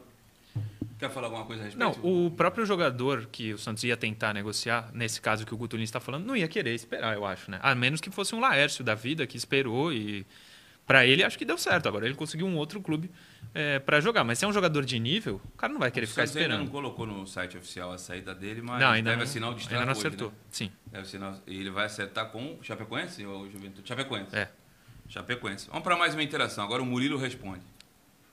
Quer 0.98 1.10
falar 1.10 1.28
alguma 1.28 1.44
coisa 1.44 1.62
a 1.62 1.66
respeito? 1.66 2.02
Não, 2.02 2.26
o 2.26 2.30
próprio 2.30 2.66
jogador 2.66 3.26
que 3.30 3.52
o 3.52 3.58
Santos 3.58 3.84
ia 3.84 3.96
tentar 3.96 4.34
negociar, 4.34 4.90
nesse 4.92 5.20
caso 5.20 5.46
que 5.46 5.54
o 5.54 5.56
Gutulin 5.56 5.84
está 5.84 6.00
falando, 6.00 6.26
não 6.26 6.36
ia 6.36 6.48
querer 6.48 6.74
esperar, 6.74 7.14
eu 7.14 7.24
acho, 7.24 7.50
né? 7.52 7.60
A 7.62 7.72
menos 7.72 8.00
que 8.00 8.10
fosse 8.10 8.34
um 8.34 8.40
Laércio 8.40 8.82
da 8.82 8.96
vida 8.96 9.24
que 9.24 9.36
esperou 9.36 9.92
e 9.92 10.26
para 10.88 11.06
ele 11.06 11.22
acho 11.22 11.36
que 11.36 11.44
deu 11.44 11.58
certo. 11.58 11.86
Agora 11.86 12.06
ele 12.06 12.14
conseguiu 12.14 12.46
um 12.46 12.56
outro 12.56 12.80
clube 12.80 13.10
é, 13.54 13.78
para 13.78 14.00
jogar. 14.00 14.24
Mas 14.24 14.38
se 14.38 14.46
é 14.46 14.48
um 14.48 14.52
jogador 14.52 14.84
de 14.86 14.98
nível, 14.98 15.38
o 15.44 15.56
cara 15.58 15.70
não 15.70 15.78
vai 15.78 15.90
querer 15.90 16.06
o 16.06 16.08
ficar 16.08 16.22
Santos 16.22 16.36
esperando. 16.36 16.60
Ainda 16.60 16.64
não 16.64 16.72
colocou 16.72 17.06
no 17.06 17.26
site 17.26 17.58
oficial 17.58 17.92
a 17.92 17.98
saída 17.98 18.34
dele, 18.34 18.62
mas 18.62 18.80
não, 18.80 18.88
ainda 18.88 19.10
deve 19.10 19.22
não, 19.22 19.24
assinar 19.24 19.50
o 19.50 19.54
destaque 19.54 19.74
Ainda 19.74 19.84
não 19.84 19.92
acertou, 19.92 20.28
hoje, 20.28 20.36
né? 20.36 20.42
sim. 20.50 20.72
Deve 20.86 21.02
assinar, 21.02 21.38
e 21.46 21.60
ele 21.60 21.70
vai 21.70 21.84
acertar 21.84 22.30
com 22.30 22.54
o 22.54 22.64
Chapecoense 22.64 23.24
ou 23.26 23.50
Juventude? 23.50 23.86
Chapecoense. 23.86 24.34
É. 24.34 24.48
Chapecoense. 25.08 25.68
Vamos 25.68 25.82
para 25.84 25.96
mais 25.96 26.14
uma 26.14 26.22
interação. 26.22 26.64
Agora 26.64 26.82
o 26.82 26.86
Murilo 26.86 27.18
responde. 27.18 27.62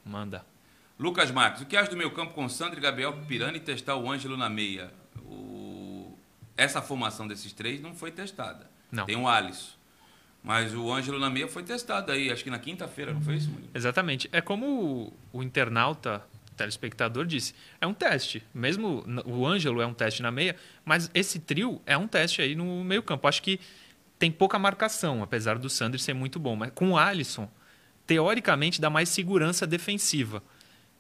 Manda. 0.06 0.46
Lucas 0.98 1.30
Marques, 1.32 1.62
o 1.62 1.66
que 1.66 1.76
acha 1.76 1.90
do 1.90 1.98
meu 1.98 2.12
campo 2.12 2.34
com 2.34 2.48
Sandro 2.48 2.80
e 2.80 2.82
Gabriel 2.82 3.14
Pirani 3.28 3.60
testar 3.60 3.98
o 3.98 4.10
Ângelo 4.10 4.38
na 4.38 4.50
meia? 4.50 4.94
O... 5.26 6.18
Essa 6.56 6.82
formação 6.82 7.28
desses 7.28 7.52
três 7.52 7.82
não 7.82 7.94
foi 7.94 8.12
testada. 8.12 8.70
Não. 8.90 9.06
Tem 9.06 9.18
o 9.18 9.28
Alisson. 9.28 9.75
Mas 10.46 10.76
o 10.76 10.94
Ângelo 10.94 11.18
na 11.18 11.28
meia 11.28 11.48
foi 11.48 11.64
testado 11.64 12.12
aí, 12.12 12.32
acho 12.32 12.44
que 12.44 12.52
na 12.52 12.60
quinta-feira, 12.60 13.12
não 13.12 13.20
foi 13.20 13.38
isso? 13.38 13.50
Exatamente. 13.74 14.30
É 14.32 14.40
como 14.42 15.12
o, 15.34 15.40
o 15.40 15.42
internauta, 15.42 16.24
telespectador 16.56 17.26
disse, 17.26 17.56
é 17.82 17.88
um 17.88 17.96
teste. 17.96 18.44
Mesmo 18.54 19.04
o 19.26 19.44
Ângelo 19.44 19.82
é 19.82 19.88
um 19.88 19.94
teste 19.94 20.22
na 20.22 20.30
meia, 20.30 20.56
mas 20.86 21.10
esse 21.16 21.40
trio 21.40 21.82
é 21.84 21.98
um 21.98 22.08
teste 22.08 22.44
aí 22.44 22.54
no 22.54 22.84
meio 22.84 23.02
campo. 23.02 23.28
Acho 23.28 23.42
que 23.42 23.60
tem 24.20 24.32
pouca 24.32 24.60
marcação, 24.60 25.24
apesar 25.24 25.58
do 25.58 25.68
Sandro 25.68 25.98
ser 25.98 26.14
muito 26.14 26.40
bom. 26.40 26.56
Mas 26.56 26.72
com 26.76 26.92
o 26.92 26.98
Alisson, 26.98 27.50
teoricamente, 28.06 28.80
dá 28.80 28.88
mais 28.88 29.10
segurança 29.10 29.66
defensiva. 29.66 30.44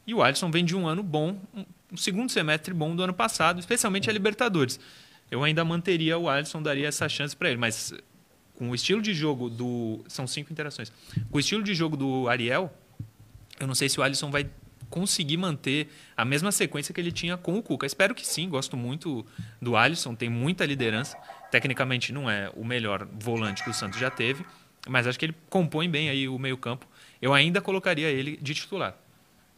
E 0.08 0.13
o 0.15 0.23
Alisson 0.23 0.49
vem 0.49 0.65
de 0.65 0.75
um 0.75 0.88
ano 0.88 1.03
bom, 1.03 1.39
um 1.91 1.95
segundo 1.95 2.31
semestre 2.31 2.73
bom 2.73 2.95
do 2.95 3.03
ano 3.03 3.13
passado, 3.13 3.60
especialmente 3.60 4.10
a 4.10 4.13
Libertadores. 4.13 4.79
Eu 5.29 5.43
ainda 5.43 5.63
manteria 5.63 6.17
o 6.17 6.27
Alisson, 6.27 6.63
daria 6.63 6.88
essa 6.88 7.08
chance 7.08 7.36
para 7.36 7.49
ele, 7.49 7.60
mas 7.60 7.93
com 8.56 8.70
o 8.70 8.76
estilo 8.76 9.02
de 9.02 9.13
jogo 9.13 9.50
do. 9.50 10.04
São 10.08 10.26
cinco 10.26 10.52
interações. 10.52 10.91
Com 11.30 11.38
o 11.38 11.39
estilo 11.39 11.63
de 11.63 11.76
jogo 11.76 11.96
do 11.96 12.28
Ariel, 12.28 12.74
eu 13.60 13.68
não 13.68 13.76
sei 13.76 13.89
se 13.89 14.00
o 14.00 14.04
Alisson 14.04 14.32
vai 14.32 14.50
conseguir 14.89 15.38
manter 15.38 15.89
a 16.15 16.24
mesma 16.24 16.52
sequência 16.52 16.94
que 16.94 17.02
ele 17.02 17.12
tinha 17.12 17.38
com 17.38 17.58
o 17.58 17.63
Cuca. 17.63 17.86
Espero 17.86 18.13
que 18.15 18.26
sim, 18.26 18.48
gosto 18.50 18.78
muito 18.78 19.26
do 19.62 19.76
Alisson, 19.76 20.15
tem 20.15 20.30
muita 20.30 20.65
liderança. 20.65 21.18
Tecnicamente 21.52 22.13
não 22.13 22.30
é 22.30 22.52
o 22.56 22.63
melhor 22.63 23.08
volante 23.20 23.63
que 23.63 23.70
o 23.70 23.74
Santos 23.74 24.00
já 24.00 24.10
teve, 24.10 24.46
mas 24.88 25.08
acho 25.08 25.18
que 25.18 25.26
ele 25.26 25.36
compõe 25.50 25.89
bem 25.89 26.10
aí 26.10 26.28
o 26.28 26.38
meio-campo. 26.38 26.88
Eu 27.22 27.34
ainda 27.34 27.62
colocaria 27.62 28.10
ele 28.10 28.38
de 28.38 28.54
titular. 28.54 28.96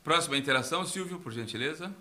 Próxima 0.04 0.38
interação, 0.38 0.86
Silvio, 0.86 1.20
por 1.20 1.32
gentileza. 1.32 1.94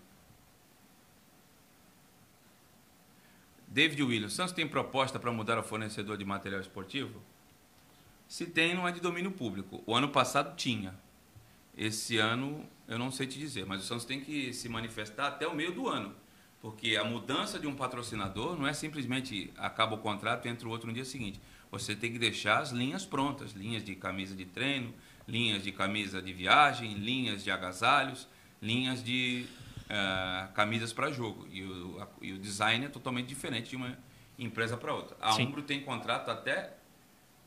David 3.77 4.03
Williams, 4.03 4.33
Santos 4.33 4.55
tem 4.55 4.67
proposta 4.67 5.19
para 5.19 5.31
mudar 5.31 5.59
o 5.59 5.63
fornecedor 5.63 6.17
de 6.17 6.25
material 6.25 6.63
esportivo? 6.63 7.21
Se 8.27 8.47
tem, 8.47 8.75
não 8.75 8.89
é 8.89 8.91
de 8.91 9.01
domínio 9.01 9.31
público. 9.31 9.83
O 9.85 9.95
ano 9.95 10.09
passado 10.09 10.57
tinha. 10.57 10.95
Esse 11.77 12.17
ano, 12.17 12.67
eu 12.89 12.99
não 12.99 13.11
sei 13.11 13.27
te 13.27 13.39
dizer, 13.39 13.67
mas 13.67 13.83
o 13.83 13.85
Santos 13.85 14.07
tem 14.07 14.19
que 14.19 14.51
se 14.55 14.67
manifestar 14.67 15.27
até 15.27 15.47
o 15.47 15.55
meio 15.55 15.73
do 15.73 15.89
ano. 15.89 16.15
Porque 16.59 16.97
a 16.97 17.05
mudança 17.05 17.59
de 17.59 17.67
um 17.67 17.75
patrocinador 17.75 18.59
não 18.59 18.67
é 18.67 18.73
simplesmente 18.73 19.53
acaba 19.59 19.95
o 19.95 19.99
contrato 19.99 20.47
e 20.47 20.49
entra 20.49 20.67
o 20.67 20.71
outro 20.71 20.87
no 20.87 20.95
dia 20.95 21.05
seguinte. 21.05 21.39
Você 21.71 21.95
tem 21.95 22.11
que 22.11 22.19
deixar 22.19 22.61
as 22.61 22.71
linhas 22.71 23.05
prontas, 23.05 23.53
linhas 23.53 23.85
de 23.85 23.95
camisa 23.95 24.35
de 24.35 24.47
treino, 24.47 24.95
linhas 25.29 25.63
de 25.63 25.71
camisa 25.71 26.23
de 26.23 26.33
viagem, 26.33 26.95
linhas 26.95 27.45
de 27.45 27.51
agasalhos, 27.51 28.27
linhas 28.63 29.05
de 29.05 29.45
uh, 29.87 30.53
camisas 30.53 30.93
para 30.93 31.11
jogo. 31.11 31.47
E 31.51 31.63
o, 31.63 32.01
a, 32.01 32.09
e 32.21 32.33
o 32.33 32.39
design 32.39 32.87
é 32.87 32.89
totalmente 32.89 33.27
diferente 33.27 33.71
de 33.71 33.77
uma 33.77 33.97
empresa 34.39 34.77
para 34.77 34.93
outra. 34.93 35.17
A 35.21 35.33
Sim. 35.33 35.47
Umbro 35.47 35.63
tem 35.63 35.81
contrato 35.81 36.31
até 36.31 36.75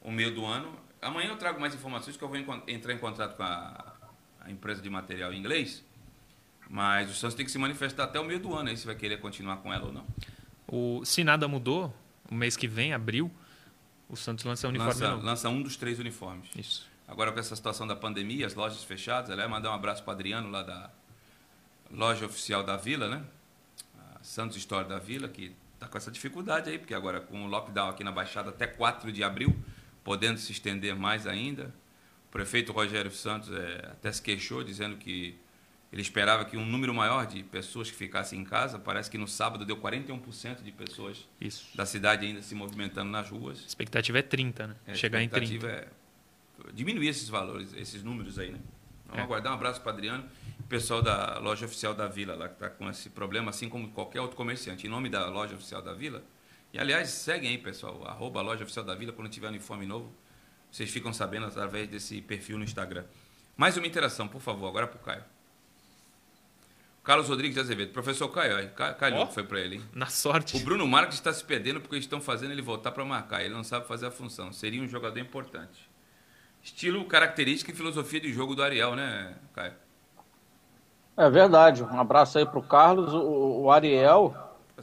o 0.02 0.12
meio 0.12 0.34
do 0.34 0.46
ano. 0.46 0.74
Amanhã 1.02 1.30
eu 1.30 1.38
trago 1.38 1.60
mais 1.60 1.74
informações 1.74 2.18
que 2.18 2.24
eu 2.24 2.28
vou 2.28 2.38
entrar 2.68 2.94
em 2.94 2.98
contato 2.98 3.36
com 3.36 3.44
a, 3.44 3.96
a 4.42 4.52
empresa 4.52 4.82
de 4.82 4.90
material 4.90 5.32
em 5.34 5.40
inglês. 5.40 5.86
Mas 6.70 7.10
o 7.10 7.16
Santos 7.16 7.36
tem 7.36 7.46
que 7.46 7.52
se 7.52 7.58
manifestar 7.58 8.04
até 8.04 8.20
o 8.20 8.26
meio 8.26 8.40
do 8.40 8.54
ano 8.56 8.70
aí 8.70 8.78
se 8.78 8.86
vai 8.86 8.96
querer 8.96 9.20
continuar 9.20 9.58
com 9.58 9.74
ela 9.74 9.86
ou 9.86 9.94
não. 9.94 10.06
O, 10.68 11.04
se 11.04 11.24
nada 11.24 11.48
mudou, 11.48 11.94
o 12.30 12.36
mês 12.36 12.56
que 12.56 12.68
vem, 12.68 12.94
abril, 12.94 13.32
o 14.08 14.16
Santos 14.16 14.46
lança 14.46 14.68
o 14.68 14.70
uniforme 14.70 14.94
lança, 14.94 15.16
lança 15.16 15.50
um 15.50 15.64
dos 15.64 15.76
três 15.76 15.98
uniformes. 15.98 16.48
Isso. 16.56 16.88
Agora 17.08 17.32
com 17.32 17.40
essa 17.40 17.56
situação 17.56 17.88
da 17.88 17.96
pandemia, 17.96 18.46
as 18.46 18.54
lojas 18.54 18.84
fechadas, 18.84 19.32
ela 19.32 19.42
vai 19.42 19.50
mandar 19.50 19.72
um 19.72 19.74
abraço 19.74 20.04
para 20.04 20.14
Adriano 20.14 20.52
lá 20.52 20.62
da 20.62 20.92
loja 21.92 22.26
oficial 22.26 22.64
da 22.64 22.78
Vila, 22.78 23.08
né? 23.08 23.24
A 23.98 24.24
Santos 24.24 24.58
História 24.58 24.88
da 24.88 25.00
Vila, 25.00 25.28
que 25.28 25.56
está 25.74 25.88
com 25.88 25.98
essa 25.98 26.12
dificuldade 26.12 26.70
aí, 26.70 26.78
porque 26.78 26.94
agora 26.94 27.20
com 27.22 27.46
o 27.46 27.48
lockdown 27.48 27.90
aqui 27.90 28.04
na 28.04 28.12
Baixada 28.12 28.50
até 28.50 28.68
4 28.68 29.12
de 29.12 29.24
abril, 29.24 29.56
podendo 30.04 30.40
se 30.40 30.52
estender 30.52 30.96
mais 30.96 31.26
ainda. 31.26 31.74
O 32.28 32.32
prefeito 32.32 32.72
Rogério 32.72 33.12
Santos 33.12 33.52
é, 33.52 33.90
até 33.92 34.12
se 34.12 34.22
queixou, 34.22 34.64
dizendo 34.64 34.98
que 34.98 35.38
ele 35.92 36.02
esperava 36.02 36.46
que 36.46 36.56
um 36.56 36.66
número 36.66 36.94
maior 36.94 37.26
de 37.26 37.42
pessoas 37.42 37.90
que 37.90 37.98
ficassem 37.98 38.40
em 38.40 38.44
casa. 38.44 38.78
Parece 38.78 39.10
que 39.10 39.18
no 39.18 39.28
sábado 39.28 39.66
deu 39.66 39.76
41% 39.78 40.62
de 40.62 40.72
pessoas 40.72 41.28
Isso. 41.42 41.76
da 41.76 41.86
cidade 41.86 42.28
ainda 42.28 42.44
se 42.44 42.54
movimentando 42.54 43.10
nas 43.10 43.30
ruas. 43.30 43.64
A 43.64 43.68
expectativa 43.68 44.20
é 44.20 44.22
30, 44.22 44.68
né? 44.68 44.76
É, 44.86 44.94
Chegar 44.94 45.22
em 45.22 45.28
30. 45.28 45.40
A 45.40 45.56
expectativa 45.56 45.90
é 46.68 46.74
diminuir 46.74 47.08
esses 47.08 47.28
valores, 47.28 47.74
esses 47.74 48.04
números 48.04 48.38
aí, 48.38 48.52
né? 48.52 48.60
Vamos 49.06 49.22
é. 49.22 49.24
aguardar 49.24 49.52
um 49.52 49.56
abraço 49.56 49.82
para 49.82 49.92
Adriano, 49.94 50.24
pessoal 50.70 51.02
da 51.02 51.40
loja 51.40 51.66
oficial 51.66 51.96
da 51.96 52.08
Vila, 52.08 52.36
lá 52.36 52.48
que 52.48 52.54
está 52.54 52.70
com 52.70 52.88
esse 52.90 53.10
problema, 53.10 53.50
assim 53.50 53.68
como 53.68 53.90
qualquer 53.90 54.22
outro 54.22 54.38
comerciante. 54.38 54.86
Em 54.86 54.90
nome 54.90 55.10
da 55.10 55.28
loja 55.28 55.56
oficial 55.56 55.82
da 55.82 55.94
Vila. 55.94 56.24
E 56.72 56.78
aliás, 56.80 57.10
seguem 57.10 57.50
aí, 57.50 57.58
pessoal, 57.58 58.08
arroba 58.08 58.40
loja 58.42 58.64
oficial 58.64 58.86
da 58.86 58.94
Vila, 58.94 59.12
quando 59.12 59.28
tiver 59.30 59.48
uniforme 59.48 59.88
novo, 59.88 60.14
vocês 60.72 60.92
ficam 60.92 61.12
sabendo 61.12 61.48
através 61.48 61.90
desse 61.90 62.22
perfil 62.22 62.60
no 62.60 62.64
Instagram. 62.64 63.04
Mais 63.58 63.76
uma 63.76 63.88
interação, 63.88 64.28
por 64.28 64.40
favor, 64.40 64.68
agora 64.68 64.86
para 64.86 64.98
o 64.98 65.04
Caio. 65.04 65.24
Carlos 67.04 67.28
Rodrigues 67.28 67.56
de 67.56 67.62
Azevedo. 67.62 67.92
Professor 67.92 68.30
Caio, 68.30 68.72
calhou 69.00 69.24
oh, 69.24 69.28
foi 69.28 69.44
para 69.44 69.60
ele. 69.60 69.78
Hein? 69.78 69.84
Na 69.94 70.06
sorte. 70.06 70.56
O 70.56 70.60
Bruno 70.60 70.88
Marques 70.88 71.16
está 71.16 71.34
se 71.34 71.44
perdendo 71.44 71.82
porque 71.82 71.98
estão 71.98 72.22
fazendo 72.22 72.52
ele 72.52 72.62
voltar 72.62 72.92
para 72.92 73.04
marcar. 73.04 73.44
Ele 73.44 73.54
não 73.54 73.64
sabe 73.64 73.88
fazer 73.88 74.06
a 74.06 74.12
função. 74.12 74.54
Seria 74.54 74.80
um 74.80 74.88
jogador 74.88 75.18
importante. 75.18 75.90
Estilo, 76.62 77.04
característica 77.06 77.72
e 77.72 77.76
filosofia 77.76 78.20
de 78.20 78.32
jogo 78.32 78.54
do 78.54 78.62
Ariel, 78.62 78.96
né, 78.96 79.36
Caio? 79.56 79.74
É 81.20 81.30
verdade. 81.30 81.84
Um 81.84 82.00
abraço 82.00 82.38
aí 82.38 82.46
para 82.46 82.60
o 82.60 82.64
Carlos. 82.64 83.14
O 83.14 83.70
Ariel, 83.70 84.34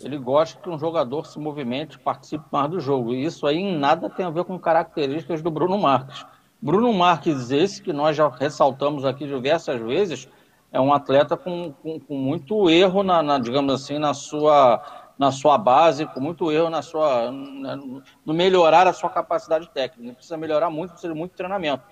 ele 0.02 0.18
gosta 0.18 0.60
que 0.60 0.68
um 0.68 0.78
jogador 0.78 1.24
se 1.24 1.38
movimente, 1.38 1.98
participe 1.98 2.44
mais 2.52 2.70
do 2.70 2.78
jogo. 2.78 3.14
E 3.14 3.24
isso 3.24 3.46
aí 3.46 3.56
em 3.56 3.74
nada 3.74 4.10
tem 4.10 4.26
a 4.26 4.28
ver 4.28 4.44
com 4.44 4.58
características 4.58 5.40
do 5.40 5.50
Bruno 5.50 5.78
Marques. 5.78 6.26
Bruno 6.60 6.92
Marques, 6.92 7.50
esse 7.50 7.80
que 7.80 7.90
nós 7.90 8.14
já 8.14 8.28
ressaltamos 8.28 9.06
aqui 9.06 9.26
diversas 9.26 9.80
vezes, 9.80 10.28
é 10.70 10.78
um 10.78 10.92
atleta 10.92 11.38
com, 11.38 11.72
com, 11.82 11.98
com 11.98 12.14
muito 12.14 12.68
erro, 12.68 13.02
na, 13.02 13.22
na, 13.22 13.38
digamos 13.38 13.72
assim, 13.72 13.98
na 13.98 14.12
sua 14.12 14.82
na 15.18 15.32
sua 15.32 15.56
base, 15.56 16.04
com 16.04 16.20
muito 16.20 16.52
erro 16.52 16.68
na 16.68 16.82
sua, 16.82 17.30
no 17.32 18.34
melhorar 18.34 18.86
a 18.86 18.92
sua 18.92 19.08
capacidade 19.08 19.66
técnica. 19.70 20.12
Precisa 20.12 20.36
melhorar 20.36 20.68
muito, 20.68 20.90
precisa 20.90 21.14
de 21.14 21.18
muito 21.18 21.34
treinamento. 21.34 21.82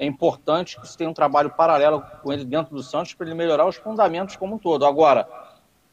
É 0.00 0.06
importante 0.06 0.80
que 0.80 0.88
se 0.88 0.96
tenha 0.96 1.10
um 1.10 1.12
trabalho 1.12 1.50
paralelo 1.50 2.02
com 2.22 2.32
ele 2.32 2.42
dentro 2.42 2.74
do 2.74 2.82
Santos 2.82 3.12
para 3.12 3.26
ele 3.26 3.34
melhorar 3.34 3.66
os 3.66 3.76
fundamentos 3.76 4.34
como 4.34 4.54
um 4.54 4.58
todo. 4.58 4.86
Agora, 4.86 5.28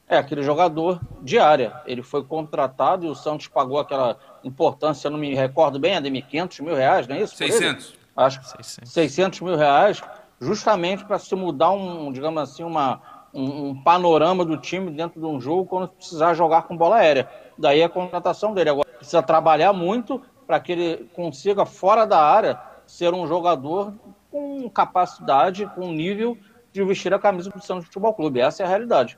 é 0.08 0.18
aquele 0.18 0.41
jogador 0.41 1.01
de 1.22 1.38
área. 1.38 1.82
Ele 1.86 2.01
foi 2.01 2.24
contratado 2.24 3.05
e 3.05 3.10
o 3.10 3.14
Santos 3.14 3.49
pagou 3.49 3.78
aquela 3.78 4.18
importância, 4.45 5.10
não 5.10 5.18
me 5.20 5.36
recordo 5.36 5.78
bem, 5.78 5.97
Ademir, 5.97 6.26
500 6.26 6.60
mil 6.62 6.74
reais, 6.74 7.05
não 7.05 7.18
é 7.18 7.22
isso? 7.22 7.36
600. 7.36 7.95
Acho 8.16 8.41
600. 8.43 8.93
600 8.93 9.41
mil 9.41 9.58
reais, 9.58 10.01
justamente 10.39 11.03
para 11.03 11.20
se 11.20 11.36
mudar 11.36 11.72
um, 11.72 12.10
digamos 12.10 12.41
assim, 12.41 12.64
uma, 12.64 13.01
um, 13.34 13.72
um, 13.72 13.84
panorama 13.84 14.45
do 14.45 14.55
time 14.55 14.89
dentro 14.89 15.20
de 15.20 15.26
um 15.26 15.41
jogo 15.41 15.66
quando 15.66 15.89
precisar 15.89 16.34
jogar 16.34 16.62
com 16.62 16.78
bola 16.78 16.95
aérea. 16.95 17.30
Daí 17.58 17.84
a 17.84 17.89
contratação 17.89 18.53
dele. 18.53 18.70
Agora 18.70 18.88
precisa 18.88 19.22
trabalhar 19.22 19.74
muito 19.74 20.22
para 20.47 20.62
que 20.62 20.72
ele 20.72 21.10
consiga, 21.14 21.66
fora 21.66 22.05
da 22.05 22.22
área, 22.24 22.58
ser 22.88 23.14
um 23.14 23.28
jogador 23.28 23.94
com 24.32 24.70
capacidade, 24.70 25.66
com 25.76 25.92
nível 25.92 26.38
de 26.72 26.84
vestir 26.84 27.14
a 27.14 27.20
camisa 27.20 27.50
do 27.50 27.62
Santos 27.62 27.86
Futebol 27.86 28.14
Clube. 28.14 28.40
Essa 28.40 28.64
é 28.64 28.66
a 28.66 28.70
realidade. 28.70 29.18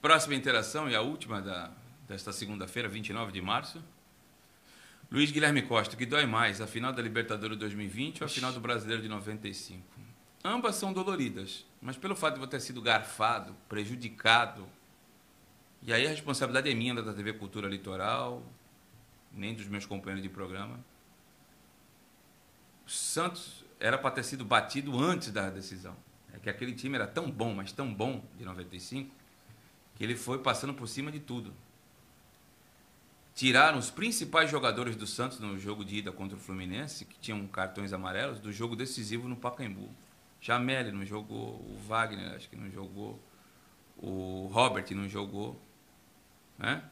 Próxima 0.00 0.34
interação 0.34 0.88
e 0.88 0.94
a 0.94 1.00
última 1.00 1.40
da, 1.40 1.70
desta 2.06 2.32
segunda-feira, 2.32 2.88
29 2.88 3.32
de 3.32 3.42
março. 3.42 3.82
Luiz 5.10 5.30
Guilherme 5.30 5.62
Costa, 5.62 5.96
que 5.96 6.04
dói 6.04 6.26
mais, 6.26 6.60
a 6.60 6.66
final 6.66 6.92
da 6.92 7.00
Libertadores 7.00 7.56
2020 7.56 8.22
ou 8.22 8.26
a 8.26 8.28
final 8.28 8.52
do 8.52 8.60
Brasileiro 8.60 9.02
de 9.02 9.08
95? 9.08 9.82
Ambas 10.44 10.76
são 10.76 10.92
doloridas, 10.92 11.64
mas 11.80 11.96
pelo 11.96 12.14
fato 12.14 12.34
de 12.34 12.40
eu 12.40 12.46
ter 12.46 12.60
sido 12.60 12.82
garfado, 12.82 13.54
prejudicado, 13.68 14.66
e 15.82 15.92
aí 15.92 16.06
a 16.06 16.10
responsabilidade 16.10 16.68
é 16.68 16.74
minha 16.74 16.94
da 16.94 17.12
TV 17.12 17.32
Cultura 17.34 17.68
Litoral, 17.68 18.42
nem 19.32 19.54
dos 19.54 19.68
meus 19.68 19.86
companheiros 19.86 20.22
de 20.22 20.28
programa. 20.28 20.78
O 22.86 22.90
Santos 22.90 23.64
era 23.80 23.98
para 23.98 24.10
ter 24.10 24.22
sido 24.22 24.44
batido 24.44 24.98
antes 24.98 25.30
da 25.30 25.50
decisão. 25.50 25.96
É 26.32 26.38
que 26.38 26.48
aquele 26.48 26.72
time 26.72 26.94
era 26.94 27.06
tão 27.06 27.30
bom, 27.30 27.54
mas 27.54 27.72
tão 27.72 27.92
bom, 27.92 28.24
de 28.38 28.44
95, 28.44 29.14
que 29.96 30.04
ele 30.04 30.16
foi 30.16 30.38
passando 30.38 30.72
por 30.74 30.86
cima 30.86 31.10
de 31.10 31.20
tudo 31.20 31.52
tiraram 33.36 33.78
os 33.78 33.90
principais 33.90 34.50
jogadores 34.50 34.96
do 34.96 35.06
Santos 35.06 35.38
no 35.38 35.58
jogo 35.58 35.84
de 35.84 35.98
ida 35.98 36.10
contra 36.10 36.36
o 36.38 36.40
Fluminense, 36.40 37.04
que 37.04 37.18
tinham 37.18 37.46
cartões 37.46 37.92
amarelos, 37.92 38.40
do 38.40 38.50
jogo 38.50 38.74
decisivo 38.74 39.28
no 39.28 39.36
Pacaembu. 39.36 39.90
Jameli 40.40 40.90
não 40.90 41.04
jogou, 41.04 41.56
o 41.60 41.78
Wagner 41.86 42.34
acho 42.34 42.48
que 42.48 42.56
não 42.56 42.70
jogou, 42.70 43.20
o 43.98 44.48
Robert 44.50 44.86
não 44.92 45.06
jogou. 45.06 45.60
Né? 46.58 46.82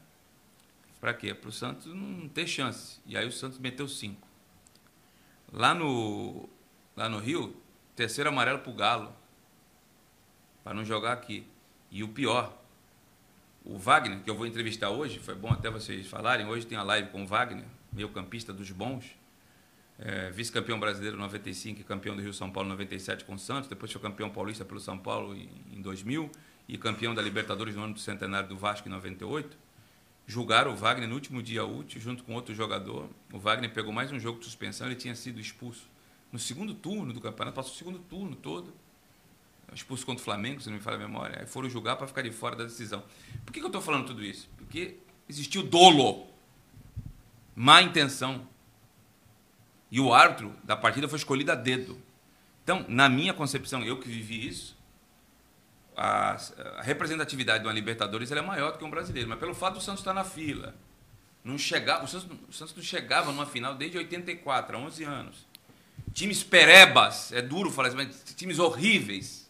Para 1.01 1.15
quê? 1.15 1.33
Para 1.33 1.49
o 1.49 1.53
Santos 1.53 1.87
não 1.87 2.29
ter 2.29 2.47
chance. 2.47 3.01
E 3.07 3.17
aí 3.17 3.27
o 3.27 3.33
Santos 3.33 3.59
meteu 3.59 3.89
cinco. 3.89 4.24
Lá 5.55 5.73
no, 5.73 6.49
lá 6.97 7.09
no 7.09 7.21
Rio, 7.21 7.55
terceiro 7.95 8.29
amarelo 8.29 8.59
para 8.59 8.73
o 8.73 8.75
Galo. 8.75 9.13
Para 10.65 10.75
não 10.75 10.85
jogar 10.85 11.13
aqui. 11.13 11.47
E 11.93 12.03
o 12.03 12.09
pior, 12.09 12.61
o 13.65 13.79
Wagner, 13.79 14.21
que 14.21 14.29
eu 14.29 14.35
vou 14.35 14.49
entrevistar 14.49 14.91
hoje, 14.91 15.21
foi 15.21 15.37
bom 15.37 15.53
até 15.53 15.71
vocês 15.71 16.09
falarem, 16.09 16.45
hoje 16.45 16.67
tem 16.67 16.77
a 16.77 16.83
live 16.83 17.11
com 17.11 17.23
o 17.23 17.27
Wagner, 17.27 17.65
meio 17.93 18.09
campista 18.09 18.53
dos 18.53 18.73
bons, 18.73 19.17
é, 19.97 20.29
vice-campeão 20.31 20.81
brasileiro 20.81 21.17
95 21.17 21.81
e 21.81 21.85
campeão 21.85 22.17
do 22.17 22.23
Rio 22.23 22.35
São 22.35 22.51
Paulo 22.51 22.69
97 22.71 23.25
com 23.25 23.35
o 23.35 23.39
Santos, 23.39 23.69
depois 23.69 23.93
foi 23.93 24.03
campeão 24.03 24.29
paulista 24.31 24.65
pelo 24.65 24.81
São 24.81 24.99
Paulo 24.99 25.37
em, 25.37 25.49
em 25.73 25.81
2000 25.81 26.33
e 26.67 26.77
campeão 26.77 27.15
da 27.15 27.23
Libertadores 27.23 27.77
no 27.77 27.85
ano 27.85 27.95
do 27.95 28.01
centenário 28.01 28.49
do 28.49 28.57
Vasco 28.57 28.89
em 28.89 28.91
98. 28.91 29.57
Julgaram 30.27 30.73
o 30.73 30.77
Wagner 30.77 31.09
no 31.09 31.15
último 31.15 31.43
dia 31.43 31.65
útil, 31.65 32.01
junto 32.01 32.25
com 32.25 32.35
outro 32.35 32.55
jogador. 32.55 33.09
O 33.33 33.39
Wagner 33.39 33.73
pegou 33.73 33.93
mais 33.93 34.11
um 34.11 34.19
jogo 34.19 34.39
de 34.39 34.47
suspensão, 34.47 34.87
ele 34.87 34.97
tinha 34.97 35.15
sido 35.15 35.41
expulso 35.41 35.89
no 36.33 36.39
segundo 36.39 36.75
turno 36.75 37.13
do 37.13 37.21
campeonato, 37.21 37.55
passou 37.55 37.73
o 37.73 37.77
segundo 37.77 37.99
turno 37.99 38.35
todo 38.35 38.73
expulso 39.75 40.07
contra 40.07 40.21
o 40.21 40.25
Flamengo, 40.25 40.61
se 40.61 40.69
não 40.69 40.77
me 40.77 40.81
falha 40.83 40.97
a 40.97 41.01
memória, 41.01 41.41
aí 41.41 41.47
foram 41.47 41.69
julgar 41.69 41.97
para 41.97 42.07
ficar 42.07 42.23
de 42.23 42.31
fora 42.31 42.57
da 42.57 42.65
decisão. 42.65 43.03
Por 43.45 43.53
que, 43.53 43.59
que 43.59 43.65
eu 43.65 43.69
estou 43.69 43.83
falando 43.83 44.07
tudo 44.07 44.25
isso? 44.25 44.49
Porque 44.57 44.97
existiu 45.29 45.63
dolo, 45.63 46.27
má 47.55 47.83
intenção. 47.83 48.47
E 49.91 50.01
o 50.01 50.13
árbitro 50.13 50.55
da 50.65 50.77
partida 50.77 51.09
foi 51.09 51.19
escolhido 51.19 51.53
a 51.53 51.55
dedo. 51.55 52.01
Então, 52.63 52.85
na 52.89 53.09
minha 53.09 53.33
concepção, 53.33 53.85
eu 53.85 53.99
que 54.01 54.09
vivi 54.09 54.47
isso, 54.47 54.74
a, 55.97 56.37
a 56.79 56.83
representatividade 56.83 57.61
de 57.61 57.67
uma 57.67 57.73
Libertadores 57.73 58.31
é 58.31 58.41
maior 58.41 58.73
do 58.73 58.79
que 58.79 58.85
um 58.85 58.91
brasileiro. 58.91 59.29
Mas 59.29 59.39
pelo 59.39 59.55
fato 59.55 59.75
do 59.75 59.81
Santos 59.81 60.01
estar 60.01 60.15
na 60.15 60.25
fila, 60.25 60.75
não 61.43 61.59
chegava, 61.59 62.05
o, 62.05 62.09
Santos, 62.09 62.29
o 62.49 62.53
Santos 62.53 62.75
não 62.75 62.83
chegava 62.83 63.31
numa 63.31 63.47
final 63.47 63.75
desde 63.75 63.99
84, 63.99 64.77
há 64.77 64.81
11 64.81 65.05
anos. 65.05 65.47
Times 66.13 66.43
perebas, 66.43 67.33
é 67.33 67.43
duro 67.43 67.71
falar 67.71 67.89
isso, 67.89 67.97
mas 67.97 68.35
times 68.35 68.59
horríveis 68.59 69.45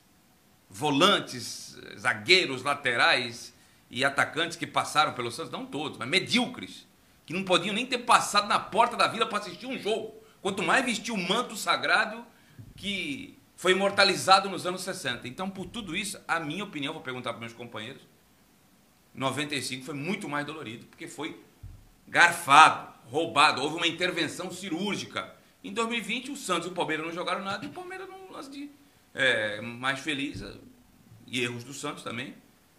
volantes, 0.74 1.78
zagueiros, 1.96 2.64
laterais 2.64 3.54
e 3.88 4.04
atacantes 4.04 4.56
que 4.56 4.66
passaram 4.66 5.12
pelo 5.12 5.30
Santos, 5.30 5.52
não 5.52 5.64
todos, 5.64 5.96
mas 5.96 6.08
medíocres, 6.08 6.84
que 7.24 7.32
não 7.32 7.44
podiam 7.44 7.72
nem 7.72 7.86
ter 7.86 7.98
passado 7.98 8.48
na 8.48 8.58
porta 8.58 8.96
da 8.96 9.06
vila 9.06 9.24
para 9.24 9.38
assistir 9.38 9.66
um 9.66 9.78
jogo. 9.78 10.14
Quanto 10.42 10.64
mais 10.64 10.84
vestir 10.84 11.12
o 11.12 11.16
manto 11.16 11.56
sagrado 11.56 12.26
que 12.76 13.33
foi 13.64 13.72
imortalizado 13.72 14.50
nos 14.50 14.66
anos 14.66 14.82
60. 14.82 15.26
Então, 15.26 15.48
por 15.48 15.64
tudo 15.64 15.96
isso, 15.96 16.20
a 16.28 16.38
minha 16.38 16.62
opinião, 16.62 16.92
vou 16.92 17.00
perguntar 17.00 17.30
para 17.30 17.40
meus 17.40 17.54
companheiros, 17.54 18.02
95 19.14 19.86
foi 19.86 19.94
muito 19.94 20.28
mais 20.28 20.44
dolorido, 20.44 20.84
porque 20.84 21.08
foi 21.08 21.42
garfado, 22.06 22.92
roubado, 23.06 23.62
houve 23.62 23.76
uma 23.76 23.86
intervenção 23.86 24.50
cirúrgica. 24.50 25.34
Em 25.62 25.72
2020, 25.72 26.30
o 26.30 26.36
Santos 26.36 26.68
e 26.68 26.72
o 26.72 26.74
Palmeiras 26.74 27.06
não 27.06 27.14
jogaram 27.14 27.42
nada 27.42 27.64
e 27.64 27.68
o 27.68 27.72
Palmeiras 27.72 28.06
não 28.06 28.30
lance 28.32 28.50
de 28.50 28.70
é, 29.14 29.62
mais 29.62 30.00
feliz, 30.00 30.44
e 31.26 31.40
erros 31.40 31.64
do 31.64 31.72
Santos 31.72 32.02
também, 32.02 32.34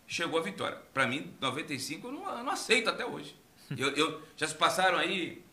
chegou 0.05 0.39
a 0.39 0.43
vitória. 0.43 0.77
Para 0.93 1.07
mim, 1.07 1.33
95 1.41 2.07
eu 2.07 2.11
não, 2.11 2.29
eu 2.29 2.43
não 2.43 2.51
aceito 2.51 2.91
até 2.91 3.03
hoje. 3.03 3.35
Eu, 3.75 3.89
eu, 3.95 4.21
já 4.37 4.47
se 4.47 4.53
passaram 4.53 4.99
aí. 4.99 5.43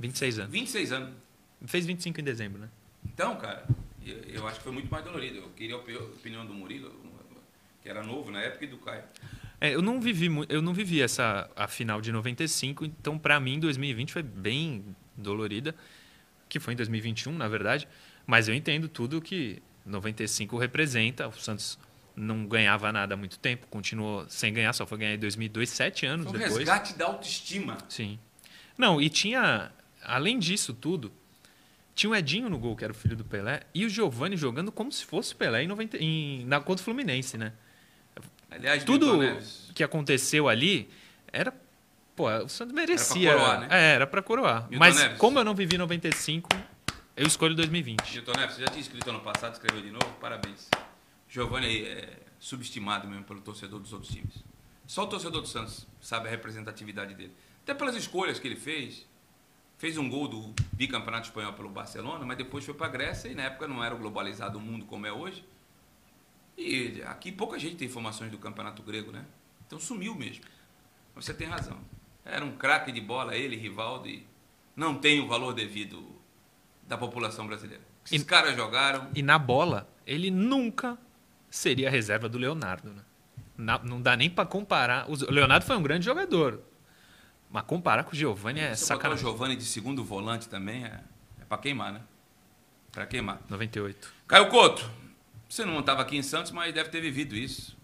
26 0.00 0.40
anos. 0.40 0.50
26 0.50 0.92
anos. 0.92 1.14
Fez 1.64 1.86
25 1.86 2.20
em 2.20 2.24
dezembro, 2.24 2.60
né? 2.60 2.68
Então, 3.16 3.34
cara, 3.36 3.64
eu, 4.04 4.18
eu 4.28 4.46
acho 4.46 4.58
que 4.58 4.64
foi 4.64 4.72
muito 4.72 4.90
mais 4.90 5.02
dolorido. 5.02 5.38
Eu 5.38 5.48
queria 5.56 5.74
a 5.74 5.78
opinião 5.78 6.44
do 6.44 6.52
Murilo, 6.52 6.94
que 7.82 7.88
era 7.88 8.02
novo 8.02 8.30
na 8.30 8.42
época, 8.42 8.66
e 8.66 8.68
do 8.68 8.76
Caio. 8.76 9.02
É, 9.58 9.74
eu 9.74 9.80
não 9.80 9.98
vivi 9.98 10.28
eu 10.50 10.60
não 10.60 10.74
vivi 10.74 11.00
essa 11.00 11.50
a 11.56 11.66
final 11.66 11.98
de 12.02 12.12
95, 12.12 12.84
então 12.84 13.18
para 13.18 13.40
mim 13.40 13.58
2020 13.58 14.12
foi 14.12 14.22
bem 14.22 14.94
dolorida, 15.16 15.74
que 16.46 16.60
foi 16.60 16.74
em 16.74 16.76
2021, 16.76 17.32
na 17.32 17.48
verdade. 17.48 17.88
Mas 18.26 18.48
eu 18.48 18.54
entendo 18.54 18.86
tudo 18.86 19.18
que 19.22 19.62
95 19.86 20.58
representa. 20.58 21.26
O 21.26 21.32
Santos 21.32 21.78
não 22.14 22.44
ganhava 22.44 22.92
nada 22.92 23.14
há 23.14 23.16
muito 23.16 23.38
tempo, 23.38 23.66
continuou 23.68 24.28
sem 24.28 24.52
ganhar, 24.52 24.74
só 24.74 24.86
foi 24.86 24.98
ganhar 24.98 25.14
em 25.14 25.18
2002, 25.18 25.70
sete 25.70 26.04
anos 26.04 26.26
foi 26.26 26.34
um 26.34 26.38
depois. 26.38 26.58
resgate 26.58 26.98
da 26.98 27.06
autoestima. 27.06 27.78
Sim. 27.88 28.18
Não, 28.76 29.00
e 29.00 29.08
tinha, 29.08 29.72
além 30.02 30.38
disso 30.38 30.74
tudo, 30.74 31.10
tinha 31.96 32.10
o 32.10 32.14
Edinho 32.14 32.48
no 32.48 32.58
gol, 32.58 32.76
que 32.76 32.84
era 32.84 32.92
o 32.92 32.96
filho 32.96 33.16
do 33.16 33.24
Pelé, 33.24 33.62
e 33.74 33.84
o 33.84 33.88
Giovani 33.88 34.36
jogando 34.36 34.70
como 34.70 34.92
se 34.92 35.04
fosse 35.04 35.32
o 35.32 35.36
Pelé 35.36 35.64
em 35.64 35.66
90, 35.66 35.96
em, 35.96 36.44
na 36.44 36.60
contra 36.60 36.82
o 36.82 36.84
Fluminense, 36.84 37.36
né? 37.36 37.52
Aliás, 38.50 38.84
tudo 38.84 39.18
que 39.74 39.82
aconteceu 39.82 40.48
ali 40.48 40.88
era 41.32 41.52
Pô, 42.14 42.30
o 42.30 42.48
Santos 42.48 42.74
merecia. 42.74 43.30
Era 43.30 43.38
pra 43.38 43.44
coroar, 43.44 43.60
né? 43.60 43.68
É, 43.70 43.94
era 43.94 44.06
pra 44.06 44.22
coroar. 44.22 44.62
Milton 44.70 44.78
Mas 44.78 44.96
Neves. 44.96 45.18
como 45.18 45.38
eu 45.38 45.44
não 45.44 45.54
vivi 45.54 45.76
95, 45.76 46.48
eu 47.14 47.26
escolho 47.26 47.54
2020. 47.54 48.14
Milton 48.14 48.32
Neves, 48.32 48.54
você 48.56 48.62
já 48.62 48.68
tinha 48.68 48.80
escrito 48.80 49.10
ano 49.10 49.20
passado, 49.20 49.52
escreveu 49.52 49.82
de 49.82 49.90
novo? 49.90 50.06
Parabéns. 50.18 50.70
Giovanni 51.28 51.82
é 51.82 52.08
subestimado 52.38 53.06
mesmo 53.06 53.24
pelo 53.24 53.42
torcedor 53.42 53.80
dos 53.80 53.92
outros 53.92 54.10
times. 54.10 54.32
Só 54.86 55.04
o 55.04 55.06
torcedor 55.06 55.42
do 55.42 55.48
Santos 55.48 55.86
sabe 56.00 56.28
a 56.28 56.30
representatividade 56.30 57.14
dele. 57.14 57.34
Até 57.62 57.74
pelas 57.74 57.96
escolhas 57.96 58.38
que 58.38 58.48
ele 58.48 58.56
fez. 58.56 59.06
Fez 59.78 59.98
um 59.98 60.08
gol 60.08 60.26
do 60.26 60.54
bicampeonato 60.72 61.28
espanhol 61.28 61.52
pelo 61.52 61.68
Barcelona, 61.68 62.24
mas 62.24 62.38
depois 62.38 62.64
foi 62.64 62.74
para 62.74 62.86
a 62.86 62.90
Grécia 62.90 63.28
e 63.28 63.34
na 63.34 63.44
época 63.44 63.68
não 63.68 63.84
era 63.84 63.94
o 63.94 63.98
globalizado 63.98 64.58
o 64.58 64.60
mundo 64.60 64.86
como 64.86 65.06
é 65.06 65.12
hoje. 65.12 65.44
E 66.56 67.02
aqui 67.06 67.30
pouca 67.30 67.58
gente 67.58 67.76
tem 67.76 67.86
informações 67.86 68.30
do 68.30 68.38
campeonato 68.38 68.82
grego, 68.82 69.12
né? 69.12 69.24
Então 69.66 69.78
sumiu 69.78 70.14
mesmo. 70.14 70.44
Você 71.14 71.34
tem 71.34 71.46
razão. 71.46 71.78
Era 72.24 72.44
um 72.44 72.56
craque 72.56 72.90
de 72.90 73.00
bola, 73.00 73.36
ele, 73.36 73.56
Rivaldo, 73.56 74.08
e 74.08 74.26
não 74.74 74.96
tem 74.96 75.20
o 75.20 75.28
valor 75.28 75.52
devido 75.52 76.04
da 76.86 76.96
população 76.96 77.46
brasileira. 77.46 77.82
Esses 78.04 78.22
e, 78.22 78.24
caras 78.24 78.56
jogaram. 78.56 79.10
E 79.14 79.22
na 79.22 79.38
bola, 79.38 79.88
ele 80.06 80.30
nunca 80.30 80.98
seria 81.50 81.88
a 81.88 81.90
reserva 81.90 82.28
do 82.28 82.38
Leonardo. 82.38 82.92
Né? 82.92 83.02
Na, 83.56 83.78
não 83.78 84.00
dá 84.00 84.16
nem 84.16 84.30
para 84.30 84.46
comparar. 84.46 85.10
O 85.10 85.30
Leonardo 85.30 85.66
foi 85.66 85.76
um 85.76 85.82
grande 85.82 86.04
jogador. 86.04 86.60
Mas 87.50 87.62
comparar 87.64 88.04
com 88.04 88.12
o 88.12 88.14
Giovanni 88.14 88.60
é 88.60 88.74
Você 88.74 88.84
sacanagem. 88.84 89.24
o 89.24 89.30
Giovanni 89.30 89.56
de 89.56 89.64
segundo 89.64 90.04
volante 90.04 90.48
também 90.48 90.84
é, 90.84 91.00
é 91.40 91.44
para 91.48 91.58
queimar, 91.58 91.92
né? 91.92 92.00
Para 92.92 93.06
queimar. 93.06 93.40
98. 93.48 94.12
Caio 94.26 94.48
Couto, 94.48 94.88
você 95.48 95.64
não 95.64 95.80
estava 95.80 96.02
aqui 96.02 96.16
em 96.16 96.22
Santos, 96.22 96.50
mas 96.52 96.74
deve 96.74 96.88
ter 96.88 97.00
vivido 97.00 97.34
isso. 97.34 97.76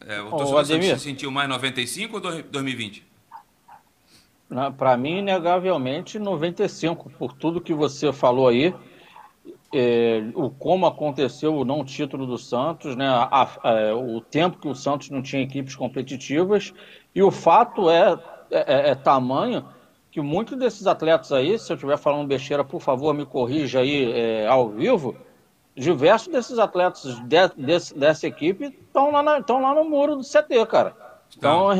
É, 0.00 0.20
o 0.20 0.30
torcedor 0.30 0.82
se 0.82 0.98
sentiu 0.98 1.30
mais 1.30 1.48
95 1.48 2.14
ou 2.14 2.20
2020? 2.20 3.04
Para 4.78 4.96
mim, 4.96 5.18
inegavelmente, 5.18 6.18
95, 6.18 7.10
por 7.10 7.32
tudo 7.32 7.60
que 7.60 7.74
você 7.74 8.12
falou 8.12 8.46
aí, 8.46 8.72
é, 9.74 10.22
o 10.34 10.48
como 10.48 10.86
aconteceu 10.86 11.54
o 11.56 11.64
não 11.64 11.84
título 11.84 12.26
do 12.26 12.38
Santos, 12.38 12.94
né, 12.94 13.08
a, 13.08 13.48
a, 13.62 13.70
é, 13.72 13.92
o 13.92 14.20
tempo 14.20 14.58
que 14.58 14.68
o 14.68 14.74
Santos 14.74 15.10
não 15.10 15.20
tinha 15.20 15.42
equipes 15.42 15.74
competitivas, 15.74 16.72
e 17.12 17.22
o 17.22 17.30
fato 17.32 17.90
é, 17.90 18.16
é, 18.50 18.90
é, 18.90 18.94
tamanho 18.94 19.64
que 20.10 20.20
muitos 20.20 20.58
desses 20.58 20.86
atletas 20.86 21.32
aí, 21.32 21.58
se 21.58 21.70
eu 21.70 21.74
estiver 21.74 21.98
falando 21.98 22.26
besteira, 22.26 22.64
por 22.64 22.80
favor, 22.80 23.12
me 23.12 23.26
corrija 23.26 23.80
aí 23.80 24.12
é, 24.12 24.46
ao 24.46 24.70
vivo, 24.70 25.14
diversos 25.74 26.32
desses 26.32 26.58
atletas 26.58 27.02
de, 27.20 27.48
de, 27.54 27.94
dessa 27.94 28.26
equipe 28.26 28.64
estão 28.64 29.10
lá, 29.10 29.20
lá 29.20 29.74
no 29.74 29.84
muro 29.84 30.16
do 30.16 30.22
CT, 30.22 30.64
cara. 30.66 30.96
Então, 31.36 31.70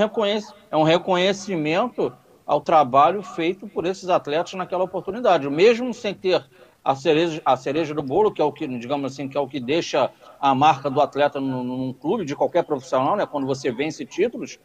é 0.71 0.77
um 0.77 0.83
reconhecimento 0.83 2.13
ao 2.47 2.61
trabalho 2.61 3.23
feito 3.23 3.67
por 3.67 3.87
esses 3.87 4.09
atletas 4.09 4.53
naquela 4.55 4.85
oportunidade. 4.85 5.49
Mesmo 5.49 5.95
sem 5.95 6.13
ter 6.15 6.45
a 6.85 6.95
cereja, 6.95 7.43
a 7.45 7.57
cereja 7.57 7.95
do 7.95 8.03
bolo, 8.03 8.31
que 8.31 8.41
é 8.41 8.45
o 8.45 8.53
que, 8.53 8.67
digamos 8.67 9.13
assim, 9.13 9.29
que 9.29 9.37
é 9.37 9.41
o 9.41 9.49
que 9.49 9.59
deixa 9.59 10.11
a 10.39 10.55
marca 10.55 10.89
do 10.89 11.01
atleta 11.01 11.41
num, 11.41 11.65
num 11.65 11.93
clube, 11.93 12.25
de 12.25 12.37
qualquer 12.37 12.63
profissional, 12.63 13.17
né? 13.17 13.27
quando 13.27 13.47
você 13.47 13.73
vence 13.73 14.05
títulos, 14.05 14.61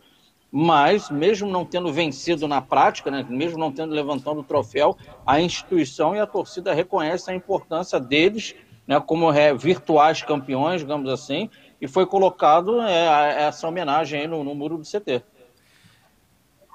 mas 0.51 1.09
mesmo 1.09 1.49
não 1.49 1.65
tendo 1.65 1.93
vencido 1.93 2.47
na 2.47 2.61
prática, 2.61 3.09
né, 3.09 3.25
mesmo 3.29 3.57
não 3.57 3.71
tendo 3.71 3.93
levantado 3.93 4.39
o 4.39 4.43
troféu, 4.43 4.97
a 5.25 5.39
instituição 5.39 6.15
e 6.15 6.19
a 6.19 6.27
torcida 6.27 6.73
reconhecem 6.73 7.33
a 7.33 7.37
importância 7.37 7.99
deles 7.99 8.53
né, 8.85 8.99
como 8.99 9.31
é, 9.31 9.53
virtuais 9.53 10.21
campeões, 10.21 10.81
digamos 10.81 11.09
assim, 11.09 11.49
e 11.79 11.87
foi 11.87 12.05
colocado 12.05 12.81
é, 12.81 13.43
essa 13.43 13.67
homenagem 13.67 14.27
no, 14.27 14.43
no 14.43 14.53
muro 14.53 14.77
do 14.77 14.83
CT. 14.83 15.23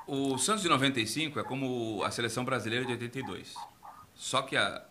O 0.06 0.38
Santos 0.38 0.62
de 0.62 0.68
95 0.68 1.40
é 1.40 1.42
como 1.42 2.02
a 2.04 2.10
seleção 2.10 2.44
brasileira 2.44 2.86
de 2.86 2.92
82. 2.92 3.54
Só 4.14 4.40
que 4.40 4.56
a, 4.56 4.82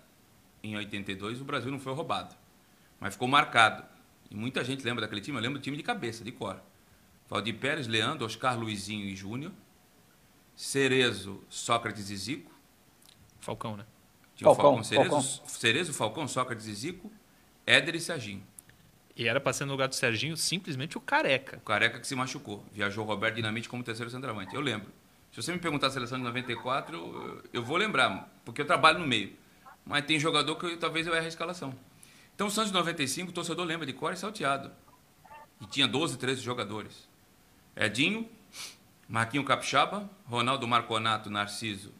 em 0.61 0.75
82 0.75 1.41
o 1.41 1.45
Brasil 1.45 1.71
não 1.71 1.79
foi 1.79 1.93
roubado, 1.93 2.35
mas 2.99 3.13
ficou 3.13 3.27
marcado. 3.27 3.83
E 4.29 4.35
muita 4.35 4.63
gente 4.63 4.83
lembra 4.83 5.01
daquele 5.01 5.21
time, 5.21 5.37
eu 5.37 5.41
lembro 5.41 5.57
do 5.57 5.63
time 5.63 5.77
de 5.77 5.83
cabeça, 5.83 6.23
de 6.23 6.31
cor. 6.31 6.61
Valdir 7.29 7.57
Pérez, 7.57 7.87
Leandro, 7.87 8.25
Oscar 8.25 8.57
Luizinho 8.57 9.05
e 9.05 9.15
Júnior. 9.15 9.51
Cerezo, 10.55 11.41
Sócrates 11.49 12.09
e 12.09 12.15
Zico. 12.15 12.51
Falcão, 13.39 13.75
né? 13.75 13.85
Tinha 14.35 14.45
Falcão, 14.47 14.65
o 14.65 14.67
Falcão 14.67 14.83
Cerezo, 14.83 15.09
Falcão. 15.09 15.47
Cerezo, 15.47 15.93
Falcão, 15.93 16.27
Sócrates 16.27 16.65
e 16.67 16.73
Zico. 16.73 17.11
Éder 17.65 17.95
e 17.95 17.99
Serginho. 17.99 18.43
E 19.15 19.27
era 19.27 19.39
para 19.39 19.53
ser 19.53 19.65
no 19.65 19.71
lugar 19.71 19.87
do 19.87 19.95
Serginho 19.95 20.35
simplesmente 20.35 20.97
o 20.97 21.01
Careca. 21.01 21.57
O 21.57 21.61
Careca 21.61 21.99
que 21.99 22.07
se 22.07 22.15
machucou. 22.15 22.63
Viajou 22.71 23.05
Roberto 23.05 23.35
Dinamite 23.35 23.69
como 23.69 23.83
terceiro 23.83 24.11
centroavante. 24.11 24.53
Eu 24.53 24.61
lembro. 24.61 24.91
Se 25.31 25.41
você 25.41 25.51
me 25.51 25.59
perguntar 25.59 25.87
a 25.87 25.91
seleção 25.91 26.17
de 26.17 26.23
94, 26.23 26.95
eu, 26.95 27.43
eu 27.53 27.63
vou 27.63 27.77
lembrar, 27.77 28.29
porque 28.43 28.61
eu 28.61 28.65
trabalho 28.65 28.99
no 28.99 29.07
meio. 29.07 29.33
Mas 29.85 30.05
tem 30.05 30.19
jogador 30.19 30.55
que 30.55 30.65
eu, 30.65 30.77
talvez 30.77 31.07
eu 31.07 31.15
erre 31.15 31.25
a 31.25 31.29
escalação. 31.29 31.73
Então 32.33 32.47
o 32.47 32.51
Santos 32.51 32.71
de 32.71 32.77
95, 32.77 33.31
o 33.31 33.33
torcedor 33.33 33.65
lembra 33.65 33.85
de 33.85 33.93
cor 33.93 34.13
e 34.13 34.17
salteado. 34.17 34.71
E 35.61 35.65
tinha 35.65 35.87
12, 35.87 36.17
13 36.17 36.41
jogadores. 36.41 37.07
Edinho, 37.75 38.29
Marquinho 39.07 39.43
Capixaba, 39.43 40.09
Ronaldo 40.25 40.67
Marconato, 40.67 41.29
Narciso 41.29 41.91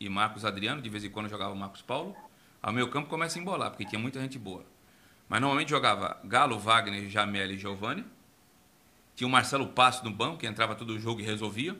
e 0.00 0.08
Marcos 0.08 0.44
Adriano, 0.44 0.82
de 0.82 0.88
vez 0.88 1.04
em 1.04 1.10
quando 1.10 1.28
jogava 1.28 1.52
o 1.52 1.56
Marcos 1.56 1.82
Paulo. 1.82 2.16
Ao 2.62 2.72
meio 2.72 2.88
campo 2.88 3.08
começa 3.08 3.38
a 3.38 3.42
embolar, 3.42 3.70
porque 3.70 3.84
tinha 3.84 3.98
muita 3.98 4.20
gente 4.20 4.38
boa. 4.38 4.64
Mas 5.28 5.40
normalmente 5.40 5.70
jogava 5.70 6.18
Galo, 6.24 6.58
Wagner, 6.58 7.08
Jamel 7.08 7.50
e 7.52 7.58
Giovani. 7.58 8.04
Tinha 9.14 9.28
o 9.28 9.30
Marcelo 9.30 9.68
Passo 9.68 10.04
no 10.04 10.10
banco, 10.10 10.38
que 10.38 10.46
entrava 10.46 10.74
todo 10.74 10.90
o 10.90 10.98
jogo 10.98 11.20
e 11.20 11.24
resolvia. 11.24 11.76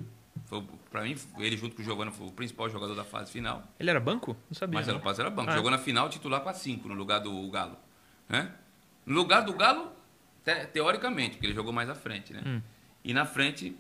Para 0.91 1.03
mim, 1.03 1.17
ele 1.39 1.57
junto 1.57 1.75
com 1.75 1.83
o 1.83 1.85
Giovani 1.85 2.11
foi 2.11 2.27
o 2.27 2.31
principal 2.31 2.69
jogador 2.71 2.95
da 2.95 3.05
fase 3.05 3.31
final. 3.33 3.65
Ele 3.79 3.91
era 3.91 3.99
banco? 3.99 4.37
Não 4.49 4.55
sabia. 4.55 4.75
Marcelo 4.75 5.01
Passo 5.01 5.21
era 5.21 5.31
banco. 5.31 5.51
Ah, 5.51 5.57
Jogou 5.57 5.71
na 5.71 5.79
final 5.79 6.09
titular 6.09 6.41
com 6.41 6.49
a 6.49 6.55
5 6.55 6.87
no 6.89 6.95
lugar 6.95 7.21
do 7.21 7.51
Galo. 7.51 7.77
Né? 8.29 8.53
No 9.05 9.15
lugar 9.15 9.43
do 9.43 9.53
Galo, 9.55 9.91
te, 10.45 10.67
teoricamente, 10.67 11.33
porque 11.33 11.47
ele 11.47 11.55
jogou 11.55 11.73
mais 11.73 11.91
à 11.91 11.95
frente. 11.95 12.33
Né? 12.33 12.43
Hum. 12.47 12.63
E 13.05 13.13
na 13.13 13.27
frente, 13.27 13.77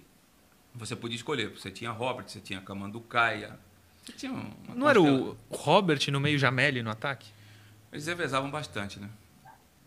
você 0.74 0.94
podia 0.94 1.16
escolher. 1.16 1.48
Você 1.50 1.70
tinha 1.70 1.90
Robert, 1.90 2.28
você 2.28 2.40
tinha 2.40 2.60
Camanducaia. 2.60 3.58
Você 4.04 4.12
tinha 4.12 4.32
Não 4.74 4.88
era 4.88 5.00
o 5.00 5.36
Robert 5.50 6.00
no 6.10 6.20
meio 6.20 6.38
Jameli 6.38 6.82
no 6.82 6.90
ataque? 6.90 7.32
Eles 7.90 8.06
revezavam 8.06 8.50
bastante, 8.50 9.00
né? 9.00 9.08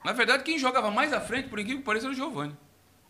Na 0.03 0.13
verdade, 0.13 0.43
quem 0.43 0.57
jogava 0.57 0.89
mais 0.89 1.13
à 1.13 1.21
frente, 1.21 1.49
por 1.49 1.59
incrível 1.59 1.79
que 1.79 1.85
pareça, 1.85 2.05
era 2.05 2.13
o 2.13 2.15
Giovani. 2.15 2.55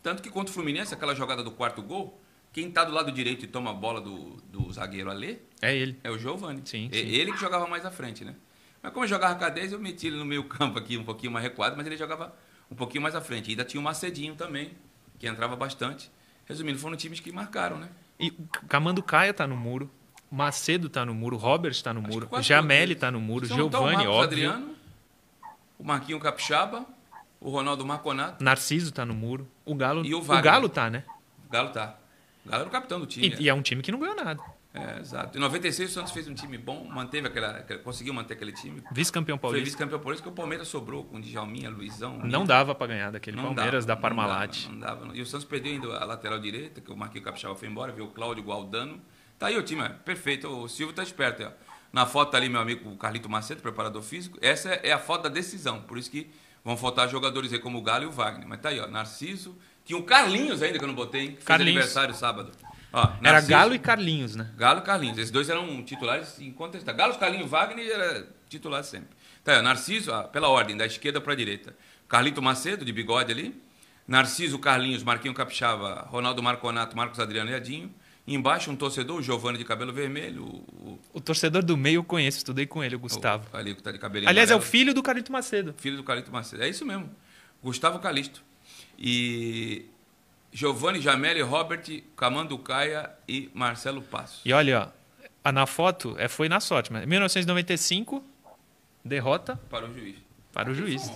Tanto 0.02 0.22
que 0.22 0.30
contra 0.30 0.52
o 0.52 0.54
Fluminense, 0.54 0.94
aquela 0.94 1.14
jogada 1.14 1.44
do 1.44 1.52
quarto 1.52 1.82
gol, 1.82 2.20
quem 2.52 2.70
está 2.70 2.84
do 2.84 2.92
lado 2.92 3.12
direito 3.12 3.46
e 3.46 3.48
toma 3.48 3.72
a 3.72 3.74
bola 3.74 4.02
do, 4.02 4.38
do 4.52 4.72
zagueiro 4.72 5.12
ali 5.12 5.40
é 5.62 5.76
ele. 5.76 6.00
É 6.04 6.10
o 6.10 6.18
Giovani. 6.18 6.62
Sim, 6.66 6.90
sim. 6.92 6.98
Ele 6.98 7.32
que 7.32 7.40
jogava 7.40 7.68
mais 7.68 7.86
à 7.86 7.92
frente, 7.92 8.26
né? 8.26 8.36
Mas 8.82 8.92
como 8.92 9.06
eu 9.06 9.10
jogava 9.10 9.36
com 9.36 9.46
a 9.46 9.50
10, 9.50 9.74
eu 9.74 9.80
meti 9.80 10.08
ele 10.08 10.18
no 10.18 10.26
meio 10.26 10.44
campo 10.46 10.78
aqui, 10.78 10.98
um 10.98 11.04
pouquinho 11.04 11.32
mais 11.32 11.44
recuado, 11.44 11.76
mas 11.76 11.86
ele 11.86 11.98
jogava 11.98 12.36
um 12.70 12.76
pouquinho 12.76 13.02
mais 13.02 13.16
à 13.16 13.22
frente. 13.22 13.48
E 13.48 13.52
ainda 13.52 13.64
tinha 13.64 13.80
o 13.80 13.84
Macedinho 13.84 14.36
também, 14.36 14.72
que 15.20 15.28
entrava 15.28 15.56
bastante. 15.56 16.12
Resumindo, 16.46 16.80
foram 16.80 16.96
times 16.96 17.20
que 17.20 17.32
marcaram, 17.32 17.78
né? 17.78 17.90
E 18.20 18.32
Camando 18.68 19.04
Caia 19.04 19.34
tá 19.34 19.46
no 19.46 19.56
muro, 19.56 19.90
Macedo 20.32 20.90
tá 20.90 21.06
no 21.06 21.14
muro, 21.14 21.38
Robert 21.38 21.80
tá 21.82 21.94
no 21.94 22.02
muro, 22.02 22.30
Jameli 22.42 22.96
tá 22.96 23.12
no 23.12 23.20
muro, 23.20 23.46
Giovani, 23.46 24.04
tá 24.04 24.10
óbvio. 24.10 24.22
Adriano, 24.22 24.76
o 25.78 25.84
Marquinho 25.84 26.20
Capixaba, 26.20 26.86
o 27.40 27.50
Ronaldo 27.50 27.86
Marconato. 27.86 28.44
Narciso 28.44 28.92
tá 28.92 29.06
no 29.06 29.14
muro. 29.14 29.48
O 29.66 29.76
Galo, 29.76 30.06
e 30.06 30.14
o, 30.14 30.20
o 30.20 30.42
Galo 30.42 30.68
tá, 30.68 30.90
né? 30.90 31.04
O 31.48 31.52
Galo 31.52 31.70
tá. 31.70 31.96
O 32.46 32.50
Galo 32.50 32.62
era 32.62 32.70
o 32.70 32.72
capitão 32.72 33.00
do 33.00 33.06
time. 33.06 33.28
E, 33.28 33.34
é. 33.34 33.42
e 33.42 33.50
é 33.50 33.54
um 33.54 33.62
time 33.62 33.82
que 33.82 33.92
não 33.92 34.00
ganhou 34.00 34.16
nada. 34.16 34.42
É, 34.78 35.00
exato. 35.00 35.38
Em 35.38 35.42
96 35.42 35.90
o 35.90 35.94
Santos 35.94 36.12
fez 36.12 36.28
um 36.28 36.34
time 36.34 36.58
bom, 36.58 36.86
manteve 36.86 37.28
aquela, 37.28 37.62
conseguiu 37.84 38.14
manter 38.14 38.34
aquele 38.34 38.52
time. 38.52 38.82
Vice-campeão 38.92 39.38
paulista. 39.38 39.62
Foi 39.62 39.66
vice-campeão 39.66 40.00
paulista, 40.00 40.24
que 40.24 40.30
o 40.30 40.32
Palmeiras 40.32 40.68
sobrou 40.68 41.04
com 41.04 41.18
o 41.18 41.22
Djalminha, 41.22 41.70
Luizão. 41.70 42.20
Não 42.20 42.46
dava 42.46 42.74
para 42.76 42.88
ganhar 42.88 43.12
daquele 43.12 43.38
Palmeiras 43.38 43.86
dava, 43.86 44.00
da 44.00 44.02
Parmalat. 44.02 44.68
Não 44.68 44.80
dava, 44.80 44.96
não 44.96 45.08
dava, 45.08 45.18
E 45.18 45.22
o 45.22 45.26
Santos 45.26 45.46
perdeu 45.46 45.74
ainda 45.74 45.98
a 45.98 46.06
lateral 46.06 46.40
direita, 46.40 46.82
que 46.82 46.92
o 46.92 46.98
Marquinhos 46.98 47.26
Capixaba 47.26 47.56
foi 47.56 47.68
embora, 47.68 47.92
viu 47.92 48.06
o 48.06 48.10
Cláudio 48.10 48.44
Gualdano. 48.44 49.02
Tá 49.38 49.48
aí 49.48 49.58
o 49.58 49.64
time, 49.64 49.84
é 49.84 49.90
perfeito. 49.90 50.48
O 50.48 50.68
Silvio 50.68 50.96
tá 50.96 51.04
esperto, 51.04 51.44
ó. 51.44 51.52
Na 51.92 52.06
foto 52.06 52.32
tá 52.32 52.38
ali 52.38 52.50
meu 52.50 52.60
amigo 52.60 52.96
Carlito 52.98 53.30
Macedo, 53.30 53.62
preparador 53.62 54.02
físico. 54.02 54.38
Essa 54.42 54.70
é 54.70 54.92
a 54.92 55.00
foto 55.00 55.24
da 55.24 55.30
decisão, 55.30 55.82
por 55.82 55.98
isso 55.98 56.12
que 56.12 56.30
vão 56.64 56.76
faltar 56.76 57.08
jogadores 57.08 57.54
aí 57.54 57.60
como 57.60 57.78
o 57.78 57.82
Galo 57.82 58.04
e 58.04 58.08
o 58.08 58.12
Wagner. 58.12 58.48
Mas 58.48 58.60
tá 58.60 58.70
aí, 58.70 58.80
ó, 58.80 58.88
Narciso. 58.88 59.58
Tinha 59.86 59.98
o 59.98 60.04
Carlinhos 60.04 60.62
ainda 60.62 60.78
que 60.78 60.84
eu 60.84 60.88
não 60.88 60.96
botei, 60.96 61.22
hein? 61.22 61.28
Fez 61.32 61.46
Carlinhos. 61.46 61.78
aniversário 61.78 62.14
sábado. 62.14 62.52
Ó, 62.92 63.10
era 63.22 63.42
Galo 63.42 63.76
e 63.76 63.80
Carlinhos, 63.80 64.36
né? 64.36 64.50
Galo 64.58 64.80
e 64.80 64.84
Carlinhos. 64.84 65.18
Esses 65.18 65.32
dois 65.32 65.50
eram 65.50 65.84
titulares 65.84 66.40
incontestáveis. 66.40 66.98
Galo, 66.98 67.20
Carlinhos 67.20 67.50
Wagner 67.50 67.88
era 67.88 68.28
titular 68.50 68.84
sempre. 68.84 69.10
Tá, 69.44 69.62
Narciso, 69.62 70.12
ó, 70.12 70.24
pela 70.24 70.50
ordem, 70.50 70.76
da 70.76 70.86
esquerda 70.86 71.20
para 71.22 71.34
a 71.34 71.36
direita. 71.36 71.76
Carlito 72.08 72.42
Macedo, 72.42 72.86
de 72.86 72.92
bigode 72.92 73.32
ali. 73.32 73.62
Narciso, 74.08 74.58
Carlinhos, 74.58 75.04
Marquinho 75.04 75.34
Capixaba, 75.34 76.08
Ronaldo 76.10 76.42
Marconato, 76.42 76.96
Marcos 76.96 77.20
Adriano 77.20 77.52
e 77.52 77.54
Adinho. 77.54 77.94
Embaixo 78.26 78.70
um 78.72 78.76
torcedor, 78.76 79.18
o 79.20 79.22
Giovanni 79.24 79.58
de 79.58 79.64
cabelo 79.64 79.94
vermelho. 79.94 80.44
O, 80.44 81.00
o 81.14 81.22
torcedor 81.22 81.64
do 81.64 81.78
meio 81.78 82.00
eu 82.00 82.04
conheço, 82.04 82.40
estudei 82.40 82.66
com 82.66 82.84
ele, 82.84 82.96
o 82.96 83.00
Gustavo. 83.00 83.48
O, 83.54 83.58
ali 83.58 83.74
que 83.74 83.82
tá 83.82 83.92
de 83.92 83.98
cabelinho 83.98 84.30
Aliás, 84.30 84.50
amarelo. 84.52 84.66
é 84.66 84.68
o 84.68 84.70
filho 84.70 84.94
do 84.94 85.02
Carlito 85.02 85.32
Macedo. 85.32 85.74
Filho 85.78 85.96
do 85.98 86.04
Carlito 86.04 86.32
Macedo. 86.32 86.64
É 86.64 86.68
isso 86.68 86.86
mesmo. 86.86 87.10
Gustavo 87.64 88.00
Calisto. 88.00 88.44
E 88.98 89.86
Giovanni 90.58 91.00
Jameli, 91.00 91.40
Robert 91.40 91.84
Camanducaia 92.16 93.12
e 93.28 93.48
Marcelo 93.54 94.02
Passo. 94.02 94.42
E 94.44 94.52
olha, 94.52 94.92
ó, 95.46 95.52
na 95.52 95.68
foto 95.68 96.16
é, 96.18 96.28
foi 96.28 96.50
na 96.50 96.60
sorte, 96.60 96.92
mas 96.92 97.06
1995, 97.06 98.24
derrota. 99.06 99.60
Para 99.70 99.86
o 99.86 99.94
juiz. 99.94 100.16
Para 100.52 100.72
o 100.72 100.74
juiz. 100.74 101.12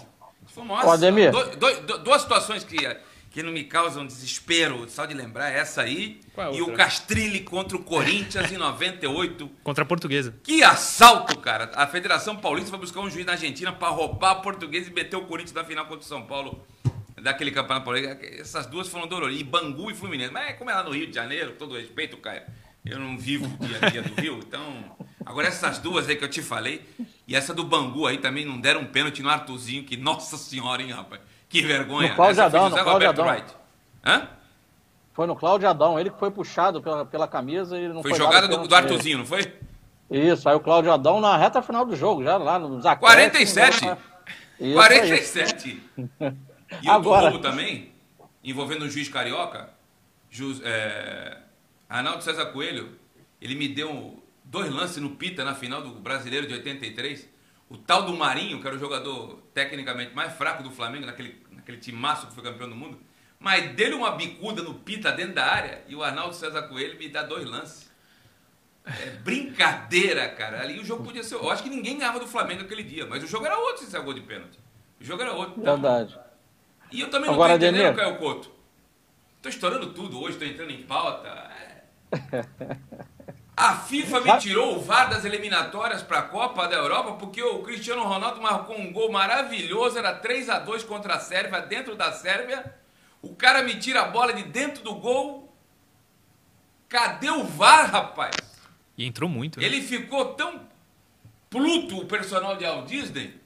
Uma, 0.56 0.94
Ademir. 0.94 1.32
Do, 1.32 1.56
do, 1.56 1.98
duas 2.04 2.22
situações 2.22 2.64
que, 2.64 2.78
que 3.32 3.42
não 3.42 3.52
me 3.52 3.64
causam 3.64 4.06
desespero, 4.06 4.88
só 4.88 5.08
de 5.08 5.16
lembrar, 5.16 5.50
essa 5.50 5.82
aí 5.82 6.22
é 6.38 6.58
e 6.58 6.62
o 6.62 6.74
Castrilli 6.74 7.40
contra 7.40 7.76
o 7.76 7.84
Corinthians 7.84 8.52
em 8.52 8.58
98. 8.62 9.50
Contra 9.64 9.84
a 9.84 9.88
Portuguesa. 9.88 10.36
Que 10.44 10.64
assalto, 10.64 11.36
cara. 11.40 11.72
A 11.74 11.88
Federação 11.88 12.36
Paulista 12.36 12.70
foi 12.70 12.78
buscar 12.78 13.00
um 13.00 13.10
juiz 13.10 13.26
na 13.26 13.32
Argentina 13.32 13.72
para 13.72 13.90
roubar 13.90 14.34
a 14.34 14.36
Portuguesa 14.36 14.92
e 14.92 14.94
meter 14.94 15.16
o 15.16 15.26
Corinthians 15.26 15.56
na 15.56 15.64
final 15.64 15.86
contra 15.88 16.06
o 16.06 16.08
São 16.08 16.22
Paulo 16.22 16.64
daquele 17.22 17.52
campeonato 17.52 17.86
paulista, 17.86 18.18
essas 18.40 18.66
duas 18.66 18.88
foram 18.88 19.08
doloridas. 19.08 19.42
E 19.42 19.44
Bangu 19.44 19.92
e 19.92 19.94
Fluminense. 19.94 20.32
Mas 20.32 20.58
como 20.58 20.70
é 20.70 20.74
lá 20.74 20.84
no 20.84 20.92
Rio 20.92 21.08
de 21.08 21.14
Janeiro, 21.14 21.52
com 21.52 21.58
todo 21.58 21.76
respeito, 21.76 22.18
Caio, 22.18 22.44
eu 22.86 23.00
não 23.00 23.18
vivo 23.18 23.46
o 23.46 23.66
dia 23.66 23.78
a 23.82 23.90
dia 23.90 24.02
do 24.02 24.20
Rio, 24.20 24.40
então. 24.40 24.98
Agora 25.26 25.48
essas 25.48 25.78
duas 25.78 26.10
aí 26.10 26.16
que 26.16 26.24
eu 26.24 26.30
te 26.30 26.42
falei, 26.42 26.82
e 27.28 27.36
essa 27.36 27.54
do 27.54 27.64
Bangu 27.64 28.08
aí 28.08 28.18
também 28.18 28.44
não 28.44 28.60
deram 28.60 28.82
um 28.82 28.86
pênalti 28.86 29.22
no 29.22 29.30
Artuzinho, 29.30 29.84
que, 29.84 29.96
nossa 29.96 30.36
senhora, 30.36 30.82
hein, 30.82 30.92
rapaz. 30.92 31.22
Que 31.48 31.62
vergonha. 31.62 32.10
No 32.10 32.16
Cláudio 32.16 32.44
Adão, 32.44 32.70
no 32.70 32.78
Cláudio 32.78 33.10
Adão. 33.10 33.26
Wright. 33.28 33.54
Hã? 34.04 34.28
Foi 35.14 35.28
no 35.28 35.36
Cláudio 35.36 35.70
Adão, 35.70 36.00
ele 36.00 36.10
que 36.10 36.18
foi 36.18 36.32
puxado 36.32 36.82
pela, 36.82 37.06
pela 37.06 37.28
camisa 37.28 37.78
e 37.78 37.88
não 37.88 38.02
foi. 38.02 38.12
Foi 38.12 38.20
jogada 38.20 38.48
do, 38.48 38.68
do 38.68 38.76
Artuzinho, 38.76 39.20
não 39.20 39.26
foi? 39.26 39.54
Isso, 40.10 40.50
aí 40.50 40.56
o 40.56 40.60
Cláudio 40.60 40.92
Adão 40.92 41.22
na 41.22 41.38
reta 41.38 41.62
final 41.62 41.86
do 41.86 41.96
jogo, 41.96 42.24
já 42.24 42.38
lá 42.38 42.58
nos 42.58 42.86
acréscimos. 42.86 43.54
47? 43.54 43.86
Né? 43.86 43.98
47! 44.74 45.82
E 46.82 46.90
Agora... 46.90 47.26
outro 47.26 47.40
roubo 47.40 47.40
também, 47.40 47.92
envolvendo 48.44 48.86
um 48.86 48.90
juiz 48.90 49.10
carioca, 49.10 49.70
Jus, 50.30 50.62
é, 50.64 51.38
Arnaldo 51.90 52.24
César 52.24 52.46
Coelho, 52.48 52.98
ele 53.42 53.56
me 53.56 53.68
deu 53.68 54.24
dois 54.46 54.72
lances 54.72 54.98
no 54.98 55.12
Pita 55.12 55.44
na 55.44 55.54
final 55.54 55.82
do 55.82 55.92
Brasileiro 55.92 56.48
de 56.48 56.54
83. 56.54 57.30
O 57.70 57.78
tal 57.78 58.04
do 58.04 58.14
Marinho, 58.14 58.60
que 58.62 58.68
era 58.68 58.76
o 58.76 58.80
jogador 58.80 59.42
tecnicamente 59.54 60.14
mais 60.14 60.34
fraco 60.34 60.64
do 60.64 60.72
Flamengo, 60.72 61.06
naquele, 61.06 61.42
naquele 61.52 61.78
timaço 61.78 62.28
que 62.28 62.34
foi 62.34 62.44
campeão 62.44 62.70
do 62.70 62.76
mundo, 62.76 63.00
mas 63.40 63.74
dele 63.74 63.96
uma 63.96 64.12
bicuda 64.12 64.62
no 64.62 64.76
Pita 64.76 65.12
dentro 65.12 65.36
da 65.36 65.46
área 65.46 65.84
e 65.88 65.96
o 65.96 66.04
Arnaldo 66.04 66.36
César 66.36 66.64
Coelho 66.64 66.98
me 66.98 67.10
dá 67.10 67.24
dois 67.24 67.46
lances. 67.46 67.90
É 68.86 69.12
brincadeira, 69.24 70.28
cara. 70.30 70.62
Ali 70.62 70.80
o 70.80 70.86
jogo 70.86 71.04
podia 71.04 71.24
ser. 71.24 71.36
Eu 71.36 71.50
acho 71.52 71.64
que 71.64 71.70
ninguém 71.70 71.98
ganhava 71.98 72.20
do 72.20 72.28
Flamengo 72.28 72.62
aquele 72.62 72.84
dia, 72.84 73.06
mas 73.06 73.24
o 73.24 73.28
jogo 73.28 73.46
era 73.46 73.58
outro 73.58 73.84
se 73.86 73.92
saiu 73.92 74.04
gol 74.04 74.14
de 74.14 74.22
pênalti. 74.22 74.60
O 75.00 75.04
jogo 75.04 75.22
era 75.22 75.34
outro. 75.34 75.62
Verdade. 75.62 76.18
E 76.92 77.02
eu 77.02 77.10
também 77.10 77.28
não 77.28 77.36
Agora, 77.36 77.58
tô 77.58 77.66
entendendo, 77.66 77.96
Caio 77.96 78.18
Couto. 78.18 78.52
Tô 79.42 79.50
estourando 79.50 79.94
tudo 79.94 80.22
hoje, 80.22 80.38
tô 80.38 80.46
entrando 80.46 80.72
em 80.72 80.84
pauta. 80.84 81.28
É. 81.28 82.46
A 83.56 83.76
FIFA 83.76 84.22
me 84.22 84.38
tirou 84.40 84.76
o 84.76 84.82
VAR 84.82 85.10
das 85.10 85.24
eliminatórias 85.24 86.02
para 86.02 86.20
a 86.20 86.24
Copa 86.24 86.68
da 86.68 86.76
Europa 86.76 87.14
porque 87.14 87.42
o 87.44 87.60
Cristiano 87.60 88.04
Ronaldo 88.04 88.42
marcou 88.42 88.78
um 88.78 88.92
gol 88.92 89.12
maravilhoso, 89.12 89.98
era 89.98 90.14
3 90.14 90.50
a 90.50 90.60
2 90.60 90.84
contra 90.84 91.16
a 91.16 91.20
Sérvia, 91.20 91.62
dentro 91.62 91.96
da 91.96 92.12
Sérvia. 92.12 92.74
O 93.22 93.36
cara 93.36 93.62
me 93.62 93.76
tira 93.76 94.02
a 94.02 94.08
bola 94.08 94.34
de 94.34 94.44
dentro 94.44 94.84
do 94.84 94.96
gol 94.96 95.52
Cadê 96.92 97.30
o 97.30 97.46
VAR, 97.46 97.90
rapaz? 97.90 98.36
E 98.98 99.06
entrou 99.06 99.30
muito. 99.30 99.58
Né? 99.58 99.66
Ele 99.66 99.82
ficou 99.82 100.34
tão 100.34 100.68
pluto, 101.50 102.02
o 102.02 102.06
personal 102.06 102.58
de 102.58 102.66
Walt 102.66 102.86
Disney, 102.86 103.40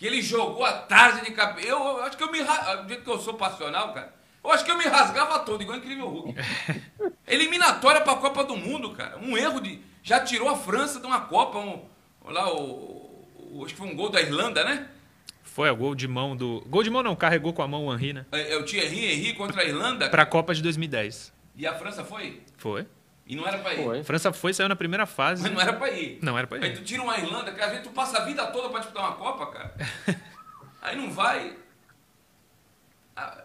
que 0.00 0.06
ele 0.06 0.22
jogou 0.22 0.64
a 0.64 0.72
tarde 0.72 1.26
de 1.26 1.30
cabelo. 1.32 1.68
Eu, 1.68 1.78
eu, 1.98 2.04
acho 2.04 2.16
que 2.16 2.24
eu 2.24 2.32
me. 2.32 2.38
Do 2.42 2.88
jeito 2.88 3.04
que 3.04 3.10
eu 3.10 3.18
sou 3.18 3.34
passional, 3.34 3.92
cara, 3.92 4.14
eu 4.42 4.50
acho 4.50 4.64
que 4.64 4.70
eu 4.70 4.78
me 4.78 4.84
rasgava 4.84 5.40
todo, 5.40 5.62
igual 5.62 5.76
incrível 5.76 6.08
Hulk. 6.08 6.34
Eliminatória 7.28 8.00
pra 8.00 8.16
Copa 8.16 8.42
do 8.42 8.56
Mundo, 8.56 8.92
cara. 8.92 9.18
Um 9.18 9.36
erro 9.36 9.60
de. 9.60 9.78
Já 10.02 10.18
tirou 10.20 10.48
a 10.48 10.56
França 10.56 10.98
de 10.98 11.06
uma 11.06 11.20
Copa. 11.20 11.58
Um, 11.58 11.82
lá, 12.24 12.50
o, 12.50 13.26
o, 13.36 13.62
Acho 13.62 13.74
que 13.74 13.78
foi 13.78 13.88
um 13.88 13.94
gol 13.94 14.08
da 14.08 14.22
Irlanda, 14.22 14.64
né? 14.64 14.88
Foi, 15.42 15.68
o 15.68 15.76
gol 15.76 15.94
de 15.94 16.08
mão 16.08 16.34
do. 16.34 16.62
Gol 16.66 16.82
de 16.82 16.88
mão 16.88 17.02
não, 17.02 17.14
carregou 17.14 17.52
com 17.52 17.60
a 17.60 17.68
mão 17.68 17.84
o 17.84 17.92
Henry, 17.92 18.14
né? 18.14 18.24
É, 18.32 18.54
é 18.54 18.56
o 18.56 18.64
Thierry 18.64 19.04
Henry 19.04 19.34
contra 19.34 19.60
a 19.60 19.64
Irlanda. 19.66 20.08
Pra 20.08 20.24
Copa 20.24 20.54
de 20.54 20.62
2010. 20.62 21.30
E 21.56 21.66
a 21.66 21.74
França 21.74 22.02
foi? 22.02 22.40
Foi. 22.56 22.86
E 23.30 23.36
não 23.36 23.46
era 23.46 23.58
pra 23.58 23.72
ir. 23.72 23.84
Foi. 23.84 24.02
França 24.02 24.32
foi, 24.32 24.52
saiu 24.52 24.68
na 24.68 24.74
primeira 24.74 25.06
fase. 25.06 25.44
Mas 25.44 25.52
não 25.52 25.60
era 25.60 25.72
pra 25.72 25.88
ir. 25.88 26.18
Não 26.20 26.36
era 26.36 26.48
pra 26.48 26.58
ir. 26.58 26.64
Aí 26.64 26.74
tu 26.74 26.82
tira 26.82 27.00
uma 27.00 27.16
Irlanda, 27.16 27.52
que 27.52 27.60
a 27.60 27.72
gente 27.72 27.84
tu 27.84 27.90
passa 27.90 28.18
a 28.18 28.24
vida 28.24 28.44
toda 28.48 28.68
pra 28.68 28.80
disputar 28.80 29.04
uma 29.04 29.12
Copa, 29.12 29.46
cara. 29.46 29.74
Aí 30.82 30.96
não 30.96 31.12
vai. 31.12 31.56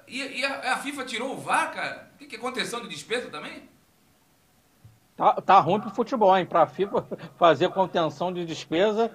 E, 0.08 0.40
e 0.40 0.44
a, 0.44 0.74
a, 0.74 0.78
FIFA 0.78 1.06
tirou 1.06 1.34
o 1.34 1.38
VAR, 1.38 1.72
cara? 1.72 2.10
O 2.16 2.18
que, 2.18 2.26
que 2.26 2.36
aconteceu 2.36 2.82
de 2.82 2.88
despesa 2.88 3.30
também? 3.30 3.70
Tá, 5.16 5.34
tá 5.34 5.60
ruim 5.60 5.80
pro 5.80 5.92
futebol, 5.92 6.36
hein? 6.36 6.48
Pra 6.48 6.66
FIFA 6.66 7.06
fazer 7.38 7.70
contenção 7.70 8.34
de 8.34 8.44
despesa. 8.44 9.12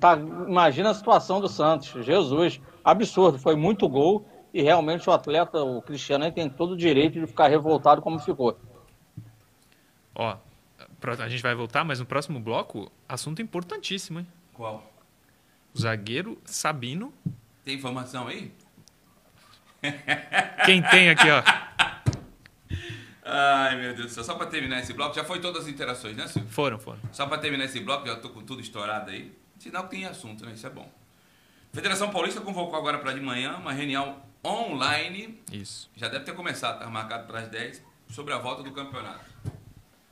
Tá, 0.00 0.16
imagina 0.16 0.90
a 0.90 0.94
situação 0.94 1.40
do 1.40 1.48
Santos. 1.48 2.04
Jesus. 2.04 2.60
Absurdo. 2.82 3.38
Foi 3.38 3.54
muito 3.54 3.88
gol. 3.88 4.26
E 4.52 4.62
realmente 4.62 5.08
o 5.08 5.12
atleta, 5.12 5.62
o 5.62 5.80
Cristiano, 5.80 6.32
tem 6.32 6.50
todo 6.50 6.72
o 6.72 6.76
direito 6.76 7.20
de 7.20 7.26
ficar 7.28 7.46
revoltado 7.46 8.02
como 8.02 8.18
ficou. 8.18 8.58
Ó, 10.18 10.36
a 11.20 11.28
gente 11.28 11.42
vai 11.42 11.54
voltar, 11.54 11.84
mas 11.84 12.00
no 12.00 12.04
próximo 12.04 12.40
bloco, 12.40 12.90
assunto 13.08 13.40
importantíssimo, 13.40 14.18
hein? 14.18 14.26
Qual? 14.52 14.92
O 15.72 15.78
zagueiro 15.78 16.36
Sabino. 16.44 17.14
Tem 17.64 17.76
informação 17.76 18.26
aí? 18.26 18.52
Quem 20.66 20.82
tem 20.82 21.08
aqui, 21.08 21.30
ó? 21.30 21.40
Ai, 23.24 23.76
meu 23.76 23.94
Deus 23.94 24.08
do 24.08 24.12
céu. 24.12 24.24
Só 24.24 24.34
para 24.34 24.46
terminar 24.46 24.80
esse 24.80 24.92
bloco, 24.92 25.14
já 25.14 25.22
foi 25.22 25.38
todas 25.38 25.62
as 25.62 25.68
interações, 25.68 26.16
né, 26.16 26.26
Silvio? 26.26 26.50
Foram, 26.50 26.80
foram. 26.80 26.98
Só 27.12 27.24
para 27.26 27.38
terminar 27.38 27.66
esse 27.66 27.78
bloco, 27.78 28.04
já 28.04 28.14
estou 28.14 28.32
com 28.32 28.42
tudo 28.42 28.60
estourado 28.60 29.12
aí. 29.12 29.32
Sinal 29.60 29.84
que 29.84 29.90
tem 29.90 30.04
assunto, 30.04 30.44
né? 30.44 30.52
Isso 30.52 30.66
é 30.66 30.70
bom. 30.70 30.90
Federação 31.72 32.10
Paulista 32.10 32.40
convocou 32.40 32.76
agora 32.76 32.98
para 32.98 33.12
de 33.12 33.20
manhã 33.20 33.56
uma 33.58 33.72
reunião 33.72 34.20
online. 34.44 35.40
Isso. 35.52 35.88
Já 35.94 36.08
deve 36.08 36.24
ter 36.24 36.34
começado, 36.34 36.80
tá 36.80 36.90
marcado 36.90 37.26
para 37.26 37.40
as 37.40 37.48
10, 37.48 37.84
sobre 38.10 38.34
a 38.34 38.38
volta 38.38 38.64
do 38.64 38.72
campeonato. 38.72 39.20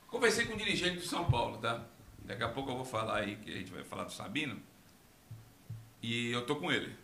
Conversei 0.07 0.45
com 0.45 0.53
um 0.53 0.57
dirigente 0.57 0.97
do 0.97 1.05
São 1.05 1.25
Paulo, 1.25 1.57
tá? 1.57 1.81
Daqui 2.19 2.43
a 2.43 2.49
pouco 2.49 2.71
eu 2.71 2.75
vou 2.75 2.85
falar 2.85 3.19
aí, 3.19 3.35
que 3.37 3.51
a 3.51 3.57
gente 3.57 3.71
vai 3.71 3.83
falar 3.83 4.05
do 4.05 4.11
Sabino. 4.11 4.59
E 6.01 6.31
eu 6.31 6.45
tô 6.45 6.55
com 6.55 6.71
ele. 6.71 6.95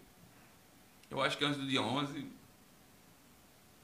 Eu 1.09 1.21
acho 1.21 1.37
que 1.37 1.45
antes 1.45 1.59
do 1.59 1.67
dia 1.67 1.81
11, 1.81 2.27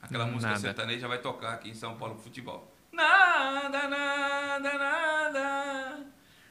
aquela 0.02 0.26
Nada. 0.26 0.36
música 0.36 0.56
sertaneja 0.58 1.08
vai 1.08 1.20
tocar 1.20 1.54
aqui 1.54 1.70
em 1.70 1.74
São 1.74 1.96
Paulo 1.96 2.16
pro 2.16 2.24
futebol. 2.24 2.74
Nada, 2.92 3.88
nada, 3.88 4.78
nada. 4.78 6.06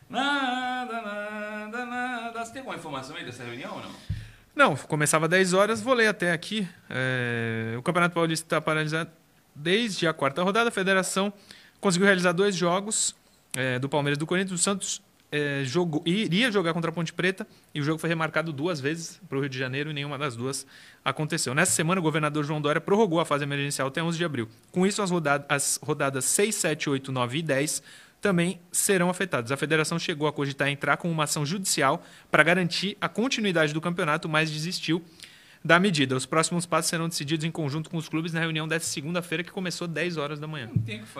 Nada, 0.08 1.02
nada, 1.02 1.84
nada. 1.86 2.44
Você 2.44 2.52
tem 2.52 2.60
alguma 2.60 2.76
informação 2.76 3.16
aí 3.16 3.24
dessa 3.24 3.44
reunião 3.44 3.74
ou 3.74 3.82
não? 3.82 3.94
Não, 4.54 4.76
começava 4.76 5.26
às 5.26 5.30
10 5.30 5.52
horas, 5.52 5.80
vou 5.80 5.94
ler 5.94 6.08
até 6.08 6.32
aqui. 6.32 6.68
É, 6.88 7.74
o 7.78 7.82
Campeonato 7.82 8.14
Paulista 8.14 8.44
está 8.46 8.60
paralisado 8.60 9.10
desde 9.54 10.06
a 10.06 10.12
quarta 10.12 10.42
rodada. 10.42 10.68
A 10.68 10.72
federação 10.72 11.32
conseguiu 11.80 12.06
realizar 12.06 12.32
dois 12.32 12.54
jogos 12.54 13.14
é, 13.54 13.78
do 13.78 13.88
Palmeiras 13.88 14.18
do 14.18 14.26
Corinthians. 14.26 14.60
O 14.60 14.62
Santos 14.62 15.02
é, 15.30 15.62
jogou, 15.64 16.02
iria 16.06 16.50
jogar 16.50 16.72
contra 16.72 16.90
a 16.90 16.92
Ponte 16.92 17.12
Preta 17.12 17.46
e 17.74 17.80
o 17.80 17.84
jogo 17.84 17.98
foi 17.98 18.08
remarcado 18.08 18.52
duas 18.52 18.80
vezes 18.80 19.20
para 19.28 19.38
o 19.38 19.40
Rio 19.40 19.48
de 19.48 19.58
Janeiro 19.58 19.90
e 19.90 19.94
nenhuma 19.94 20.18
das 20.18 20.36
duas 20.36 20.66
aconteceu. 21.04 21.54
Nessa 21.54 21.72
semana, 21.72 22.00
o 22.00 22.02
governador 22.02 22.44
João 22.44 22.60
Dória 22.60 22.80
prorrogou 22.80 23.20
a 23.20 23.24
fase 23.24 23.44
emergencial 23.44 23.88
até 23.88 24.02
11 24.02 24.16
de 24.16 24.24
abril. 24.24 24.48
Com 24.72 24.86
isso, 24.86 25.02
as, 25.02 25.10
rodadas, 25.10 25.46
as 25.48 25.80
rodadas 25.82 26.24
6, 26.24 26.54
7, 26.54 26.90
8, 26.90 27.12
9 27.12 27.38
e 27.38 27.42
10 27.42 27.82
também 28.20 28.60
serão 28.72 29.08
afetadas. 29.10 29.52
A 29.52 29.56
federação 29.56 29.98
chegou 29.98 30.26
a 30.26 30.32
cogitar 30.32 30.68
entrar 30.68 30.96
com 30.96 31.10
uma 31.10 31.24
ação 31.24 31.46
judicial 31.46 32.02
para 32.30 32.42
garantir 32.42 32.96
a 33.00 33.08
continuidade 33.08 33.72
do 33.72 33.80
campeonato, 33.80 34.28
mas 34.28 34.50
desistiu 34.50 35.04
da 35.64 35.78
medida. 35.78 36.16
Os 36.16 36.26
próximos 36.26 36.66
passos 36.66 36.88
serão 36.88 37.08
decididos 37.08 37.44
em 37.44 37.50
conjunto 37.50 37.90
com 37.90 37.96
os 37.96 38.08
clubes 38.08 38.32
na 38.32 38.40
reunião 38.40 38.66
dessa 38.66 38.86
segunda-feira, 38.86 39.44
que 39.44 39.50
começou 39.50 39.86
10 39.88 40.16
horas 40.16 40.38
da 40.38 40.46
manhã. 40.46 40.70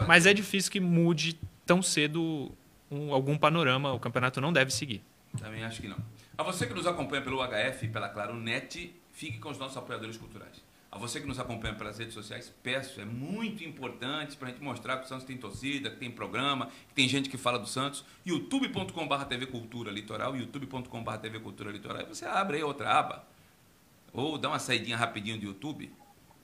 Mas 0.07 0.27
é 0.27 0.35
difícil 0.35 0.71
que 0.71 0.81
mude 0.81 1.39
tão 1.67 1.83
cedo 1.83 2.51
um, 2.91 3.13
algum 3.13 3.37
panorama. 3.37 3.93
O 3.93 4.01
campeonato 4.01 4.41
não 4.41 4.53
deve 4.53 4.71
seguir. 4.71 5.03
Também 5.39 5.65
acho 5.65 5.81
que 5.81 5.89
não. 5.89 5.99
A 6.37 6.43
você 6.43 6.67
que 6.67 6.75
nos 6.75 6.87
acompanha 6.87 7.23
pelo 7.23 7.39
HF 7.39 7.85
e 7.85 7.89
pela 7.89 8.09
Claro 8.09 8.35
Net, 8.35 8.95
fique 9.13 9.39
com 9.39 9.51
os 9.51 9.59
nossos 9.59 9.77
apoiadores 9.77 10.17
culturais. 10.17 10.69
A 10.91 10.97
você 10.97 11.21
que 11.21 11.27
nos 11.27 11.39
acompanha 11.39 11.75
pelas 11.75 11.99
redes 11.99 12.15
sociais, 12.15 12.51
peço, 12.63 12.99
é 12.99 13.05
muito 13.05 13.63
importante 13.63 14.37
para 14.39 14.49
a 14.49 14.51
gente 14.51 14.63
mostrar 14.63 14.97
que 14.97 15.05
o 15.05 15.09
Santos 15.09 15.27
tem 15.27 15.37
torcida, 15.37 15.91
que 15.91 15.97
tem 15.97 16.11
programa, 16.11 16.71
que 16.89 16.95
tem 16.95 17.07
gente 17.07 17.29
que 17.29 17.37
fala 17.37 17.59
do 17.59 17.67
Santos. 17.67 18.05
youtube.com.br 18.25 19.25
TV 19.29 19.47
Cultura 19.47 19.91
Litoral, 19.91 20.35
youtube.com.br 20.35 21.17
TV 21.19 21.41
Cultura 21.41 21.71
Litoral. 21.71 22.03
E 22.03 22.07
você 22.07 22.25
abre 22.25 22.57
aí 22.57 22.63
outra 22.63 22.99
aba, 22.99 23.25
ou 24.13 24.39
dá 24.39 24.49
uma 24.49 24.59
saidinha 24.59 24.97
rapidinho 24.97 25.39
do 25.39 25.45
YouTube 25.45 25.93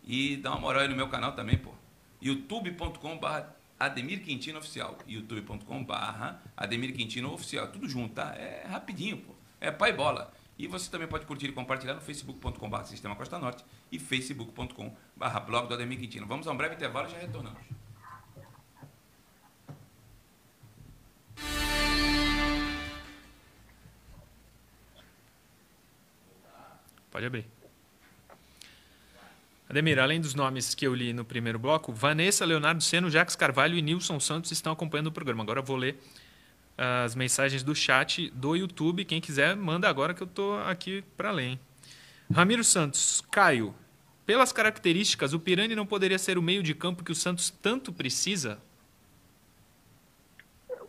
e 0.04 0.36
dá 0.36 0.50
uma 0.50 0.60
moral 0.60 0.82
aí 0.82 0.88
no 0.88 0.96
meu 0.96 1.08
canal 1.08 1.32
também, 1.32 1.56
pô. 1.56 1.72
youtube.com.br 2.20 3.54
Ademir 3.78 4.22
Quintino 4.22 4.58
Oficial. 4.58 4.98
youtube.com 5.06 5.84
barra 5.84 6.42
Ademir 6.56 6.94
Quintino 6.94 7.32
Oficial. 7.32 7.68
Tudo 7.68 7.88
junto, 7.88 8.14
tá? 8.14 8.34
É 8.36 8.66
rapidinho, 8.66 9.18
pô. 9.18 9.34
É 9.60 9.70
pai 9.70 9.92
bola. 9.92 10.32
E 10.56 10.66
você 10.68 10.90
também 10.90 11.08
pode 11.08 11.26
curtir 11.26 11.46
e 11.46 11.52
compartilhar 11.52 11.94
no 11.94 12.00
facebook.com 12.00 12.70
barra 12.70 12.84
Sistema 12.84 13.16
Costa 13.16 13.38
Norte 13.38 13.64
e 13.90 13.98
facebook.com 13.98 14.94
barra 15.16 15.40
blog 15.40 15.66
do 15.66 15.74
Ademir 15.74 15.98
Quintino. 15.98 16.26
Vamos 16.26 16.46
a 16.46 16.52
um 16.52 16.56
breve 16.56 16.76
intervalo 16.76 17.08
e 17.08 17.10
já 17.10 17.18
retornamos. 17.18 17.60
Pode 27.14 27.26
abrir. 27.26 27.46
Ademir, 29.70 30.00
além 30.00 30.20
dos 30.20 30.34
nomes 30.34 30.74
que 30.74 30.84
eu 30.84 30.92
li 30.92 31.12
no 31.12 31.24
primeiro 31.24 31.60
bloco, 31.60 31.92
Vanessa, 31.92 32.44
Leonardo 32.44 32.82
Seno, 32.82 33.08
Jacques 33.08 33.36
Carvalho 33.36 33.78
e 33.78 33.82
Nilson 33.82 34.18
Santos 34.18 34.50
estão 34.50 34.72
acompanhando 34.72 35.06
o 35.06 35.12
programa. 35.12 35.44
Agora 35.44 35.62
vou 35.62 35.76
ler 35.76 35.96
as 36.76 37.14
mensagens 37.14 37.62
do 37.62 37.72
chat 37.72 38.30
do 38.30 38.56
YouTube. 38.56 39.04
Quem 39.04 39.20
quiser, 39.20 39.54
manda 39.54 39.88
agora 39.88 40.12
que 40.12 40.24
eu 40.24 40.26
estou 40.26 40.58
aqui 40.64 41.04
para 41.16 41.30
ler. 41.30 41.50
Hein? 41.50 41.60
Ramiro 42.34 42.64
Santos, 42.64 43.22
Caio, 43.30 43.72
pelas 44.26 44.50
características, 44.50 45.32
o 45.32 45.38
Pirani 45.38 45.76
não 45.76 45.86
poderia 45.86 46.18
ser 46.18 46.36
o 46.36 46.42
meio 46.42 46.64
de 46.64 46.74
campo 46.74 47.04
que 47.04 47.12
o 47.12 47.14
Santos 47.14 47.48
tanto 47.48 47.92
precisa? 47.92 48.58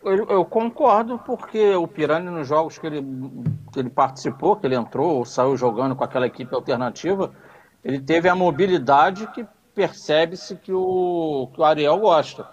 Eu, 0.06 0.24
eu 0.28 0.44
concordo, 0.44 1.18
porque 1.18 1.74
o 1.74 1.88
Pirani, 1.88 2.30
nos 2.30 2.46
jogos 2.46 2.78
que 2.78 2.86
ele, 2.86 3.02
que 3.72 3.80
ele 3.80 3.90
participou, 3.90 4.54
que 4.54 4.64
ele 4.64 4.76
entrou, 4.76 5.16
ou 5.16 5.24
saiu 5.24 5.56
jogando 5.56 5.96
com 5.96 6.04
aquela 6.04 6.28
equipe 6.28 6.54
alternativa, 6.54 7.34
ele 7.82 7.98
teve 7.98 8.28
a 8.28 8.34
mobilidade 8.36 9.26
que 9.32 9.44
percebe-se 9.74 10.54
que 10.58 10.72
o, 10.72 11.50
que 11.52 11.60
o 11.60 11.64
Ariel 11.64 11.98
gosta. 11.98 12.48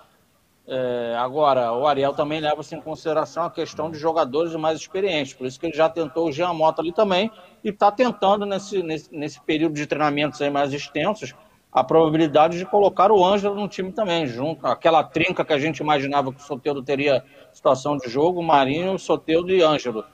É, 0.65 1.15
agora, 1.19 1.71
o 1.73 1.85
Ariel 1.85 2.13
também 2.13 2.39
leva-se 2.39 2.73
em 2.75 2.81
consideração 2.81 3.43
a 3.43 3.51
questão 3.51 3.91
de 3.91 3.99
jogadores 3.99 4.55
mais 4.55 4.79
experientes, 4.79 5.35
por 5.35 5.45
isso 5.45 5.59
que 5.59 5.67
ele 5.67 5.77
já 5.77 5.87
tentou 5.87 6.29
o 6.29 6.31
Jean 6.31 6.53
Mota 6.53 6.81
ali 6.81 6.91
também 6.91 7.29
e 7.63 7.69
está 7.69 7.91
tentando 7.91 8.47
nesse, 8.47 8.81
nesse, 8.81 9.15
nesse, 9.15 9.39
período 9.41 9.75
de 9.75 9.85
treinamentos 9.85 10.41
aí 10.41 10.49
mais 10.49 10.73
extensos 10.73 11.35
a 11.73 11.83
probabilidade 11.83 12.57
de 12.57 12.65
colocar 12.65 13.11
o 13.11 13.25
Ângelo 13.25 13.55
no 13.55 13.67
time 13.67 13.91
também, 13.91 14.27
junto 14.27 14.67
aquela 14.67 15.03
trinca 15.03 15.43
que 15.43 15.53
a 15.53 15.59
gente 15.59 15.79
imaginava 15.79 16.31
que 16.31 16.39
o 16.39 16.43
Soteldo 16.43 16.83
teria 16.83 17.23
situação 17.51 17.97
de 17.97 18.09
jogo, 18.09 18.43
Marinho, 18.43 18.99
Soteldo 18.99 19.51
e 19.51 19.61
Ângelo 19.61 20.05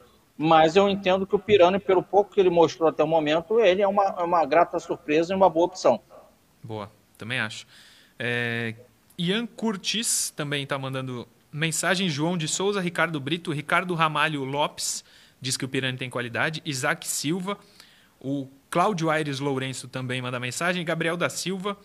mas 0.41 0.77
eu 0.77 0.87
entendo 0.87 1.27
que 1.27 1.35
o 1.35 1.39
Pirani, 1.39 1.79
pelo 1.79 2.01
pouco 2.01 2.33
que 2.33 2.39
ele 2.39 2.49
mostrou 2.49 2.87
até 2.87 3.03
o 3.03 3.07
momento, 3.07 3.59
ele 3.59 3.81
é 3.81 3.87
uma, 3.87 4.05
é 4.05 4.23
uma 4.23 4.45
grata 4.45 4.79
surpresa 4.79 5.33
e 5.33 5.35
uma 5.35 5.49
boa 5.49 5.65
opção. 5.65 6.01
Boa, 6.63 6.89
também 7.17 7.41
acho. 7.41 7.67
É, 8.17 8.73
Ian 9.17 9.45
Curtis 9.45 10.31
também 10.33 10.63
está 10.63 10.79
mandando 10.79 11.27
mensagem. 11.51 12.07
João 12.07 12.37
de 12.37 12.47
Souza, 12.47 12.79
Ricardo 12.79 13.19
Brito, 13.19 13.51
Ricardo 13.51 13.93
Ramalho 13.95 14.45
Lopes 14.45 15.03
diz 15.41 15.57
que 15.57 15.65
o 15.65 15.67
Pirani 15.67 15.97
tem 15.97 16.09
qualidade. 16.09 16.61
Isaac 16.63 17.05
Silva, 17.05 17.57
o 18.21 18.47
Cláudio 18.69 19.09
Aires 19.09 19.39
Lourenço 19.39 19.87
também 19.87 20.21
manda 20.21 20.39
mensagem. 20.39 20.85
Gabriel 20.85 21.17
da 21.17 21.29
Silva, 21.29 21.77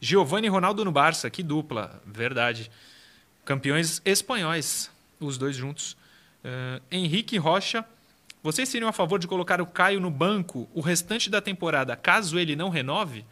Giovanni 0.00 0.48
Ronaldo 0.48 0.84
no 0.84 0.90
Barça, 0.92 1.28
que 1.28 1.42
dupla, 1.42 2.02
verdade. 2.06 2.70
Campeões 3.44 4.00
espanhóis, 4.04 4.90
os 5.20 5.36
dois 5.36 5.54
juntos. 5.56 5.96
Uh, 6.44 6.82
Henrique 6.90 7.36
Rocha, 7.36 7.84
vocês 8.42 8.68
seriam 8.68 8.88
a 8.88 8.92
favor 8.92 9.18
de 9.18 9.28
colocar 9.28 9.60
o 9.60 9.66
Caio 9.66 10.00
no 10.00 10.10
banco 10.10 10.68
o 10.74 10.80
restante 10.80 11.30
da 11.30 11.40
temporada, 11.40 11.94
caso 11.94 12.38
ele 12.38 12.56
não 12.56 12.68
renove? 12.68 13.24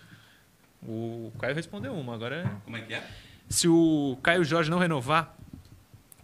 O 0.82 1.32
Caio 1.38 1.55
respondeu 1.55 1.92
uma, 1.94 2.14
agora. 2.14 2.51
Como 2.64 2.76
é 2.76 2.80
que 2.82 2.94
é? 2.94 3.07
Se 3.48 3.66
o 3.66 4.16
Caio 4.22 4.44
Jorge 4.44 4.70
não 4.70 4.78
renovar, 4.78 5.36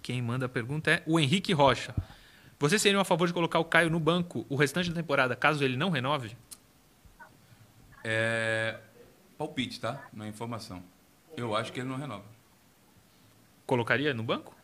Quem 0.03 0.23
manda 0.23 0.47
a 0.47 0.49
pergunta 0.49 0.89
é 0.89 1.03
o 1.05 1.19
Henrique 1.19 1.53
Rocha. 1.53 1.93
Vocês 2.61 2.81
seriam 2.81 3.01
a 3.01 3.05
favor 3.05 3.27
de 3.27 3.35
colocar 3.35 3.59
o 3.59 3.65
Caio 3.65 3.91
no 3.91 3.99
banco 3.99 4.47
o 4.49 4.55
restante 4.55 4.89
da 4.89 4.95
temporada, 4.95 5.35
caso 5.35 5.65
ele 5.65 5.77
não 5.77 5.91
renove? 5.91 6.37
É 8.09 8.79
palpite, 9.37 9.81
tá? 9.81 10.09
Não 10.13 10.25
é 10.25 10.29
informação. 10.29 10.81
Eu 11.37 11.57
acho 11.57 11.73
que 11.73 11.81
ele 11.81 11.89
não 11.89 11.97
renova. 11.97 12.25
Colocaria 13.67 14.15
no 14.15 14.23
banco? 14.23 14.55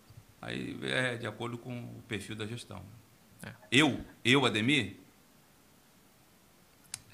Aí 0.40 0.78
é 0.84 1.16
de 1.16 1.26
acordo 1.26 1.58
com 1.58 1.76
o 1.76 2.02
perfil 2.06 2.36
da 2.36 2.46
gestão. 2.46 2.82
É. 3.42 3.52
Eu, 3.70 4.04
eu, 4.24 4.46
Ademir, 4.46 4.96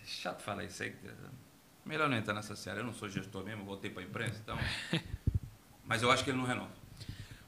é 0.03 0.07
chato 0.07 0.43
falar 0.43 0.65
isso 0.65 0.83
aí. 0.83 0.95
Melhor 1.85 2.11
não 2.11 2.17
entrar 2.19 2.35
nessa 2.35 2.55
série. 2.55 2.81
Eu 2.81 2.85
não 2.85 2.93
sou 2.93 3.09
gestor 3.09 3.43
mesmo, 3.43 3.65
voltei 3.65 3.91
para 3.91 4.03
a 4.03 4.05
imprensa, 4.05 4.39
então. 4.43 4.59
Mas 5.87 6.03
eu 6.03 6.11
acho 6.11 6.23
que 6.23 6.31
ele 6.31 6.37
não 6.37 6.45
renova. 6.45 6.71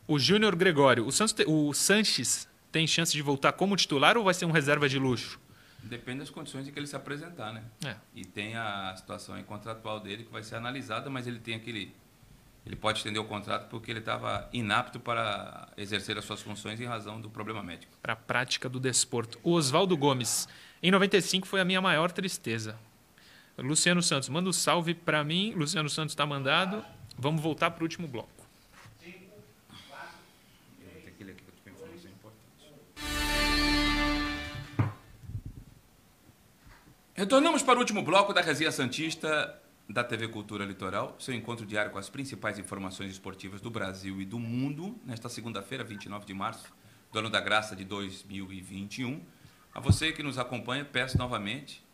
O 0.09 0.19
Júnior 0.19 0.57
Gregório, 0.57 1.07
o, 1.07 1.13
Santos, 1.13 1.35
o 1.47 1.75
Sanches 1.75 2.49
tem 2.73 2.87
chance 2.87 3.13
de 3.13 3.21
voltar 3.21 3.53
como 3.53 3.77
titular 3.77 4.17
ou 4.17 4.25
vai 4.25 4.33
ser 4.33 4.47
um 4.47 4.51
reserva 4.51 4.89
de 4.89 4.99
luxo? 4.99 5.39
Depende 5.83 6.21
das 6.21 6.31
condições 6.31 6.69
em 6.69 6.73
que 6.73 6.79
ele 6.79 6.87
se 6.87 6.97
apresentar, 6.97 7.53
né? 7.53 7.65
É. 7.85 7.97
E 8.15 8.25
tem 8.25 8.57
a 8.57 8.95
situação 8.97 9.43
contratual 9.45 10.01
dele 10.01 10.25
que 10.25 10.33
vai 10.33 10.43
ser 10.43 10.57
analisada, 10.57 11.09
mas 11.09 11.27
ele 11.27 11.39
tem 11.39 11.55
aquele. 11.55 11.95
Ele 12.67 12.77
pode 12.77 12.99
estender 12.99 13.21
o 13.21 13.25
contrato 13.25 13.69
porque 13.71 13.91
ele 13.91 14.01
estava 14.01 14.49
inapto 14.53 15.01
para 15.01 15.69
exercer 15.79 16.19
as 16.19 16.25
suas 16.25 16.43
funções 16.43 16.79
em 16.79 16.85
razão 16.85 17.21
do 17.21 17.31
problema 17.31 17.63
médico. 17.63 17.97
Para 18.03 18.13
a 18.13 18.17
prática 18.17 18.69
do 18.69 18.79
desporto. 18.79 19.39
O 19.43 19.53
Oswaldo 19.53 19.97
Gomes. 19.97 20.47
Em 20.83 20.91
95 20.91 21.47
foi 21.47 21.61
a 21.61 21.65
minha 21.65 21.81
maior 21.81 22.13
tristeza. 22.13 22.79
Luciano 23.57 24.03
Santos, 24.03 24.29
manda 24.29 24.49
um 24.49 24.53
salve 24.53 24.95
para 24.95 25.25
mim. 25.25 25.55
Luciano 25.55 25.89
Santos 25.89 26.13
está 26.13 26.27
mandado. 26.27 26.85
Vamos 27.19 27.43
voltar 27.43 27.71
para 27.71 27.83
o 27.83 27.85
último 27.85 28.07
bloco. 28.07 28.40
Retornamos 37.21 37.63
para 37.63 37.77
o 37.77 37.81
último 37.81 38.01
bloco 38.01 38.33
da 38.33 38.41
Resenha 38.41 38.73
Santista 38.73 39.55
da 39.87 40.03
TV 40.03 40.29
Cultura 40.29 40.65
Litoral, 40.65 41.15
seu 41.19 41.35
encontro 41.35 41.67
diário 41.67 41.93
com 41.93 41.99
as 41.99 42.09
principais 42.09 42.59
informações 42.59 43.13
esportivas 43.13 43.61
do 43.61 43.69
Brasil 43.69 44.23
e 44.23 44.25
do 44.25 44.39
mundo, 44.39 44.99
nesta 45.05 45.29
segunda-feira, 45.29 45.85
29 45.85 46.25
de 46.25 46.33
março, 46.33 46.73
do 47.13 47.19
ano 47.19 47.29
da 47.29 47.39
graça 47.39 47.77
de 47.77 47.85
2021. 47.85 49.23
A 49.75 49.81
você 49.81 50.13
que 50.13 50.23
nos 50.23 50.39
acompanha, 50.39 50.83
peço 50.83 51.19
novamente, 51.19 51.85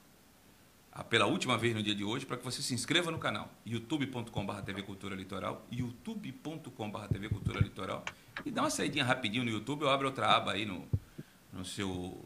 pela 1.11 1.27
última 1.27 1.59
vez 1.59 1.74
no 1.74 1.83
dia 1.83 1.97
de 1.97 2.05
hoje, 2.05 2.24
para 2.24 2.37
que 2.37 2.45
você 2.45 2.62
se 2.62 2.72
inscreva 2.72 3.11
no 3.11 3.18
canal 3.18 3.51
youtube.com.br 3.66 4.61
TV 4.64 4.85
Cultura 4.85 5.16
Litoral, 5.16 5.66
youtube.com.br 5.72 7.07
TV 7.11 7.29
Cultura 7.29 7.59
Litoral, 7.59 8.05
e 8.45 8.51
dá 8.53 8.62
uma 8.62 8.70
saidinha 8.70 9.05
rapidinho 9.05 9.43
no 9.43 9.51
YouTube, 9.51 9.87
ou 9.87 9.91
abre 9.91 10.07
outra 10.07 10.37
aba 10.37 10.53
aí 10.53 10.64
no, 10.64 10.89
no 11.53 11.64
seu 11.64 12.26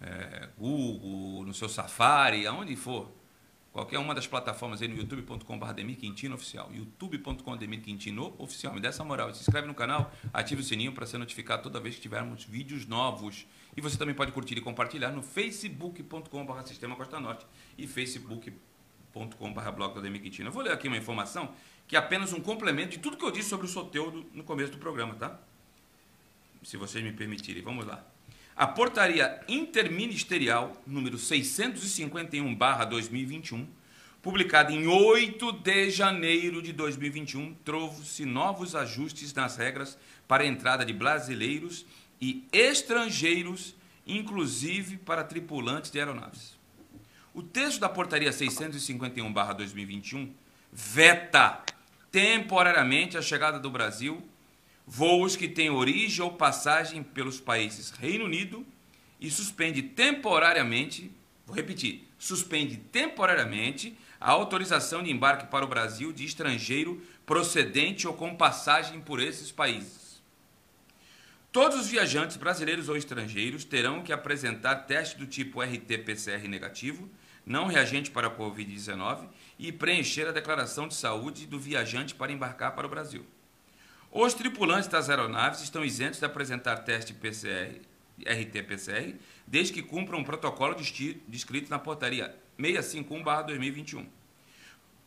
é, 0.00 0.48
Google, 0.58 1.44
no 1.44 1.54
seu 1.54 1.68
Safari, 1.68 2.46
aonde 2.46 2.76
for. 2.76 3.10
Qualquer 3.76 3.98
uma 3.98 4.14
das 4.14 4.26
plataformas 4.26 4.80
aí 4.80 4.88
no 4.88 4.96
youtube.com.br 4.96 5.72
Demir 5.74 5.98
Quintino 5.98 6.34
Oficial. 6.34 6.70
youtube.com 6.72 7.56
Demir 7.58 7.82
Quintino 7.82 8.34
Oficial. 8.38 8.72
Me 8.72 8.80
dê 8.80 8.88
essa 8.88 9.04
moral. 9.04 9.34
Se 9.34 9.42
inscreve 9.42 9.66
no 9.66 9.74
canal, 9.74 10.10
ative 10.32 10.62
o 10.62 10.64
sininho 10.64 10.92
para 10.92 11.04
ser 11.04 11.18
notificado 11.18 11.62
toda 11.62 11.78
vez 11.78 11.94
que 11.96 12.00
tivermos 12.00 12.42
vídeos 12.44 12.86
novos. 12.86 13.46
E 13.76 13.82
você 13.82 13.98
também 13.98 14.14
pode 14.14 14.32
curtir 14.32 14.56
e 14.56 14.62
compartilhar 14.62 15.10
no 15.10 15.22
facebook.com.br 15.22 16.62
Sistema 16.64 16.96
Costa 16.96 17.20
Norte 17.20 17.44
e 17.76 17.86
facebook.com.br 17.86 19.70
blog 19.74 19.92
do 19.92 20.00
Demir 20.00 20.22
Quintino. 20.22 20.48
Eu 20.48 20.52
vou 20.52 20.62
ler 20.62 20.72
aqui 20.72 20.88
uma 20.88 20.96
informação 20.96 21.54
que 21.86 21.96
é 21.96 21.98
apenas 21.98 22.32
um 22.32 22.40
complemento 22.40 22.92
de 22.92 22.98
tudo 22.98 23.18
que 23.18 23.24
eu 23.26 23.30
disse 23.30 23.50
sobre 23.50 23.66
o 23.66 23.68
Soteudo 23.68 24.24
no 24.32 24.42
começo 24.42 24.72
do 24.72 24.78
programa, 24.78 25.14
tá? 25.16 25.38
Se 26.62 26.78
vocês 26.78 27.04
me 27.04 27.12
permitirem. 27.12 27.62
Vamos 27.62 27.84
lá. 27.84 28.15
A 28.56 28.66
portaria 28.66 29.40
interministerial 29.46 30.82
número 30.86 31.18
651/2021, 31.18 33.66
publicada 34.22 34.72
em 34.72 34.86
8 34.86 35.52
de 35.52 35.90
janeiro 35.90 36.62
de 36.62 36.72
2021, 36.72 37.52
trouxe 37.62 38.24
novos 38.24 38.74
ajustes 38.74 39.34
nas 39.34 39.58
regras 39.58 39.98
para 40.26 40.42
a 40.42 40.46
entrada 40.46 40.86
de 40.86 40.94
brasileiros 40.94 41.84
e 42.18 42.48
estrangeiros, 42.50 43.76
inclusive 44.06 44.96
para 44.96 45.22
tripulantes 45.22 45.90
de 45.90 45.98
aeronaves. 45.98 46.56
O 47.34 47.42
texto 47.42 47.80
da 47.80 47.90
portaria 47.90 48.32
651/2021 48.32 50.32
veta 50.72 51.62
temporariamente 52.10 53.18
a 53.18 53.22
chegada 53.22 53.60
do 53.60 53.68
Brasil 53.68 54.26
voos 54.86 55.34
que 55.34 55.48
têm 55.48 55.68
origem 55.68 56.24
ou 56.24 56.32
passagem 56.32 57.02
pelos 57.02 57.40
países 57.40 57.90
Reino 57.90 58.24
Unido 58.24 58.64
e 59.20 59.30
suspende 59.30 59.82
temporariamente, 59.82 61.10
vou 61.44 61.56
repetir, 61.56 62.06
suspende 62.18 62.76
temporariamente 62.76 63.98
a 64.20 64.30
autorização 64.30 65.02
de 65.02 65.10
embarque 65.10 65.46
para 65.46 65.64
o 65.64 65.68
Brasil 65.68 66.12
de 66.12 66.24
estrangeiro 66.24 67.02
procedente 67.24 68.06
ou 68.06 68.14
com 68.14 68.36
passagem 68.36 69.00
por 69.00 69.20
esses 69.20 69.50
países. 69.50 70.22
Todos 71.50 71.80
os 71.80 71.88
viajantes 71.88 72.36
brasileiros 72.36 72.88
ou 72.88 72.96
estrangeiros 72.96 73.64
terão 73.64 74.02
que 74.02 74.12
apresentar 74.12 74.76
teste 74.76 75.16
do 75.16 75.26
tipo 75.26 75.62
RT-PCR 75.62 76.46
negativo, 76.48 77.10
não 77.46 77.66
reagente 77.66 78.10
para 78.10 78.26
a 78.26 78.30
Covid-19 78.30 79.26
e 79.58 79.72
preencher 79.72 80.28
a 80.28 80.32
declaração 80.32 80.86
de 80.86 80.94
saúde 80.94 81.46
do 81.46 81.58
viajante 81.58 82.14
para 82.14 82.32
embarcar 82.32 82.74
para 82.74 82.86
o 82.86 82.90
Brasil. 82.90 83.24
Os 84.18 84.32
tripulantes 84.32 84.88
das 84.88 85.10
aeronaves 85.10 85.60
estão 85.60 85.84
isentos 85.84 86.18
de 86.18 86.24
apresentar 86.24 86.78
teste 86.78 87.12
PCR, 87.12 87.82
RT-PCR, 88.24 89.14
desde 89.46 89.74
que 89.74 89.82
cumpram 89.82 90.20
um 90.20 90.24
protocolo 90.24 90.74
descrito 91.28 91.68
na 91.68 91.78
portaria 91.78 92.34
651-2021. 92.58 94.06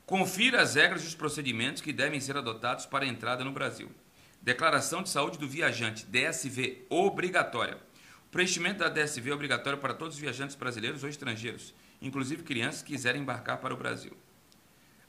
Confira 0.05 0.61
as 0.61 0.75
regras 0.75 1.03
e 1.03 1.07
os 1.07 1.15
procedimentos 1.15 1.81
que 1.81 1.91
devem 1.91 2.19
ser 2.19 2.37
adotados 2.37 2.85
para 2.85 3.03
a 3.03 3.07
entrada 3.07 3.43
no 3.43 3.51
Brasil. 3.51 3.89
Declaração 4.43 5.01
de 5.01 5.09
saúde 5.09 5.39
do 5.39 5.49
viajante, 5.49 6.05
DSV 6.05 6.85
obrigatória. 6.87 7.79
O 8.27 8.29
preenchimento 8.29 8.77
da 8.77 8.89
DSV 8.89 9.31
é 9.31 9.33
obrigatório 9.33 9.79
para 9.79 9.95
todos 9.95 10.17
os 10.17 10.21
viajantes 10.21 10.55
brasileiros 10.55 11.01
ou 11.01 11.09
estrangeiros, 11.09 11.73
inclusive 11.99 12.43
crianças 12.43 12.83
que 12.83 12.91
quiserem 12.91 13.23
embarcar 13.23 13.57
para 13.57 13.73
o 13.73 13.77
Brasil. 13.77 14.15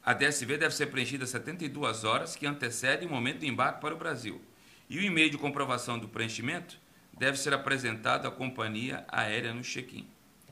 A 0.02 0.14
DSV 0.14 0.56
deve 0.56 0.74
ser 0.74 0.86
preenchida 0.86 1.26
72 1.26 2.04
horas 2.04 2.34
que 2.34 2.46
antecedem 2.46 3.06
o 3.06 3.10
momento 3.10 3.40
do 3.40 3.46
embarque 3.46 3.80
para 3.80 3.94
o 3.94 3.98
Brasil. 3.98 4.40
E 4.88 4.98
o 4.98 5.02
e-mail 5.02 5.30
de 5.30 5.36
comprovação 5.36 5.98
do 5.98 6.08
preenchimento 6.08 6.80
deve 7.12 7.38
ser 7.38 7.52
apresentado 7.52 8.26
à 8.26 8.30
companhia 8.30 9.04
aérea 9.08 9.52
no 9.52 9.62
check-in. 9.62 10.08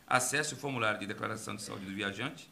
Acesse 0.07 0.53
o 0.55 0.57
formulário 0.57 1.01
de 1.01 1.07
declaração 1.07 1.57
de 1.57 1.62
saúde 1.62 1.86
do 1.86 1.94
viajante 1.94 2.51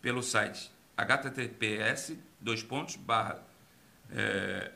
pelo 0.00 0.22
site 0.22 0.70
https 0.96 2.16
dois 2.40 2.62
pontos 2.62 2.96
barra 2.96 3.42
é, 4.10 4.72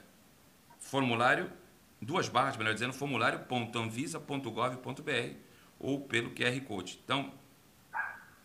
formulário 0.79 1.51
duas 2.01 2.29
barras 2.29 2.57
melhor 2.57 2.75
dizendo 2.75 2.93
formulário.anvisa.gov.br 2.93 5.35
ou 5.79 6.01
pelo 6.01 6.31
QR 6.31 6.59
Code. 6.63 6.99
Então, 7.05 7.33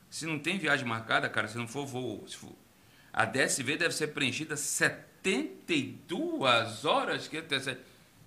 se 0.09 0.25
não 0.25 0.37
tem 0.37 0.57
viagem 0.57 0.85
marcada, 0.85 1.29
cara, 1.29 1.47
se 1.47 1.57
não 1.57 1.65
for 1.67 1.85
voo, 1.85 2.27
for, 2.27 2.53
a 3.13 3.25
DSV 3.25 3.77
deve 3.77 3.93
ser 3.93 4.07
preenchida 4.07 4.55
72 4.55 6.85
horas. 6.85 7.27
Que 7.27 7.43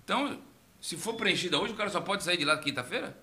então, 0.03 0.39
se 0.79 0.95
for 0.97 1.15
preenchida 1.15 1.59
hoje, 1.59 1.73
o 1.73 1.75
cara 1.75 1.89
só 1.89 2.01
pode 2.01 2.23
sair 2.23 2.37
de 2.37 2.45
lá 2.45 2.55
quinta-feira? 2.57 3.17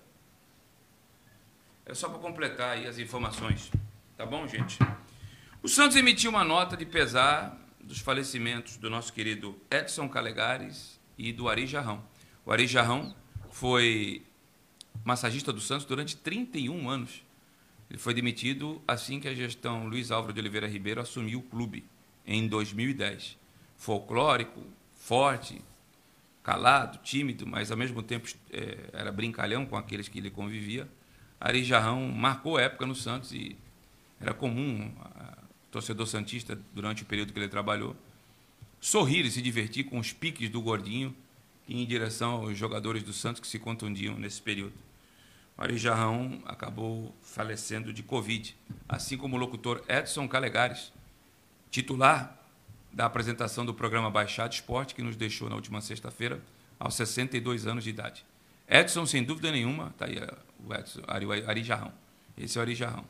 É 1.85 1.93
só 1.93 2.09
para 2.09 2.19
completar 2.19 2.71
aí 2.71 2.85
as 2.87 2.97
informações. 2.97 3.71
Tá 4.17 4.25
bom, 4.25 4.45
gente? 4.47 4.79
O 5.61 5.67
Santos 5.67 5.95
emitiu 5.95 6.29
uma 6.29 6.43
nota 6.43 6.75
de 6.75 6.85
pesar 6.85 7.57
dos 7.79 7.99
falecimentos 7.99 8.77
do 8.77 8.89
nosso 8.89 9.13
querido 9.13 9.55
Edson 9.71 10.09
Calegares 10.09 10.99
e 11.17 11.31
do 11.31 11.47
Ari 11.49 11.67
Jarrão. 11.67 12.03
O 12.45 12.51
Ari 12.51 12.67
Jarrão 12.67 13.15
foi 13.49 14.23
massagista 15.03 15.53
do 15.53 15.59
Santos 15.59 15.85
durante 15.85 16.15
31 16.17 16.89
anos. 16.89 17.22
Ele 17.93 18.01
foi 18.01 18.15
demitido 18.15 18.81
assim 18.87 19.19
que 19.19 19.27
a 19.27 19.35
gestão 19.35 19.85
Luiz 19.85 20.09
Álvaro 20.09 20.33
de 20.33 20.39
Oliveira 20.39 20.67
Ribeiro 20.67 20.99
assumiu 20.99 21.37
o 21.37 21.43
clube, 21.43 21.85
em 22.25 22.47
2010. 22.47 23.37
Folclórico, 23.77 24.63
forte, 24.95 25.61
calado, 26.41 26.97
tímido, 27.03 27.45
mas 27.45 27.69
ao 27.69 27.77
mesmo 27.77 28.01
tempo 28.01 28.27
é, 28.51 28.89
era 28.93 29.11
brincalhão 29.11 29.63
com 29.67 29.77
aqueles 29.77 30.07
que 30.07 30.17
ele 30.17 30.31
convivia. 30.31 30.89
Ari 31.39 31.63
Jarrão 31.63 32.09
marcou 32.09 32.57
época 32.57 32.87
no 32.87 32.95
Santos 32.95 33.31
e 33.31 33.55
era 34.19 34.33
comum 34.33 34.91
a, 34.99 35.37
torcedor 35.69 36.07
santista 36.07 36.59
durante 36.73 37.03
o 37.03 37.05
período 37.05 37.31
que 37.31 37.37
ele 37.37 37.47
trabalhou 37.47 37.95
sorrir 38.81 39.23
e 39.23 39.29
se 39.29 39.39
divertir 39.39 39.83
com 39.83 39.99
os 39.99 40.11
piques 40.11 40.49
do 40.49 40.59
gordinho 40.61 41.15
em 41.69 41.85
direção 41.85 42.31
aos 42.31 42.57
jogadores 42.57 43.03
do 43.03 43.13
Santos 43.13 43.39
que 43.39 43.47
se 43.47 43.59
contundiam 43.59 44.17
nesse 44.17 44.41
período. 44.41 44.73
Ari 45.57 45.77
Jarrão 45.77 46.41
acabou 46.45 47.15
falecendo 47.21 47.93
de 47.93 48.01
Covid, 48.01 48.57
assim 48.89 49.17
como 49.17 49.35
o 49.35 49.39
locutor 49.39 49.83
Edson 49.87 50.27
Calegares, 50.27 50.91
titular 51.69 52.39
da 52.91 53.05
apresentação 53.05 53.65
do 53.65 53.73
programa 53.73 54.09
Baixado 54.09 54.53
Esporte, 54.53 54.95
que 54.95 55.01
nos 55.01 55.15
deixou 55.15 55.49
na 55.49 55.55
última 55.55 55.81
sexta-feira, 55.81 56.41
aos 56.79 56.95
62 56.95 57.67
anos 57.67 57.83
de 57.83 57.89
idade. 57.89 58.25
Edson, 58.67 59.05
sem 59.05 59.23
dúvida 59.23 59.51
nenhuma, 59.51 59.87
está 59.87 60.05
aí 60.05 60.17
o 60.65 60.73
Edson, 60.73 61.01
Ari, 61.07 61.25
Ari 61.45 61.63
Jarrão. 61.63 61.93
Esse 62.37 62.57
é 62.57 62.59
o 62.59 62.61
Ari 62.61 62.75
Jarrão. 62.75 63.05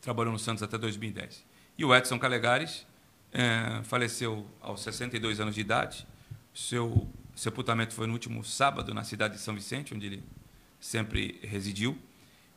Trabalhou 0.00 0.32
no 0.32 0.38
Santos 0.38 0.62
até 0.62 0.78
2010. 0.78 1.44
E 1.76 1.84
o 1.84 1.94
Edson 1.94 2.18
Calegares 2.18 2.86
é, 3.32 3.82
faleceu 3.84 4.46
aos 4.60 4.82
62 4.82 5.40
anos 5.40 5.54
de 5.54 5.60
idade. 5.60 6.06
Seu 6.54 7.06
sepultamento 7.34 7.94
foi 7.94 8.06
no 8.06 8.14
último 8.14 8.42
sábado, 8.42 8.94
na 8.94 9.04
cidade 9.04 9.34
de 9.34 9.40
São 9.40 9.54
Vicente, 9.54 9.94
onde 9.94 10.06
ele 10.06 10.22
sempre 10.80 11.38
residiu. 11.42 11.98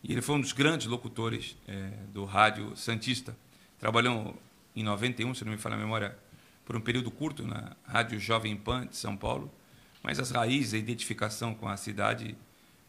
E 0.04 0.12
ele 0.12 0.22
foi 0.22 0.36
um 0.36 0.42
dos 0.42 0.52
grandes 0.52 0.88
locutores 0.88 1.56
é, 1.68 1.92
do 2.12 2.26
rádio 2.26 2.76
Santista. 2.76 3.36
Trabalhou 3.80 4.36
em 4.76 4.84
91, 4.84 5.34
se 5.36 5.46
não 5.46 5.52
me 5.52 5.58
falha 5.58 5.76
a 5.76 5.80
memória, 5.80 6.18
por 6.66 6.76
um 6.76 6.82
período 6.82 7.12
curto 7.12 7.46
na 7.46 7.76
Rádio 7.86 8.20
Jovem 8.20 8.56
Pan 8.56 8.88
de 8.88 8.96
São 8.96 9.18
Paulo, 9.18 9.52
mas 10.02 10.20
as 10.20 10.32
raízes, 10.32 10.74
a 10.74 10.78
identificação 10.78 11.54
com 11.54 11.68
a 11.68 11.78
cidade 11.78 12.36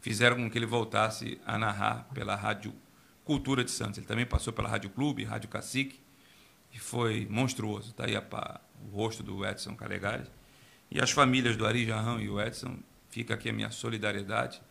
fizeram 0.01 0.37
com 0.37 0.49
que 0.49 0.57
ele 0.57 0.65
voltasse 0.65 1.39
a 1.45 1.57
narrar 1.57 2.07
pela 2.13 2.35
Rádio 2.35 2.73
Cultura 3.23 3.63
de 3.63 3.71
Santos. 3.71 3.97
Ele 3.97 4.07
também 4.07 4.25
passou 4.25 4.51
pela 4.51 4.67
Rádio 4.67 4.89
Clube, 4.89 5.23
Rádio 5.23 5.49
Cacique, 5.49 5.99
e 6.73 6.79
foi 6.79 7.27
monstruoso. 7.29 7.91
Está 7.91 8.05
aí 8.05 8.15
a, 8.15 8.61
o 8.85 8.95
rosto 8.95 9.21
do 9.21 9.45
Edson 9.45 9.75
Calegares. 9.75 10.27
E 10.89 10.99
as 10.99 11.11
famílias 11.11 11.55
do 11.55 11.65
Ari 11.65 11.85
Jarrão 11.85 12.19
e 12.19 12.29
o 12.29 12.41
Edson, 12.41 12.77
fica 13.09 13.33
aqui 13.33 13.49
a 13.49 13.53
minha 13.53 13.71
solidariedade, 13.71 14.61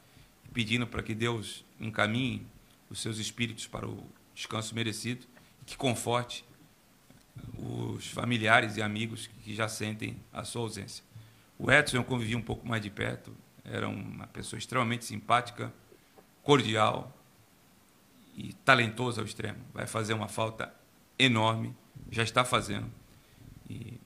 pedindo 0.53 0.87
para 0.87 1.03
que 1.03 1.15
Deus 1.15 1.65
encaminhe 1.81 2.47
os 2.91 3.01
seus 3.01 3.19
espíritos 3.19 3.67
para 3.67 3.89
o 3.89 4.07
descanso 4.35 4.75
merecido 4.75 5.27
e 5.63 5.65
que 5.65 5.77
conforte 5.77 6.45
os 7.57 8.07
familiares 8.09 8.77
e 8.77 8.83
amigos 8.83 9.27
que 9.27 9.55
já 9.55 9.69
sentem 9.69 10.17
a 10.33 10.45
sua 10.45 10.63
ausência. 10.63 11.05
O 11.59 11.71
Edson 11.71 11.99
eu 11.99 12.05
convivi 12.05 12.37
um 12.37 12.43
pouco 12.43 12.67
mais 12.67 12.83
de 12.83 12.91
perto, 12.91 13.35
era 13.65 13.89
uma 13.89 14.27
pessoa 14.27 14.59
extremamente 14.59 15.05
simpática, 15.05 15.73
cordial 16.43 17.17
e 18.37 18.53
talentoso 18.65 19.21
ao 19.21 19.27
extremo. 19.27 19.59
Vai 19.73 19.87
fazer 19.87 20.15
uma 20.15 20.29
falta 20.29 20.75
enorme, 21.19 21.75
já 22.11 22.23
está 22.23 22.45
fazendo. 22.45 22.91
E 23.71 24.01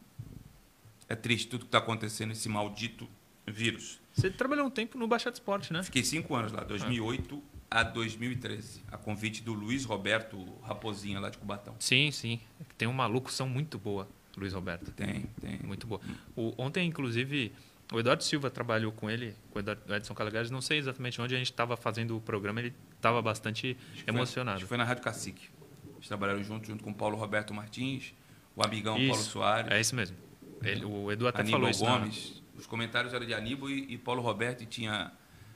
é 1.09 1.14
triste 1.14 1.49
tudo 1.49 1.61
que 1.61 1.68
está 1.68 1.78
acontecendo, 1.78 2.32
esse 2.32 2.49
maldito 2.49 3.09
vírus. 3.47 4.01
Você 4.16 4.30
trabalhou 4.30 4.66
um 4.66 4.70
tempo 4.70 4.96
no 4.96 5.06
Baixada 5.06 5.34
Esporte, 5.34 5.72
né? 5.72 5.82
Fiquei 5.82 6.02
cinco 6.02 6.34
anos 6.34 6.50
lá, 6.50 6.64
2008 6.64 7.42
a 7.70 7.82
2013, 7.82 8.82
a 8.90 8.96
convite 8.96 9.42
do 9.42 9.52
Luiz 9.52 9.84
Roberto 9.84 10.42
Raposinha, 10.62 11.20
lá 11.20 11.28
de 11.28 11.36
Cubatão. 11.36 11.76
Sim, 11.78 12.10
sim. 12.10 12.40
Tem 12.78 12.88
uma 12.88 13.06
locução 13.06 13.46
muito 13.46 13.78
boa, 13.78 14.08
Luiz 14.34 14.54
Roberto. 14.54 14.90
Tem, 14.92 15.26
tem. 15.38 15.58
Muito 15.62 15.86
boa. 15.86 16.00
O, 16.34 16.54
ontem, 16.56 16.88
inclusive, 16.88 17.52
o 17.92 18.00
Eduardo 18.00 18.24
Silva 18.24 18.48
trabalhou 18.48 18.90
com 18.90 19.10
ele, 19.10 19.34
com 19.50 19.58
o 19.58 19.94
Edson 19.94 20.14
Calagares, 20.14 20.50
não 20.50 20.62
sei 20.62 20.78
exatamente 20.78 21.20
onde 21.20 21.34
a 21.34 21.38
gente 21.38 21.50
estava 21.50 21.76
fazendo 21.76 22.16
o 22.16 22.20
programa, 22.20 22.60
ele 22.60 22.72
estava 22.94 23.20
bastante 23.20 23.76
emocionado. 24.06 24.60
Foi, 24.60 24.68
foi 24.68 24.76
na 24.78 24.84
Rádio 24.84 25.02
Cacique. 25.02 25.50
Eles 25.96 26.08
trabalharam 26.08 26.42
junto, 26.42 26.66
junto 26.66 26.82
com 26.82 26.90
o 26.90 26.94
Paulo 26.94 27.18
Roberto 27.18 27.52
Martins, 27.52 28.14
o 28.54 28.64
amigão 28.64 28.96
isso, 28.96 29.08
Paulo 29.10 29.24
Soares. 29.24 29.72
É 29.72 29.78
isso 29.78 29.94
mesmo. 29.94 30.16
Ele, 30.62 30.86
o 30.86 31.12
Edu 31.12 31.28
até 31.28 31.40
Aníbal 31.40 31.60
falou 31.60 31.70
isso. 31.70 31.84
Gomes. 31.84 32.36
Na... 32.36 32.45
Os 32.57 32.66
comentários 32.66 33.12
eram 33.12 33.26
de 33.26 33.34
Aníbal 33.34 33.70
e, 33.70 33.94
e 33.94 33.98
Paulo 33.98 34.22
Roberto 34.22 34.62
e 34.62 34.66
tinha 34.66 35.12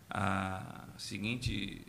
a 0.09 0.85
seguinte 0.97 1.87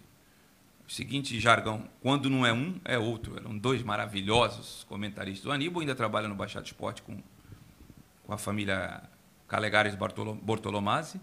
seguinte 0.88 1.40
jargão: 1.40 1.88
quando 2.02 2.30
não 2.30 2.46
é 2.46 2.54
um, 2.54 2.80
é 2.84 2.98
outro. 2.98 3.38
Eram 3.38 3.58
dois 3.58 3.82
maravilhosos 3.84 4.86
comentaristas. 4.88 5.46
O 5.46 5.52
Aníbal 5.52 5.82
ainda 5.82 5.96
trabalha 5.96 6.28
no 6.28 6.36
Baixado 6.36 6.66
Esporte 6.66 7.02
com, 7.02 7.22
com 8.24 8.34
a 8.34 8.38
família 8.38 9.04
Calegares 9.48 9.96
Bortolomazzi. 9.96 11.20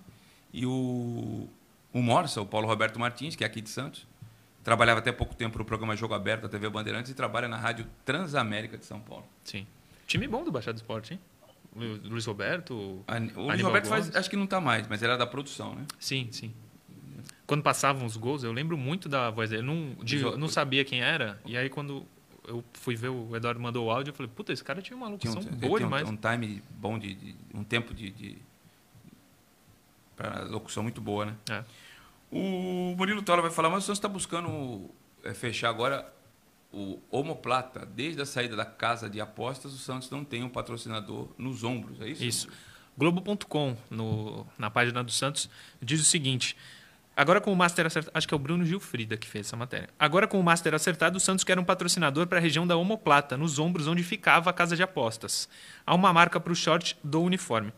E 0.52 0.64
o, 0.64 1.48
o 1.92 2.02
Morsa, 2.02 2.40
o 2.40 2.46
Paulo 2.46 2.66
Roberto 2.66 2.98
Martins, 2.98 3.36
que 3.36 3.44
é 3.44 3.46
aqui 3.46 3.60
de 3.60 3.68
Santos, 3.68 4.06
trabalhava 4.64 5.00
até 5.00 5.12
pouco 5.12 5.34
tempo 5.34 5.58
no 5.58 5.64
programa 5.64 5.94
Jogo 5.94 6.14
Aberto 6.14 6.42
da 6.42 6.48
TV 6.48 6.70
Bandeirantes 6.70 7.10
e 7.10 7.14
trabalha 7.14 7.48
na 7.48 7.58
Rádio 7.58 7.86
Transamérica 8.04 8.78
de 8.78 8.86
São 8.86 9.00
Paulo. 9.00 9.26
Sim. 9.44 9.66
Time 10.06 10.26
bom 10.26 10.42
do 10.42 10.50
Baixado 10.50 10.76
Esporte, 10.76 11.14
hein? 11.14 11.20
Luiz 11.74 12.26
Roberto. 12.26 12.74
O, 12.74 13.04
o 13.36 13.46
Luiz 13.46 13.62
Roberto 13.62 13.86
faz, 13.86 14.14
acho 14.14 14.28
que 14.28 14.36
não 14.36 14.44
está 14.44 14.60
mais, 14.60 14.86
mas 14.88 15.02
era 15.02 15.16
da 15.16 15.26
produção, 15.26 15.74
né? 15.74 15.86
Sim, 15.98 16.28
sim 16.30 16.52
quando 17.48 17.62
passavam 17.62 18.04
os 18.04 18.14
gols, 18.14 18.44
eu 18.44 18.52
lembro 18.52 18.76
muito 18.76 19.08
da 19.08 19.30
voz 19.30 19.48
dele. 19.48 19.62
Eu 19.62 19.66
não, 19.66 20.04
de, 20.04 20.20
eu 20.20 20.36
não 20.36 20.48
sabia 20.48 20.84
quem 20.84 21.00
era. 21.00 21.40
E 21.46 21.56
aí, 21.56 21.70
quando 21.70 22.06
eu 22.46 22.62
fui 22.74 22.94
ver, 22.94 23.08
o 23.08 23.34
Eduardo 23.34 23.58
mandou 23.58 23.86
o 23.86 23.90
áudio, 23.90 24.10
eu 24.10 24.14
falei, 24.14 24.30
puta, 24.34 24.52
esse 24.52 24.62
cara 24.62 24.82
tinha 24.82 24.94
uma 24.94 25.08
locução 25.08 25.40
tinha 25.40 25.54
um, 25.54 25.56
boa 25.56 25.78
demais. 25.78 26.06
Um, 26.06 26.12
um 26.12 26.16
time 26.16 26.62
bom, 26.68 26.98
de, 26.98 27.14
de 27.14 27.36
um 27.54 27.64
tempo 27.64 27.94
de, 27.94 28.10
de 28.10 28.38
para 30.14 30.44
locução 30.44 30.82
muito 30.82 31.00
boa, 31.00 31.24
né? 31.24 31.34
É. 31.50 31.64
O 32.30 32.94
Murilo 32.98 33.22
Tola 33.22 33.40
vai 33.40 33.50
falar, 33.50 33.70
mas 33.70 33.84
o 33.84 33.86
Santos 33.86 33.98
está 33.98 34.08
buscando 34.08 34.90
é, 35.24 35.32
fechar 35.32 35.70
agora 35.70 36.06
o 36.72 37.00
Homoplata. 37.10 37.86
Desde 37.86 38.20
a 38.22 38.26
saída 38.26 38.56
da 38.56 38.64
casa 38.64 39.08
de 39.08 39.20
apostas, 39.20 39.72
o 39.72 39.78
Santos 39.78 40.10
não 40.10 40.24
tem 40.24 40.42
um 40.42 40.48
patrocinador 40.48 41.28
nos 41.38 41.64
ombros, 41.64 42.00
é 42.00 42.08
isso? 42.08 42.24
Isso. 42.24 42.48
Globo.com, 42.96 43.76
na 44.58 44.70
página 44.70 45.04
do 45.04 45.10
Santos, 45.10 45.48
diz 45.80 46.00
o 46.00 46.04
seguinte... 46.04 46.56
Agora 47.16 47.40
com 47.40 47.52
o 47.52 47.56
Master 47.56 47.84
acertado, 47.84 48.16
acho 48.16 48.28
que 48.28 48.32
é 48.32 48.36
o 48.36 48.38
Bruno 48.38 48.64
Gilfrida 48.64 49.16
que 49.16 49.26
fez 49.26 49.48
essa 49.48 49.56
matéria. 49.56 49.88
Agora 49.98 50.28
com 50.28 50.38
o 50.38 50.42
Master 50.42 50.72
acertado, 50.72 51.16
o 51.16 51.20
Santos 51.20 51.42
quer 51.42 51.58
um 51.58 51.64
patrocinador 51.64 52.28
para 52.28 52.38
a 52.38 52.40
região 52.40 52.64
da 52.64 52.76
omoplata, 52.76 53.36
nos 53.36 53.58
ombros 53.58 53.88
onde 53.88 54.04
ficava 54.04 54.50
a 54.50 54.52
casa 54.52 54.76
de 54.76 54.84
apostas. 54.84 55.48
Há 55.84 55.96
uma 55.96 56.12
marca 56.12 56.38
para 56.38 56.52
o 56.52 56.54
short 56.54 56.96
do 57.02 57.20
uniforme. 57.20 57.72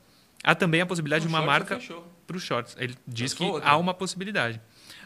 Há 0.45 0.55
também 0.55 0.83
a 0.83 0.87
possibilidade 0.87 1.25
o 1.25 1.29
de 1.29 1.35
uma 1.35 1.41
marca 1.41 1.81
para 2.27 2.37
os 2.37 2.43
shorts. 2.43 2.77
Ele 2.79 2.95
diz 3.07 3.33
que 3.33 3.43
outra. 3.43 3.67
há 3.67 3.79
uma 3.79 3.95
possibilidade. 3.95 4.61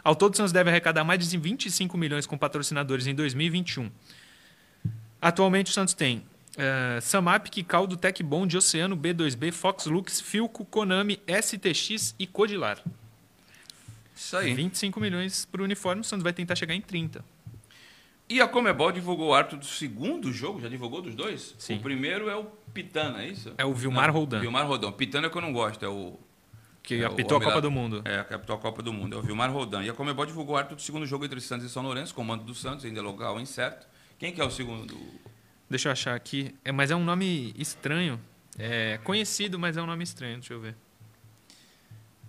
Ao 0.05 0.15
todo, 0.15 0.35
o 0.35 0.37
Santos 0.37 0.53
deve 0.53 0.69
arrecadar 0.69 1.03
mais 1.03 1.27
de 1.27 1.39
25 1.39 1.97
milhões 1.97 2.27
com 2.27 2.37
patrocinadores 2.37 3.07
em 3.07 3.15
2021. 3.15 3.91
Atualmente, 5.21 5.71
o 5.71 5.73
Santos 5.73 5.95
tem 5.95 6.19
uh, 6.19 7.01
Samap, 7.01 7.49
Kikal, 7.49 7.89
Tech 7.89 8.23
Bond, 8.23 8.55
Oceano, 8.55 8.95
B2B, 8.95 9.51
Fox 9.51 9.87
Lux, 9.87 10.21
Filco, 10.21 10.65
Konami, 10.67 11.19
STX 11.27 12.15
e 12.19 12.27
Codilar. 12.27 12.79
Isso 14.15 14.37
aí. 14.37 14.53
25 14.53 15.01
milhões 15.01 15.47
para 15.47 15.63
o 15.63 15.65
uniforme, 15.65 16.03
o 16.03 16.05
Santos 16.05 16.23
vai 16.23 16.35
tentar 16.35 16.55
chegar 16.55 16.75
em 16.75 16.83
30. 16.83 17.25
E 18.29 18.41
a 18.41 18.49
Comebol 18.49 18.93
divulgou 18.93 19.29
o 19.29 19.35
árbitro 19.35 19.59
do 19.59 19.67
segundo 19.67 20.33
jogo, 20.33 20.61
já 20.61 20.69
divulgou 20.69 21.03
dos 21.03 21.15
dois? 21.15 21.55
Sim. 21.59 21.77
O 21.77 21.81
primeiro 21.81 22.29
é 22.29 22.37
o 22.37 22.45
Pitana, 22.73 23.23
é 23.23 23.29
isso? 23.29 23.53
É 23.59 23.65
o 23.65 23.75
Vilmar 23.75 24.11
Roldan. 24.11 24.41
Vilmar 24.41 24.67
Roldan. 24.67 24.93
Pitana 24.93 25.27
é 25.27 25.31
que 25.31 25.37
eu 25.37 25.43
não 25.43 25.53
gosto, 25.53 25.85
é 25.85 25.89
o... 25.89 26.19
Que 26.85 27.03
é 27.03 27.07
apitou 27.07 27.39
a 27.39 27.41
Copa 27.41 27.63
do 27.63 27.71
Mundo. 27.71 28.03
É, 28.05 28.23
que 28.23 28.35
apitou 28.35 28.55
a 28.55 28.59
Copa 28.59 28.83
do 28.83 28.93
Mundo, 28.93 29.17
é 29.17 29.19
o 29.19 29.23
Vilmar 29.23 29.51
Roldan. 29.51 29.83
E 29.83 29.89
a 29.89 29.95
Comebol 29.95 30.27
divulgou 30.27 30.55
o 30.55 30.59
árbitro 30.59 30.77
do 30.77 30.83
segundo 30.83 31.07
jogo 31.07 31.25
entre 31.25 31.41
Santos 31.41 31.65
e 31.65 31.71
São 31.71 31.83
Lourenço, 31.83 32.15
comando 32.15 32.45
do 32.45 32.55
Santos, 32.55 32.85
ainda 32.85 33.01
é 33.01 33.03
local 33.03 33.41
incerto. 33.41 33.87
Quem 34.19 34.33
que 34.35 34.41
é 34.41 34.45
o 34.45 34.51
segundo? 34.51 34.95
Deixa 35.69 35.89
eu 35.89 35.93
achar 35.93 36.15
aqui. 36.15 36.55
É, 36.63 36.71
mas 36.71 36.91
é 36.91 36.95
um 36.95 37.03
nome 37.03 37.55
estranho. 37.57 38.21
É 38.59 38.99
conhecido, 39.03 39.59
mas 39.59 39.79
é 39.79 39.83
um 39.83 39.87
nome 39.87 40.05
estranho. 40.05 40.35
Deixa 40.35 40.53
eu 40.53 40.61
ver. 40.61 40.77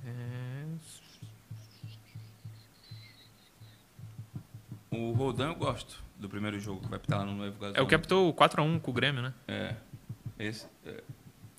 É... 0.05 0.65
O 4.91 5.11
Rodan 5.11 5.49
eu 5.49 5.55
gosto 5.55 6.01
do 6.17 6.29
primeiro 6.29 6.57
jogo 6.61 6.79
que 6.79 6.87
vai 6.87 6.97
pitar 6.97 7.19
lá 7.19 7.25
no 7.25 7.35
Novo 7.35 7.59
Gasol. 7.59 7.75
É 7.75 7.81
o 7.81 7.87
que 7.87 7.93
apitou 7.93 8.33
4x1 8.33 8.79
com 8.79 8.91
o 8.91 8.93
Grêmio, 8.93 9.21
né? 9.21 9.33
É. 9.49 9.75
Esse. 10.39 10.65
É. 10.85 11.03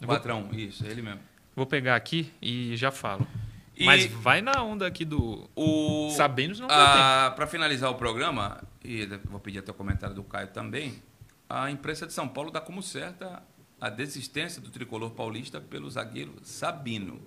4x1, 0.01 0.55
isso, 0.55 0.87
é 0.87 0.91
ele 0.91 1.03
mesmo. 1.03 1.21
Vou 1.57 1.65
pegar 1.65 1.97
aqui 1.97 2.31
e 2.41 2.77
já 2.77 2.93
falo. 2.93 3.27
E 3.75 3.85
Mas 3.85 4.07
vai 4.07 4.43
na 4.43 4.63
onda 4.63 4.87
aqui 4.87 5.05
do. 5.05 5.49
O, 5.57 6.11
Sabendo 6.11 6.61
não 6.61 6.69
Para 6.69 7.47
finalizar 7.47 7.91
o 7.91 7.95
programa, 7.95 8.63
e 8.85 9.07
vou 9.25 9.41
pedir 9.41 9.59
até 9.59 9.71
o 9.71 9.75
comentário 9.75 10.15
do 10.15 10.23
Caio 10.23 10.49
também, 10.49 11.03
a 11.49 11.71
imprensa 11.71 12.07
de 12.07 12.13
São 12.13 12.29
Paulo 12.29 12.51
dá 12.51 12.61
como 12.61 12.83
certa 12.83 13.43
a 13.81 13.89
desistência 13.89 14.61
do 14.61 14.71
tricolor 14.71 15.11
paulista 15.11 15.61
pelo 15.61 15.91
zagueiro 15.91 16.35
Sabino. 16.43 17.21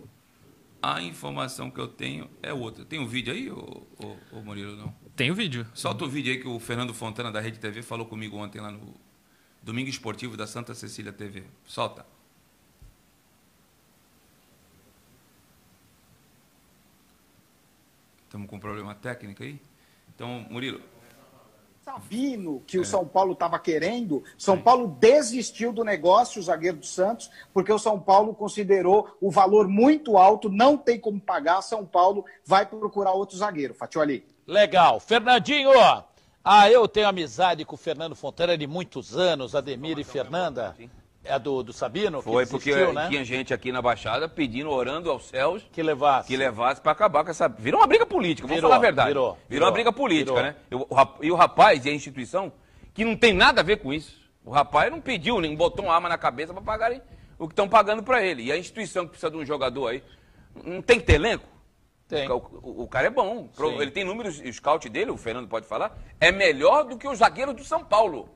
A 0.81 1.01
informação 1.01 1.69
que 1.69 1.79
eu 1.79 1.87
tenho 1.87 2.29
é 2.41 2.53
outra. 2.53 2.85
Tem 2.85 2.99
um 2.99 3.07
vídeo 3.07 3.33
aí, 3.33 3.51
ô, 3.51 3.85
ô, 4.01 4.15
ô 4.37 4.41
Murilo, 4.41 4.77
não? 4.77 4.95
Tem 5.15 5.29
o 5.29 5.35
vídeo. 5.35 5.67
Solta 5.73 6.05
o 6.05 6.09
vídeo 6.09 6.31
aí 6.31 6.39
que 6.39 6.47
o 6.47 6.57
Fernando 6.59 6.93
Fontana 6.93 7.31
da 7.31 7.41
Rede 7.41 7.59
TV 7.59 7.81
falou 7.81 8.05
comigo 8.05 8.37
ontem 8.37 8.61
lá 8.61 8.71
no 8.71 8.95
Domingo 9.61 9.89
Esportivo 9.89 10.37
da 10.37 10.47
Santa 10.47 10.73
Cecília 10.73 11.11
TV. 11.11 11.43
Solta. 11.65 12.05
Estamos 18.29 18.47
com 18.47 18.57
um 18.57 18.59
problema 18.59 18.93
técnico 18.93 19.41
aí? 19.41 19.59
Então, 20.13 20.45
Murilo. 20.51 20.79
Sabino 21.83 22.61
que 22.67 22.77
é. 22.77 22.79
o 22.79 22.85
São 22.85 23.03
Paulo 23.03 23.33
estava 23.33 23.57
querendo, 23.57 24.23
São 24.37 24.61
Paulo 24.61 24.95
desistiu 24.99 25.73
do 25.73 25.83
negócio, 25.83 26.39
o 26.39 26.43
zagueiro 26.43 26.77
do 26.77 26.85
Santos, 26.85 27.31
porque 27.51 27.73
o 27.73 27.79
São 27.79 27.99
Paulo 27.99 28.35
considerou 28.35 29.17
o 29.19 29.31
valor 29.31 29.67
muito 29.67 30.15
alto, 30.15 30.47
não 30.47 30.77
tem 30.77 30.99
como 30.99 31.19
pagar, 31.19 31.63
São 31.63 31.83
Paulo 31.83 32.23
vai 32.45 32.67
procurar 32.67 33.13
outro 33.13 33.35
zagueiro. 33.35 33.73
Fatioli. 33.73 34.23
Legal. 34.45 34.99
Fernandinho, 34.99 35.71
ah, 36.43 36.69
eu 36.69 36.87
tenho 36.87 37.07
amizade 37.07 37.65
com 37.65 37.73
o 37.73 37.79
Fernando 37.79 38.15
Fontana 38.15 38.55
de 38.55 38.67
muitos 38.67 39.17
anos, 39.17 39.55
Ademir 39.55 39.97
e 39.97 40.03
Fernanda. 40.03 40.75
É 41.29 41.33
a 41.33 41.37
do, 41.37 41.61
do 41.61 41.71
Sabino? 41.71 42.23
Foi, 42.23 42.47
porque 42.47 42.73
né? 42.91 43.07
tinha 43.07 43.23
gente 43.23 43.53
aqui 43.53 43.71
na 43.71 43.83
Baixada 43.83 44.27
pedindo, 44.27 44.67
orando 44.71 45.11
aos 45.11 45.27
céus. 45.27 45.63
Que 45.71 45.83
levasse. 45.83 46.27
Que 46.27 46.35
levasse 46.35 46.81
para 46.81 46.91
acabar 46.91 47.23
com 47.23 47.29
essa. 47.29 47.47
Virou 47.47 47.79
uma 47.79 47.85
briga 47.85 48.03
política, 48.03 48.47
vamos 48.47 48.63
falar 48.63 48.77
a 48.77 48.79
verdade. 48.79 49.09
Virou. 49.09 49.33
Virou, 49.33 49.47
virou 49.47 49.67
uma 49.67 49.71
briga 49.71 49.93
política, 49.93 50.33
virou. 50.33 50.87
né? 50.89 51.07
E 51.21 51.31
o 51.31 51.35
rapaz 51.35 51.85
e 51.85 51.89
a 51.89 51.93
instituição, 51.93 52.51
que 52.95 53.05
não 53.05 53.15
tem 53.15 53.31
nada 53.31 53.61
a 53.61 53.63
ver 53.63 53.77
com 53.77 53.93
isso. 53.93 54.17
O 54.43 54.49
rapaz 54.49 54.89
não 54.89 54.99
pediu, 54.99 55.39
nem 55.39 55.55
botou 55.55 55.85
uma 55.85 55.93
arma 55.93 56.09
na 56.09 56.17
cabeça 56.17 56.51
para 56.51 56.63
pagarem 56.63 56.99
o 57.37 57.47
que 57.47 57.51
estão 57.51 57.69
pagando 57.69 58.01
para 58.01 58.25
ele. 58.25 58.45
E 58.45 58.51
a 58.51 58.57
instituição 58.57 59.05
que 59.05 59.11
precisa 59.11 59.29
de 59.29 59.37
um 59.37 59.45
jogador 59.45 59.89
aí, 59.89 60.03
não 60.65 60.81
tem 60.81 60.99
que 60.99 61.05
ter 61.05 61.13
elenco? 61.13 61.47
Tem. 62.07 62.27
O, 62.27 62.37
o, 62.37 62.83
o 62.85 62.87
cara 62.87 63.05
é 63.05 63.11
bom. 63.11 63.47
Sim. 63.53 63.77
Ele 63.79 63.91
tem 63.91 64.03
números, 64.03 64.39
o 64.39 64.51
scout 64.51 64.89
dele, 64.89 65.11
o 65.11 65.17
Fernando 65.17 65.47
pode 65.47 65.67
falar, 65.67 65.95
é 66.19 66.31
melhor 66.31 66.85
do 66.85 66.97
que 66.97 67.07
o 67.07 67.15
zagueiro 67.15 67.53
do 67.53 67.63
São 67.63 67.85
Paulo. 67.85 68.29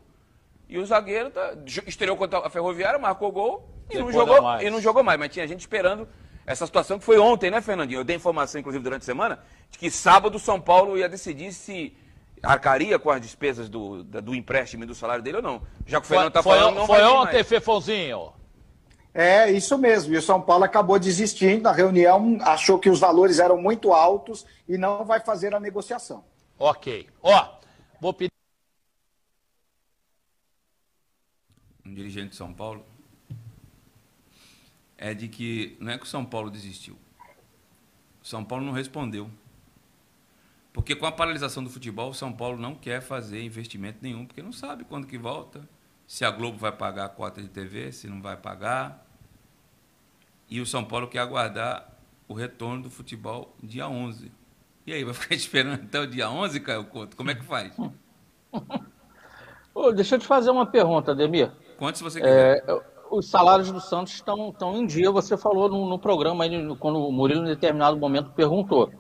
E 0.68 0.78
o 0.78 0.86
zagueiro 0.86 1.30
tá, 1.30 1.54
estreou 1.86 2.18
contra 2.18 2.40
a 2.40 2.50
Ferroviária, 2.50 2.98
marcou 2.98 3.32
gol 3.32 3.70
e 3.90 3.98
não, 3.98 4.12
jogou, 4.12 4.62
e 4.62 4.70
não 4.70 4.82
jogou 4.82 5.04
mais. 5.04 5.20
Mas 5.20 5.32
tinha 5.32 5.48
gente 5.48 5.60
esperando 5.60 6.08
essa 6.46 6.66
situação 6.66 6.98
que 6.98 7.06
foi 7.06 7.20
ontem, 7.20 7.52
né, 7.52 7.62
Fernandinho? 7.62 8.00
Eu 8.00 8.04
dei 8.04 8.16
informação, 8.16 8.60
inclusive, 8.60 8.84
durante 8.84 9.04
a 9.04 9.06
semana, 9.06 9.40
de 9.70 9.78
que 9.78 9.92
sábado 9.92 10.36
o 10.36 10.40
São 10.40 10.60
Paulo 10.60 10.98
ia 10.98 11.08
decidir 11.08 11.54
se 11.54 11.96
arcaria 12.42 13.00
com 13.00 13.10
as 13.10 13.22
despesas 13.22 13.70
do, 13.70 14.04
do 14.04 14.36
empréstimo 14.36 14.84
e 14.84 14.88
do 14.88 14.94
salário 14.94 15.24
dele 15.24 15.38
ou 15.38 15.44
não. 15.44 15.62
Já 15.86 16.00
que 16.00 16.06
o 16.06 16.10
Fernando 16.10 16.28
está 16.28 16.44
falando, 16.44 16.76
não 16.76 16.86
Foi 16.86 17.04
ontem, 17.04 17.44
Fefonzinho. 17.44 18.34
É, 19.14 19.52
isso 19.52 19.78
mesmo. 19.78 20.14
E 20.14 20.18
o 20.18 20.22
São 20.22 20.42
Paulo 20.42 20.64
acabou 20.64 20.98
desistindo 20.98 21.64
na 21.64 21.72
reunião, 21.72 22.38
achou 22.42 22.80
que 22.80 22.90
os 22.90 23.00
valores 23.00 23.40
eram 23.40 23.58
muito 23.58 23.94
altos 23.94 24.46
e 24.68 24.78
não 24.78 25.06
vai 25.06 25.20
fazer 25.20 25.54
a 25.54 25.60
negociação. 25.60 26.26
Ok. 26.58 27.08
Ó, 27.22 27.48
vou 28.02 28.14
pedir. 28.14 28.32
Um 31.86 31.94
dirigente 31.94 32.30
de 32.30 32.36
São 32.36 32.54
Paulo 32.54 32.86
é 34.98 35.14
de 35.14 35.28
que 35.28 35.76
não 35.80 35.92
é 35.92 35.98
que 35.98 36.06
o 36.06 36.08
São 36.08 36.24
Paulo 36.24 36.50
desistiu. 36.50 36.98
O 38.22 38.26
São 38.26 38.44
Paulo 38.44 38.66
não 38.66 38.72
respondeu. 38.72 39.30
Porque 40.72 40.96
com 40.96 41.06
a 41.06 41.12
paralisação 41.12 41.64
do 41.64 41.70
futebol, 41.70 42.10
o 42.10 42.14
São 42.14 42.32
Paulo 42.32 42.58
não 42.58 42.74
quer 42.74 43.02
fazer 43.02 43.44
investimento 43.44 44.00
nenhum, 44.02 44.26
porque 44.26 44.42
não 44.42 44.52
sabe 44.52 44.84
quando 44.84 45.06
que 45.06 45.18
volta, 45.18 45.68
se 46.08 46.26
a 46.26 46.32
Globo 46.32 46.58
vai 46.58 46.72
pagar 46.72 47.06
a 47.06 47.10
cota 47.10 47.42
de 47.42 47.48
TV, 47.48 47.92
se 47.92 48.08
não 48.08 48.22
vai 48.22 48.36
pagar. 48.38 49.06
E 50.50 50.60
o 50.60 50.66
São 50.66 50.84
Paulo 50.84 51.08
quer 51.08 51.20
aguardar 51.20 51.88
o 52.28 52.34
retorno 52.34 52.84
do 52.84 52.90
futebol 52.90 53.56
dia 53.62 53.88
11. 53.88 54.32
E 54.86 54.94
aí, 54.94 55.04
vai 55.04 55.14
ficar 55.14 55.36
esperando 55.36 55.84
até 55.84 56.00
o 56.00 56.08
dia 56.08 56.30
11, 56.30 56.60
Caio 56.60 56.86
Couto? 56.86 57.16
Como 57.16 57.30
é 57.30 57.36
que 57.36 57.44
faz? 57.44 57.76
oh, 59.74 59.92
deixa 59.92 60.16
eu 60.16 60.20
te 60.20 60.28
fazer 60.28 60.50
uma 60.50 60.66
pergunta, 60.66 61.12
Ademir. 61.12 61.52
Você 61.92 62.22
quiser. 62.22 62.64
É, 62.68 62.82
os 63.12 63.30
salários 63.30 63.72
do 63.72 63.80
Santos 63.80 64.14
estão, 64.14 64.50
estão 64.50 64.76
em 64.76 64.86
dia, 64.86 65.12
você 65.12 65.38
falou 65.38 65.70
no, 65.70 65.88
no 65.88 66.00
programa, 66.00 66.44
aí, 66.44 66.76
quando 66.78 67.00
o 67.00 67.12
Murilo, 67.12 67.42
em 67.42 67.50
determinado 67.50 67.98
momento, 67.98 68.32
perguntou. 68.32 68.92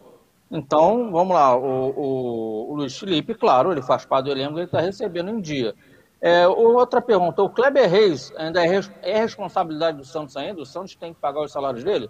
Então, 0.52 1.12
vamos 1.12 1.34
lá, 1.34 1.56
o, 1.58 1.90
o, 1.90 2.72
o 2.72 2.76
Luiz 2.76 2.98
Felipe, 2.98 3.34
claro, 3.34 3.72
ele 3.72 3.82
faz 3.82 4.06
parte 4.06 4.26
do 4.26 4.32
elenco, 4.32 4.58
ele 4.58 4.66
está 4.66 4.80
recebendo 4.80 5.30
em 5.30 5.42
dia. 5.42 5.74
É, 6.22 6.48
outra 6.48 7.02
pergunta, 7.02 7.42
o 7.42 7.50
Kleber 7.50 7.90
Reis 7.90 8.32
ainda 8.38 8.64
é, 8.66 8.80
é, 9.02 9.20
responsabilidade 9.20 9.98
do 9.98 10.06
Santos 10.06 10.38
ainda? 10.38 10.62
O 10.62 10.66
Santos 10.66 10.96
tem 10.96 11.14
que 11.14 11.20
pagar 11.20 11.42
os 11.42 11.52
salários 11.52 11.84
dele? 11.84 12.10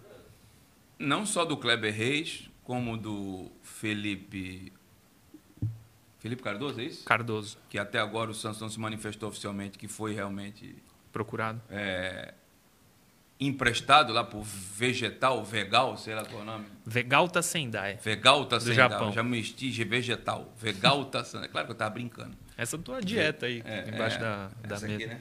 Não 1.00 1.26
só 1.26 1.46
do 1.46 1.58
Kleber 1.58 1.94
Reis, 1.94 2.50
como 2.64 2.98
do 2.98 3.50
Felipe... 3.62 4.74
Felipe 6.24 6.42
Cardoso, 6.42 6.80
é 6.80 6.86
isso? 6.86 7.04
Cardoso. 7.04 7.58
Que 7.70 7.78
até 7.78 8.00
agora 8.00 8.32
o 8.32 8.34
Santos 8.34 8.62
não 8.62 8.70
se 8.70 8.80
manifestou 8.80 9.28
oficialmente 9.28 9.78
que 9.78 9.90
foi 9.90 10.14
realmente... 10.14 10.74
Procurado. 11.12 11.62
É, 11.70 12.34
emprestado 13.38 14.14
lá 14.14 14.24
por 14.24 14.42
Vegetal, 14.42 15.44
Vegal, 15.44 15.98
sei 15.98 16.16
lá 16.16 16.24
qual 16.24 16.40
é 16.40 16.42
o 16.44 16.46
nome. 16.46 16.66
Vegalta 16.86 17.42
Sendai. 17.42 18.00
Vegalta 18.02 18.58
Sendai. 18.58 18.76
Japão. 18.76 19.12
Já 19.12 19.22
me 19.22 19.38
estige 19.38 19.84
vegetal. 19.84 20.50
Vegalta 20.58 21.26
Sendai. 21.26 21.50
Claro 21.50 21.68
que 21.68 21.74
eu 21.74 21.78
tava 21.78 21.94
brincando. 21.94 22.38
Essa 22.56 22.78
tua 22.78 23.02
dieta 23.02 23.46
aí, 23.46 23.62
é, 23.66 23.90
embaixo 23.90 24.16
é, 24.16 24.20
da, 24.22 24.48
da 24.66 24.76
essa 24.76 24.88
mesa. 24.88 25.04
aqui, 25.04 25.06
né? 25.08 25.20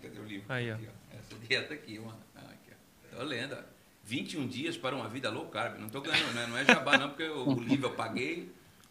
Cadê 0.00 0.18
o 0.20 0.24
livro? 0.24 0.46
Aí, 0.48 0.72
ó. 0.72 0.74
Aqui, 0.74 0.88
ó. 0.88 1.16
Essa 1.18 1.46
dieta 1.46 1.74
aqui, 1.74 1.98
uma. 1.98 2.16
Ah, 2.34 2.40
aqui, 2.50 2.72
ó. 3.12 3.16
Tô 3.18 3.24
lendo, 3.24 3.56
ó. 3.56 3.62
21 4.04 4.48
dias 4.48 4.78
para 4.78 4.96
uma 4.96 5.06
vida 5.06 5.28
low 5.28 5.48
carb. 5.48 5.78
Não 5.78 5.90
tô 5.90 6.00
ganhando, 6.00 6.32
né? 6.32 6.46
Não 6.46 6.56
é 6.56 6.64
jabá 6.64 6.96
não, 6.96 7.10
porque 7.10 7.28
o 7.28 7.60
livro 7.60 7.88
eu 7.88 7.94
paguei. 7.94 8.50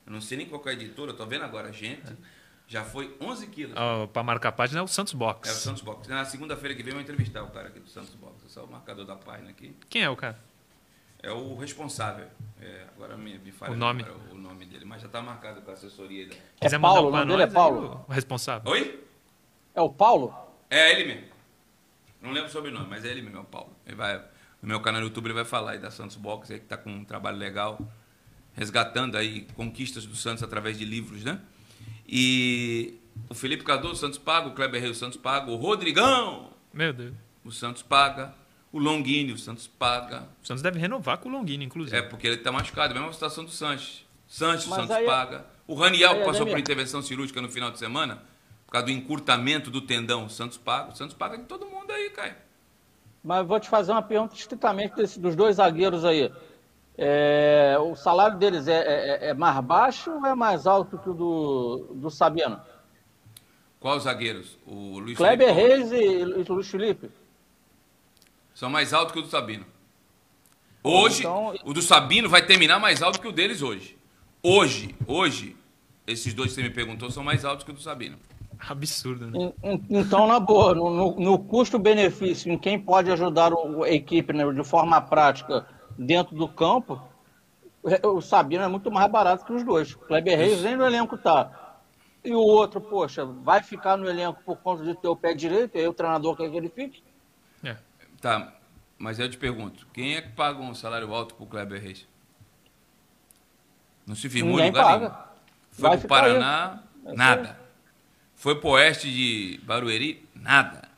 Eu 0.09 0.13
não 0.13 0.21
sei 0.21 0.39
nem 0.39 0.47
qual 0.47 0.59
é 0.65 0.69
a 0.71 0.73
editora, 0.73 1.11
eu 1.11 1.15
tô 1.15 1.23
vendo 1.27 1.45
agora, 1.45 1.71
gente. 1.71 2.11
Já 2.67 2.83
foi 2.83 3.15
11 3.21 3.47
quilos. 3.47 3.75
Oh, 3.77 4.07
para 4.07 4.23
marcar 4.23 4.49
a 4.49 4.51
página 4.51 4.79
é 4.79 4.83
o 4.83 4.87
Santos 4.87 5.13
Box. 5.13 5.47
É 5.47 5.51
o 5.51 5.55
Santos 5.55 5.83
Box. 5.83 6.09
Na 6.09 6.25
segunda-feira 6.25 6.75
que 6.75 6.81
vem 6.81 6.91
eu 6.91 6.95
vou 6.95 7.01
entrevistar 7.03 7.43
o 7.43 7.49
cara 7.51 7.67
aqui 7.67 7.79
do 7.79 7.89
Santos 7.89 8.13
Box. 8.15 8.43
É 8.45 8.49
só 8.49 8.65
o 8.65 8.71
marcador 8.71 9.05
da 9.05 9.15
página 9.15 9.51
aqui. 9.51 9.75
Quem 9.87 10.01
é 10.01 10.09
o 10.09 10.15
cara? 10.15 10.37
É 11.21 11.31
o 11.31 11.55
responsável. 11.57 12.27
É, 12.59 12.85
agora 12.95 13.17
me, 13.17 13.37
me 13.37 13.51
fala 13.51 13.73
o 13.73 13.75
nome. 13.75 14.03
o 14.31 14.35
nome 14.35 14.65
dele, 14.65 14.85
mas 14.85 15.01
já 15.01 15.07
está 15.07 15.21
marcado 15.21 15.61
com 15.61 15.69
a 15.69 15.73
assessoria. 15.73 16.27
Da... 16.27 16.35
É 16.61 16.79
Paulo, 16.79 17.09
o 17.09 17.11
nome 17.11 17.25
dele 17.25 17.43
é 17.43 17.47
Paulo. 17.47 18.05
O 18.07 18.11
responsável. 18.11 18.71
Oi? 18.71 19.03
É 19.75 19.81
o 19.81 19.89
Paulo? 19.89 20.33
É 20.69 20.91
ele 20.91 21.05
mesmo. 21.05 21.27
Não 22.21 22.31
lembro 22.31 22.49
o 22.49 22.51
sobrenome, 22.51 22.87
mas 22.87 23.05
é 23.05 23.09
ele 23.09 23.21
mesmo, 23.21 23.37
é 23.37 23.41
o 23.41 23.45
Paulo. 23.45 23.71
Ele 23.85 23.95
vai, 23.95 24.17
no 24.61 24.67
meu 24.67 24.81
canal 24.81 25.01
no 25.01 25.07
YouTube 25.07 25.27
ele 25.27 25.33
vai 25.33 25.45
falar 25.45 25.71
aí 25.71 25.79
da 25.79 25.91
Santos 25.91 26.15
Box, 26.15 26.51
aí, 26.51 26.59
que 26.59 26.65
está 26.65 26.77
com 26.77 26.89
um 26.89 27.05
trabalho 27.05 27.37
legal, 27.37 27.79
resgatando 28.59 29.15
aí 29.15 29.47
conquistas 29.55 30.05
do 30.05 30.17
Santos 30.17 30.43
através 30.43 30.77
de 30.77 30.83
livros, 30.83 31.23
né? 31.23 31.39
E 32.05 32.95
o 33.29 33.33
Felipe 33.33 33.63
Cardoso, 33.63 33.93
o 33.93 33.95
Santos 33.95 34.19
paga, 34.19 34.49
o 34.49 34.51
Kleber 34.51 34.81
Reis, 34.81 34.97
o 34.97 34.99
Santos 34.99 35.17
paga, 35.17 35.49
o 35.49 35.55
Rodrigão. 35.55 36.49
Meu 36.73 36.91
Deus. 36.91 37.13
O 37.45 37.51
Santos 37.53 37.81
paga. 37.81 38.35
O 38.71 38.77
Longini, 38.77 39.31
o 39.31 39.37
Santos 39.37 39.65
paga. 39.65 40.27
O 40.43 40.45
Santos 40.45 40.61
deve 40.61 40.77
renovar 40.77 41.17
com 41.19 41.29
o 41.29 41.31
Longini, 41.31 41.63
inclusive. 41.63 41.95
É, 41.95 42.01
porque 42.01 42.27
ele 42.27 42.35
está 42.35 42.51
machucado. 42.51 42.91
A 42.93 42.97
mesma 42.97 43.13
situação 43.13 43.45
do 43.45 43.49
Sanches. 43.49 44.05
Sanches, 44.27 44.67
o 44.67 44.75
Santos 44.75 44.91
aí, 44.91 45.05
é- 45.05 45.07
paga. 45.07 45.45
O 45.65 45.73
Raniel, 45.73 46.19
que 46.19 46.25
passou 46.25 46.45
por 46.45 46.59
intervenção 46.59 47.01
cirúrgica 47.01 47.41
no 47.41 47.49
final 47.49 47.71
de 47.71 47.79
semana, 47.79 48.21
por 48.65 48.73
causa 48.73 48.87
do 48.87 48.91
encurtamento 48.91 49.71
do 49.71 49.81
tendão, 49.81 50.25
o 50.25 50.29
Santos 50.29 50.57
paga. 50.57 50.91
O 50.91 50.95
Santos 50.95 51.15
paga 51.15 51.37
de 51.37 51.45
todo 51.45 51.65
mundo 51.65 51.89
aí, 51.91 52.09
Caio. 52.09 52.35
Mas 53.23 53.47
vou 53.47 53.59
te 53.59 53.69
fazer 53.69 53.91
uma 53.91 54.01
pergunta 54.01 54.35
estritamente 54.35 54.95
desse, 54.95 55.19
dos 55.19 55.35
dois 55.35 55.55
zagueiros 55.55 56.03
aí. 56.03 56.31
É, 57.01 57.77
o 57.79 57.95
salário 57.95 58.37
deles 58.37 58.67
é, 58.67 58.73
é, 58.73 59.29
é, 59.29 59.33
mais 59.33 59.57
baixo 59.63 60.11
ou 60.11 60.25
é 60.25 60.35
mais 60.35 60.67
alto 60.67 60.97
que 60.97 61.09
o 61.09 61.13
do, 61.13 61.93
do 61.95 62.09
Sabino? 62.11 62.59
Qual 63.79 63.95
os 63.95 64.03
zagueiros? 64.03 64.57
O 64.67 64.99
Luiz 64.99 65.17
Kleber 65.17 65.55
Felipe, 65.55 65.67
Reis 65.67 65.91
e, 65.93 66.51
Luiz 66.51 66.67
Felipe. 66.67 67.09
São 68.53 68.69
mais 68.69 68.93
altos 68.93 69.13
que 69.13 69.19
o 69.19 69.21
do 69.21 69.29
Sabino. 69.29 69.65
Hoje, 70.83 71.21
então... 71.21 71.55
o 71.63 71.73
do 71.73 71.81
Sabino 71.81 72.27
vai 72.27 72.45
terminar 72.45 72.81
mais 72.81 73.01
alto 73.01 73.21
que 73.21 73.27
o 73.29 73.31
deles 73.31 73.61
hoje. 73.61 73.97
Hoje, 74.43 74.93
hoje, 75.07 75.55
esses 76.05 76.33
dois 76.33 76.49
que 76.49 76.55
você 76.55 76.63
me 76.63 76.69
perguntou 76.69 77.09
são 77.09 77.23
mais 77.23 77.45
altos 77.45 77.63
que 77.63 77.71
o 77.71 77.75
do 77.75 77.81
Sabino. 77.81 78.17
Absurdo, 78.59 79.27
né? 79.27 79.53
Então, 79.89 80.27
na 80.27 80.37
boa, 80.37 80.75
no, 80.75 81.17
no 81.17 81.39
custo-benefício, 81.39 82.51
em 82.51 82.57
quem 82.57 82.77
pode 82.77 83.09
ajudar 83.09 83.53
a 83.53 83.89
equipe 83.89 84.33
né, 84.33 84.43
de 84.51 84.63
forma 84.65 84.99
prática 84.99 85.65
dentro 85.99 86.33
do 86.33 86.47
campo, 86.47 87.01
o 88.03 88.21
Sabino 88.21 88.63
é 88.63 88.67
muito 88.67 88.89
mais 88.89 89.11
barato 89.11 89.45
que 89.45 89.51
os 89.51 89.63
dois. 89.63 89.93
O 89.93 89.99
Kleber 89.99 90.37
Reis 90.37 90.61
nem 90.61 90.77
no 90.77 90.85
elenco 90.85 91.17
tá. 91.17 91.77
E 92.23 92.33
o 92.33 92.39
outro, 92.39 92.79
poxa, 92.79 93.25
vai 93.25 93.61
ficar 93.61 93.97
no 93.97 94.09
elenco 94.09 94.41
por 94.43 94.57
conta 94.57 94.83
de 94.83 94.95
ter 94.95 95.07
o 95.07 95.15
pé 95.15 95.33
direito, 95.33 95.75
e 95.75 95.81
aí 95.81 95.87
o 95.87 95.93
treinador 95.93 96.35
quer 96.35 96.49
que 96.49 96.57
ele 96.57 96.69
fique? 96.69 97.03
É. 97.63 97.77
Tá, 98.21 98.53
mas 98.97 99.19
eu 99.19 99.29
te 99.29 99.37
pergunto, 99.37 99.87
quem 99.93 100.15
é 100.15 100.21
que 100.21 100.29
paga 100.29 100.59
um 100.59 100.73
salário 100.73 101.13
alto 101.13 101.35
pro 101.35 101.45
Kleber 101.45 101.81
Reis? 101.81 102.07
Não 104.05 104.15
se 104.15 104.29
firmou 104.29 104.55
Ninguém 104.55 104.71
lugar 104.71 104.83
paga. 104.83 105.09
nenhum. 105.09 105.21
Foi 105.71 105.89
vai 105.89 105.97
pro 105.97 106.07
Paraná, 106.07 106.83
aí. 107.05 107.11
É 107.11 107.15
nada. 107.15 107.59
Foi 108.35 108.55
pro 108.55 108.69
oeste 108.69 109.11
de 109.11 109.59
Barueri, 109.63 110.27
nada. 110.33 110.89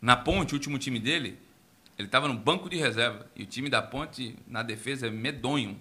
Na 0.00 0.16
Ponte, 0.16 0.52
o 0.52 0.56
último 0.56 0.78
time 0.78 0.98
dele, 0.98 1.38
ele 2.02 2.08
estava 2.08 2.28
no 2.28 2.34
banco 2.34 2.68
de 2.68 2.76
reserva. 2.76 3.26
E 3.34 3.44
o 3.44 3.46
time 3.46 3.68
da 3.68 3.80
Ponte, 3.80 4.36
na 4.46 4.62
defesa, 4.62 5.06
é 5.06 5.10
medonho. 5.10 5.78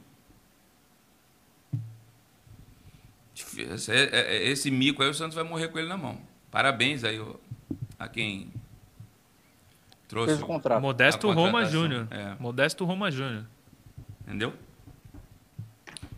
Esse, 3.58 3.92
é, 3.92 4.10
é, 4.12 4.48
esse 4.50 4.70
mico 4.70 5.02
aí 5.02 5.10
o 5.10 5.14
Santos 5.14 5.36
vai 5.36 5.44
morrer 5.44 5.70
com 5.70 5.80
ele 5.80 5.88
na 5.88 5.98
mão. 5.98 6.22
Parabéns 6.50 7.04
aí 7.04 7.20
a 7.98 8.08
quem 8.08 8.52
trouxe 10.08 10.34
Fez 10.34 10.42
o 10.42 10.46
contrato. 10.46 10.82
Modesto 10.82 11.32
Roma 11.32 11.66
Júnior. 11.66 12.08
É. 12.12 12.36
Modesto 12.40 12.86
Roma 12.86 13.10
Júnior. 13.10 13.46
Entendeu? 14.22 14.54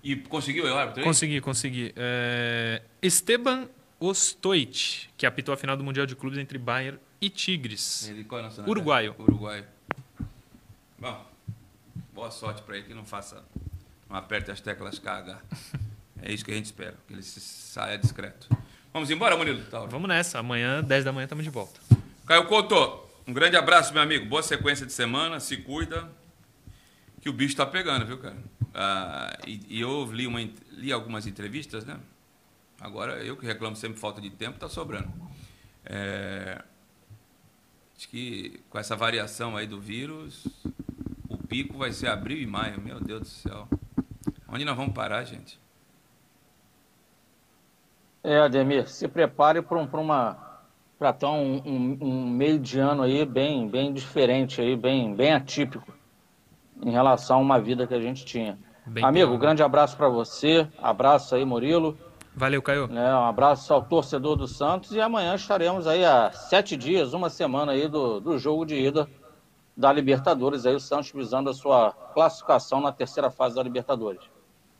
E 0.03 0.17
conseguiu 0.17 0.65
o 0.65 0.77
árbitro? 0.77 1.03
Consegui, 1.03 1.39
consegui. 1.39 1.93
É... 1.95 2.81
Esteban 3.01 3.69
Ostoit, 3.99 5.09
que 5.15 5.25
apitou 5.25 5.53
a 5.53 5.57
final 5.57 5.77
do 5.77 5.83
Mundial 5.83 6.05
de 6.05 6.13
Clubes 6.13 6.37
entre 6.37 6.57
Bayern 6.57 6.99
e 7.21 7.29
Tigres. 7.29 8.09
Ele, 8.09 8.25
qual 8.25 8.41
é 8.41 8.49
Uruguaio. 8.67 9.15
Uruguaio. 9.17 9.65
Bom, 11.03 11.21
boa 12.13 12.31
sorte 12.31 12.61
para 12.61 12.77
ele 12.77 12.87
que 12.87 12.93
não 12.93 13.03
faça. 13.03 13.43
Não 14.09 14.15
aperte 14.15 14.49
as 14.51 14.61
teclas 14.61 14.99
KH. 14.99 15.37
É 16.21 16.31
isso 16.31 16.45
que 16.45 16.51
a 16.51 16.53
gente 16.53 16.67
espera, 16.67 16.95
que 17.05 17.11
ele 17.11 17.21
saia 17.21 17.97
discreto. 17.97 18.47
Vamos 18.93 19.09
embora, 19.11 19.35
Murilo? 19.35 19.61
Vamos 19.89 20.07
nessa. 20.07 20.39
Amanhã, 20.39 20.81
10 20.81 21.03
da 21.03 21.11
manhã, 21.11 21.25
estamos 21.25 21.43
de 21.43 21.49
volta. 21.49 21.77
Caio 22.25 22.47
Couto, 22.47 23.03
Um 23.27 23.33
grande 23.33 23.57
abraço, 23.57 23.91
meu 23.91 24.01
amigo. 24.01 24.27
Boa 24.27 24.41
sequência 24.41 24.85
de 24.85 24.93
semana. 24.93 25.41
Se 25.41 25.57
cuida. 25.57 26.09
Que 27.19 27.27
o 27.27 27.33
bicho 27.33 27.57
tá 27.57 27.65
pegando, 27.65 28.05
viu, 28.05 28.17
cara? 28.19 28.37
Ah, 28.73 29.37
e, 29.45 29.59
e, 29.67 29.81
eu 29.81 30.09
li, 30.09 30.25
uma, 30.25 30.39
li 30.71 30.93
algumas 30.93 31.27
entrevistas, 31.27 31.83
né? 31.83 31.99
Agora, 32.79 33.21
eu 33.21 33.35
que 33.35 33.45
reclamo 33.45 33.75
sempre 33.75 33.99
falta 33.99 34.21
de 34.21 34.29
tempo, 34.29 34.57
tá 34.57 34.69
sobrando. 34.69 35.11
É, 35.83 36.63
acho 37.97 38.07
que 38.07 38.61
com 38.69 38.79
essa 38.79 38.95
variação 38.95 39.57
aí 39.57 39.67
do 39.67 39.81
vírus, 39.81 40.47
pico 41.53 41.77
vai 41.77 41.91
ser 41.91 42.07
abril 42.07 42.39
e 42.39 42.47
maio. 42.47 42.81
Meu 42.81 42.99
Deus 42.99 43.21
do 43.21 43.27
céu. 43.27 43.67
Onde 44.49 44.65
nós 44.65 44.75
vamos 44.75 44.91
parar, 44.91 45.23
gente? 45.23 45.59
É, 48.23 48.39
Ademir, 48.39 48.89
se 48.89 49.07
prepare 49.07 49.61
para 49.61 49.77
um, 49.77 49.85
uma 49.85 50.51
para 50.97 51.11
estar 51.11 51.29
um, 51.29 51.61
um, 51.63 51.97
um, 52.01 52.29
meio 52.29 52.57
de 52.57 52.79
ano 52.79 53.03
aí 53.03 53.23
bem, 53.23 53.67
bem 53.67 53.93
diferente 53.93 54.61
aí, 54.61 54.75
bem, 54.75 55.13
bem 55.13 55.33
atípico 55.33 55.93
em 56.81 56.89
relação 56.89 57.37
a 57.37 57.41
uma 57.41 57.59
vida 57.59 57.85
que 57.85 57.93
a 57.93 57.99
gente 57.99 58.25
tinha. 58.25 58.57
Bem 58.87 59.03
Amigo, 59.03 59.31
pior. 59.31 59.39
grande 59.39 59.61
abraço 59.61 59.95
para 59.95 60.07
você, 60.07 60.67
abraço 60.81 61.35
aí, 61.35 61.45
Murilo. 61.45 61.95
Valeu, 62.35 62.61
Caio. 62.63 62.89
É, 62.91 63.13
um 63.13 63.25
abraço 63.25 63.71
ao 63.73 63.83
torcedor 63.83 64.35
do 64.37 64.47
Santos 64.47 64.91
e 64.93 65.01
amanhã 65.01 65.35
estaremos 65.35 65.85
aí 65.85 66.03
há 66.03 66.31
sete 66.31 66.75
dias, 66.75 67.13
uma 67.13 67.29
semana 67.29 67.73
aí 67.73 67.87
do, 67.87 68.19
do 68.19 68.39
jogo 68.39 68.65
de 68.65 68.75
ida 68.75 69.07
da 69.75 69.91
Libertadores, 69.91 70.65
aí 70.65 70.75
o 70.75 70.79
Santos 70.79 71.11
visando 71.11 71.49
a 71.49 71.53
sua 71.53 71.91
classificação 72.13 72.79
na 72.79 72.91
terceira 72.91 73.29
fase 73.29 73.55
da 73.55 73.63
Libertadores. 73.63 74.21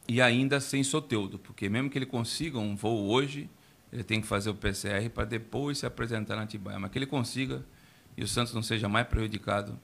E 0.07 0.21
ainda 0.21 0.59
sem 0.59 0.83
Soteudo, 0.83 1.39
porque 1.39 1.69
mesmo 1.69 1.89
que 1.89 1.97
ele 1.97 2.05
consiga 2.05 2.59
um 2.59 2.75
voo 2.75 3.09
hoje, 3.09 3.49
ele 3.91 4.03
tem 4.03 4.21
que 4.21 4.27
fazer 4.27 4.49
o 4.49 4.55
PCR 4.55 5.09
para 5.13 5.23
depois 5.23 5.79
se 5.79 5.85
apresentar 5.85 6.35
na 6.35 6.43
Atibaia. 6.43 6.79
Mas 6.79 6.91
que 6.91 6.97
ele 6.97 7.05
consiga 7.05 7.63
e 8.17 8.23
o 8.23 8.27
Santos 8.27 8.53
não 8.53 8.61
seja 8.61 8.87
mais 8.87 9.07
prejudicado 9.07 9.79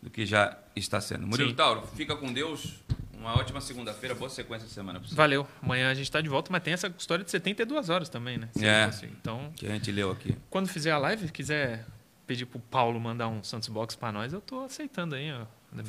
do 0.00 0.10
que 0.10 0.24
já 0.24 0.56
está 0.74 1.00
sendo. 1.00 1.26
Murilo 1.26 1.50
Sim. 1.50 1.54
Tauro, 1.54 1.86
fica 1.94 2.16
com 2.16 2.32
Deus. 2.32 2.76
Uma 3.16 3.38
ótima 3.38 3.60
segunda-feira, 3.60 4.16
boa 4.16 4.28
sequência 4.28 4.66
de 4.66 4.74
semana. 4.74 5.00
Valeu. 5.12 5.46
Amanhã 5.62 5.90
a 5.90 5.94
gente 5.94 6.06
está 6.06 6.20
de 6.20 6.28
volta, 6.28 6.50
mas 6.50 6.60
tem 6.60 6.74
essa 6.74 6.92
história 6.98 7.24
de 7.24 7.30
72 7.30 7.88
horas 7.88 8.08
também, 8.08 8.36
né? 8.36 8.48
é. 8.60 8.84
Assim. 8.84 9.06
Então, 9.06 9.52
que 9.54 9.64
a 9.64 9.70
gente 9.70 9.92
leu 9.92 10.10
aqui. 10.10 10.36
Quando 10.50 10.66
fizer 10.66 10.90
a 10.90 10.98
live, 10.98 11.30
quiser 11.30 11.86
pedir 12.26 12.46
pro 12.46 12.58
Paulo 12.58 12.98
mandar 13.00 13.28
um 13.28 13.42
Santos 13.42 13.68
Box 13.68 13.94
para 13.94 14.12
nós, 14.12 14.32
eu 14.32 14.40
tô 14.40 14.60
aceitando 14.60 15.14
aí, 15.14 15.32
ó. 15.32 15.44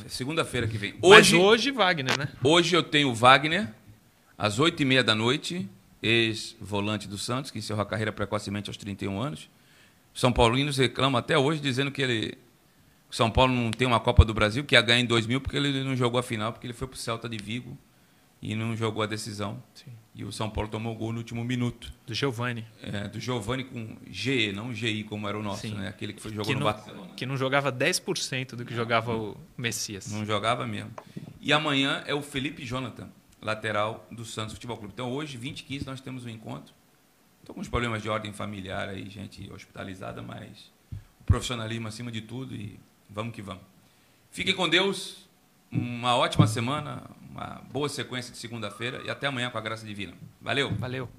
Segunda-feira 0.07 0.67
que 0.67 0.77
vem. 0.77 0.95
Hoje, 1.01 1.35
mas 1.35 1.45
hoje, 1.45 1.71
Wagner, 1.71 2.17
né? 2.17 2.29
Hoje 2.43 2.75
eu 2.75 2.83
tenho 2.83 3.09
o 3.09 3.15
Wagner, 3.15 3.73
às 4.37 4.59
oito 4.59 4.81
e 4.81 4.85
meia 4.85 5.03
da 5.03 5.13
noite, 5.13 5.69
ex-volante 6.01 7.07
do 7.07 7.17
Santos, 7.17 7.51
que 7.51 7.59
encerrou 7.59 7.81
a 7.81 7.85
carreira 7.85 8.11
precocemente 8.11 8.69
aos 8.69 8.77
31 8.77 9.21
anos. 9.21 9.49
São 10.13 10.31
Paulinos 10.31 10.77
reclamam 10.77 11.19
até 11.19 11.37
hoje, 11.37 11.59
dizendo 11.59 11.91
que 11.91 12.01
ele 12.01 12.37
São 13.09 13.29
Paulo 13.29 13.53
não 13.53 13.71
tem 13.71 13.87
uma 13.87 13.99
Copa 13.99 14.23
do 14.23 14.33
Brasil, 14.33 14.63
que 14.63 14.75
ia 14.75 14.81
ganhar 14.81 15.01
em 15.01 15.05
2000 15.05 15.41
porque 15.41 15.57
ele 15.57 15.83
não 15.83 15.95
jogou 15.95 16.19
a 16.19 16.23
final, 16.23 16.53
porque 16.53 16.65
ele 16.65 16.73
foi 16.73 16.87
para 16.87 16.95
o 16.95 16.97
Celta 16.97 17.27
de 17.27 17.37
Vigo 17.37 17.77
e 18.43 18.55
não 18.55 18.75
jogou 18.75 19.01
a 19.01 19.05
decisão. 19.05 19.63
Sim. 19.73 19.91
E 20.13 20.25
o 20.25 20.31
São 20.31 20.49
Paulo 20.49 20.69
tomou 20.69 20.93
o 20.93 20.97
gol 20.97 21.13
no 21.13 21.19
último 21.19 21.43
minuto. 21.45 21.91
Do 22.05 22.13
Giovani. 22.13 22.65
É, 22.81 23.07
do 23.07 23.19
Giovani 23.19 23.63
com 23.63 23.97
GE, 24.11 24.51
não 24.51 24.73
GI 24.73 25.05
como 25.05 25.27
era 25.29 25.39
o 25.39 25.41
nosso, 25.41 25.61
Sim. 25.61 25.75
né? 25.75 25.87
Aquele 25.87 26.11
que 26.11 26.21
foi, 26.21 26.31
jogou 26.31 26.45
que 26.45 26.53
no 26.53 26.59
não, 26.59 26.67
Barcelona. 26.67 27.13
Que 27.15 27.25
não 27.25 27.37
jogava 27.37 27.71
10% 27.71 28.55
do 28.55 28.65
que 28.65 28.71
não, 28.71 28.77
jogava 28.77 29.13
não, 29.13 29.29
o 29.31 29.37
Messias. 29.57 30.11
Não 30.11 30.25
jogava 30.25 30.67
mesmo. 30.67 30.91
E 31.39 31.53
amanhã 31.53 32.03
é 32.05 32.13
o 32.13 32.21
Felipe 32.21 32.65
Jonathan 32.65 33.09
lateral 33.41 34.05
do 34.11 34.25
Santos 34.25 34.53
Futebol 34.53 34.77
Clube. 34.77 34.93
Então, 34.93 35.09
hoje, 35.09 35.37
20 35.37 35.61
e 35.61 35.63
15, 35.63 35.85
nós 35.85 36.01
temos 36.01 36.25
um 36.25 36.29
encontro. 36.29 36.73
Estou 37.39 37.55
com 37.55 37.61
uns 37.61 37.69
problemas 37.69 38.01
de 38.01 38.09
ordem 38.09 38.33
familiar 38.33 38.89
aí, 38.89 39.09
gente 39.09 39.51
hospitalizada, 39.51 40.21
mas 40.21 40.71
o 41.19 41.23
profissionalismo 41.25 41.87
acima 41.87 42.11
de 42.11 42.21
tudo 42.21 42.53
e 42.53 42.77
vamos 43.09 43.33
que 43.33 43.41
vamos. 43.41 43.63
Fiquem 44.31 44.53
com 44.53 44.67
Deus, 44.67 45.27
uma 45.71 46.15
ótima 46.15 46.45
semana, 46.45 47.03
uma 47.33 47.61
boa 47.71 47.89
sequência 47.89 48.31
de 48.31 48.37
segunda-feira 48.37 49.01
e 49.03 49.09
até 49.09 49.25
amanhã 49.25 49.49
com 49.49 49.57
a 49.57 49.61
graça 49.61 49.85
divina. 49.85 50.13
Valeu. 50.39 50.69
Valeu. 50.75 51.09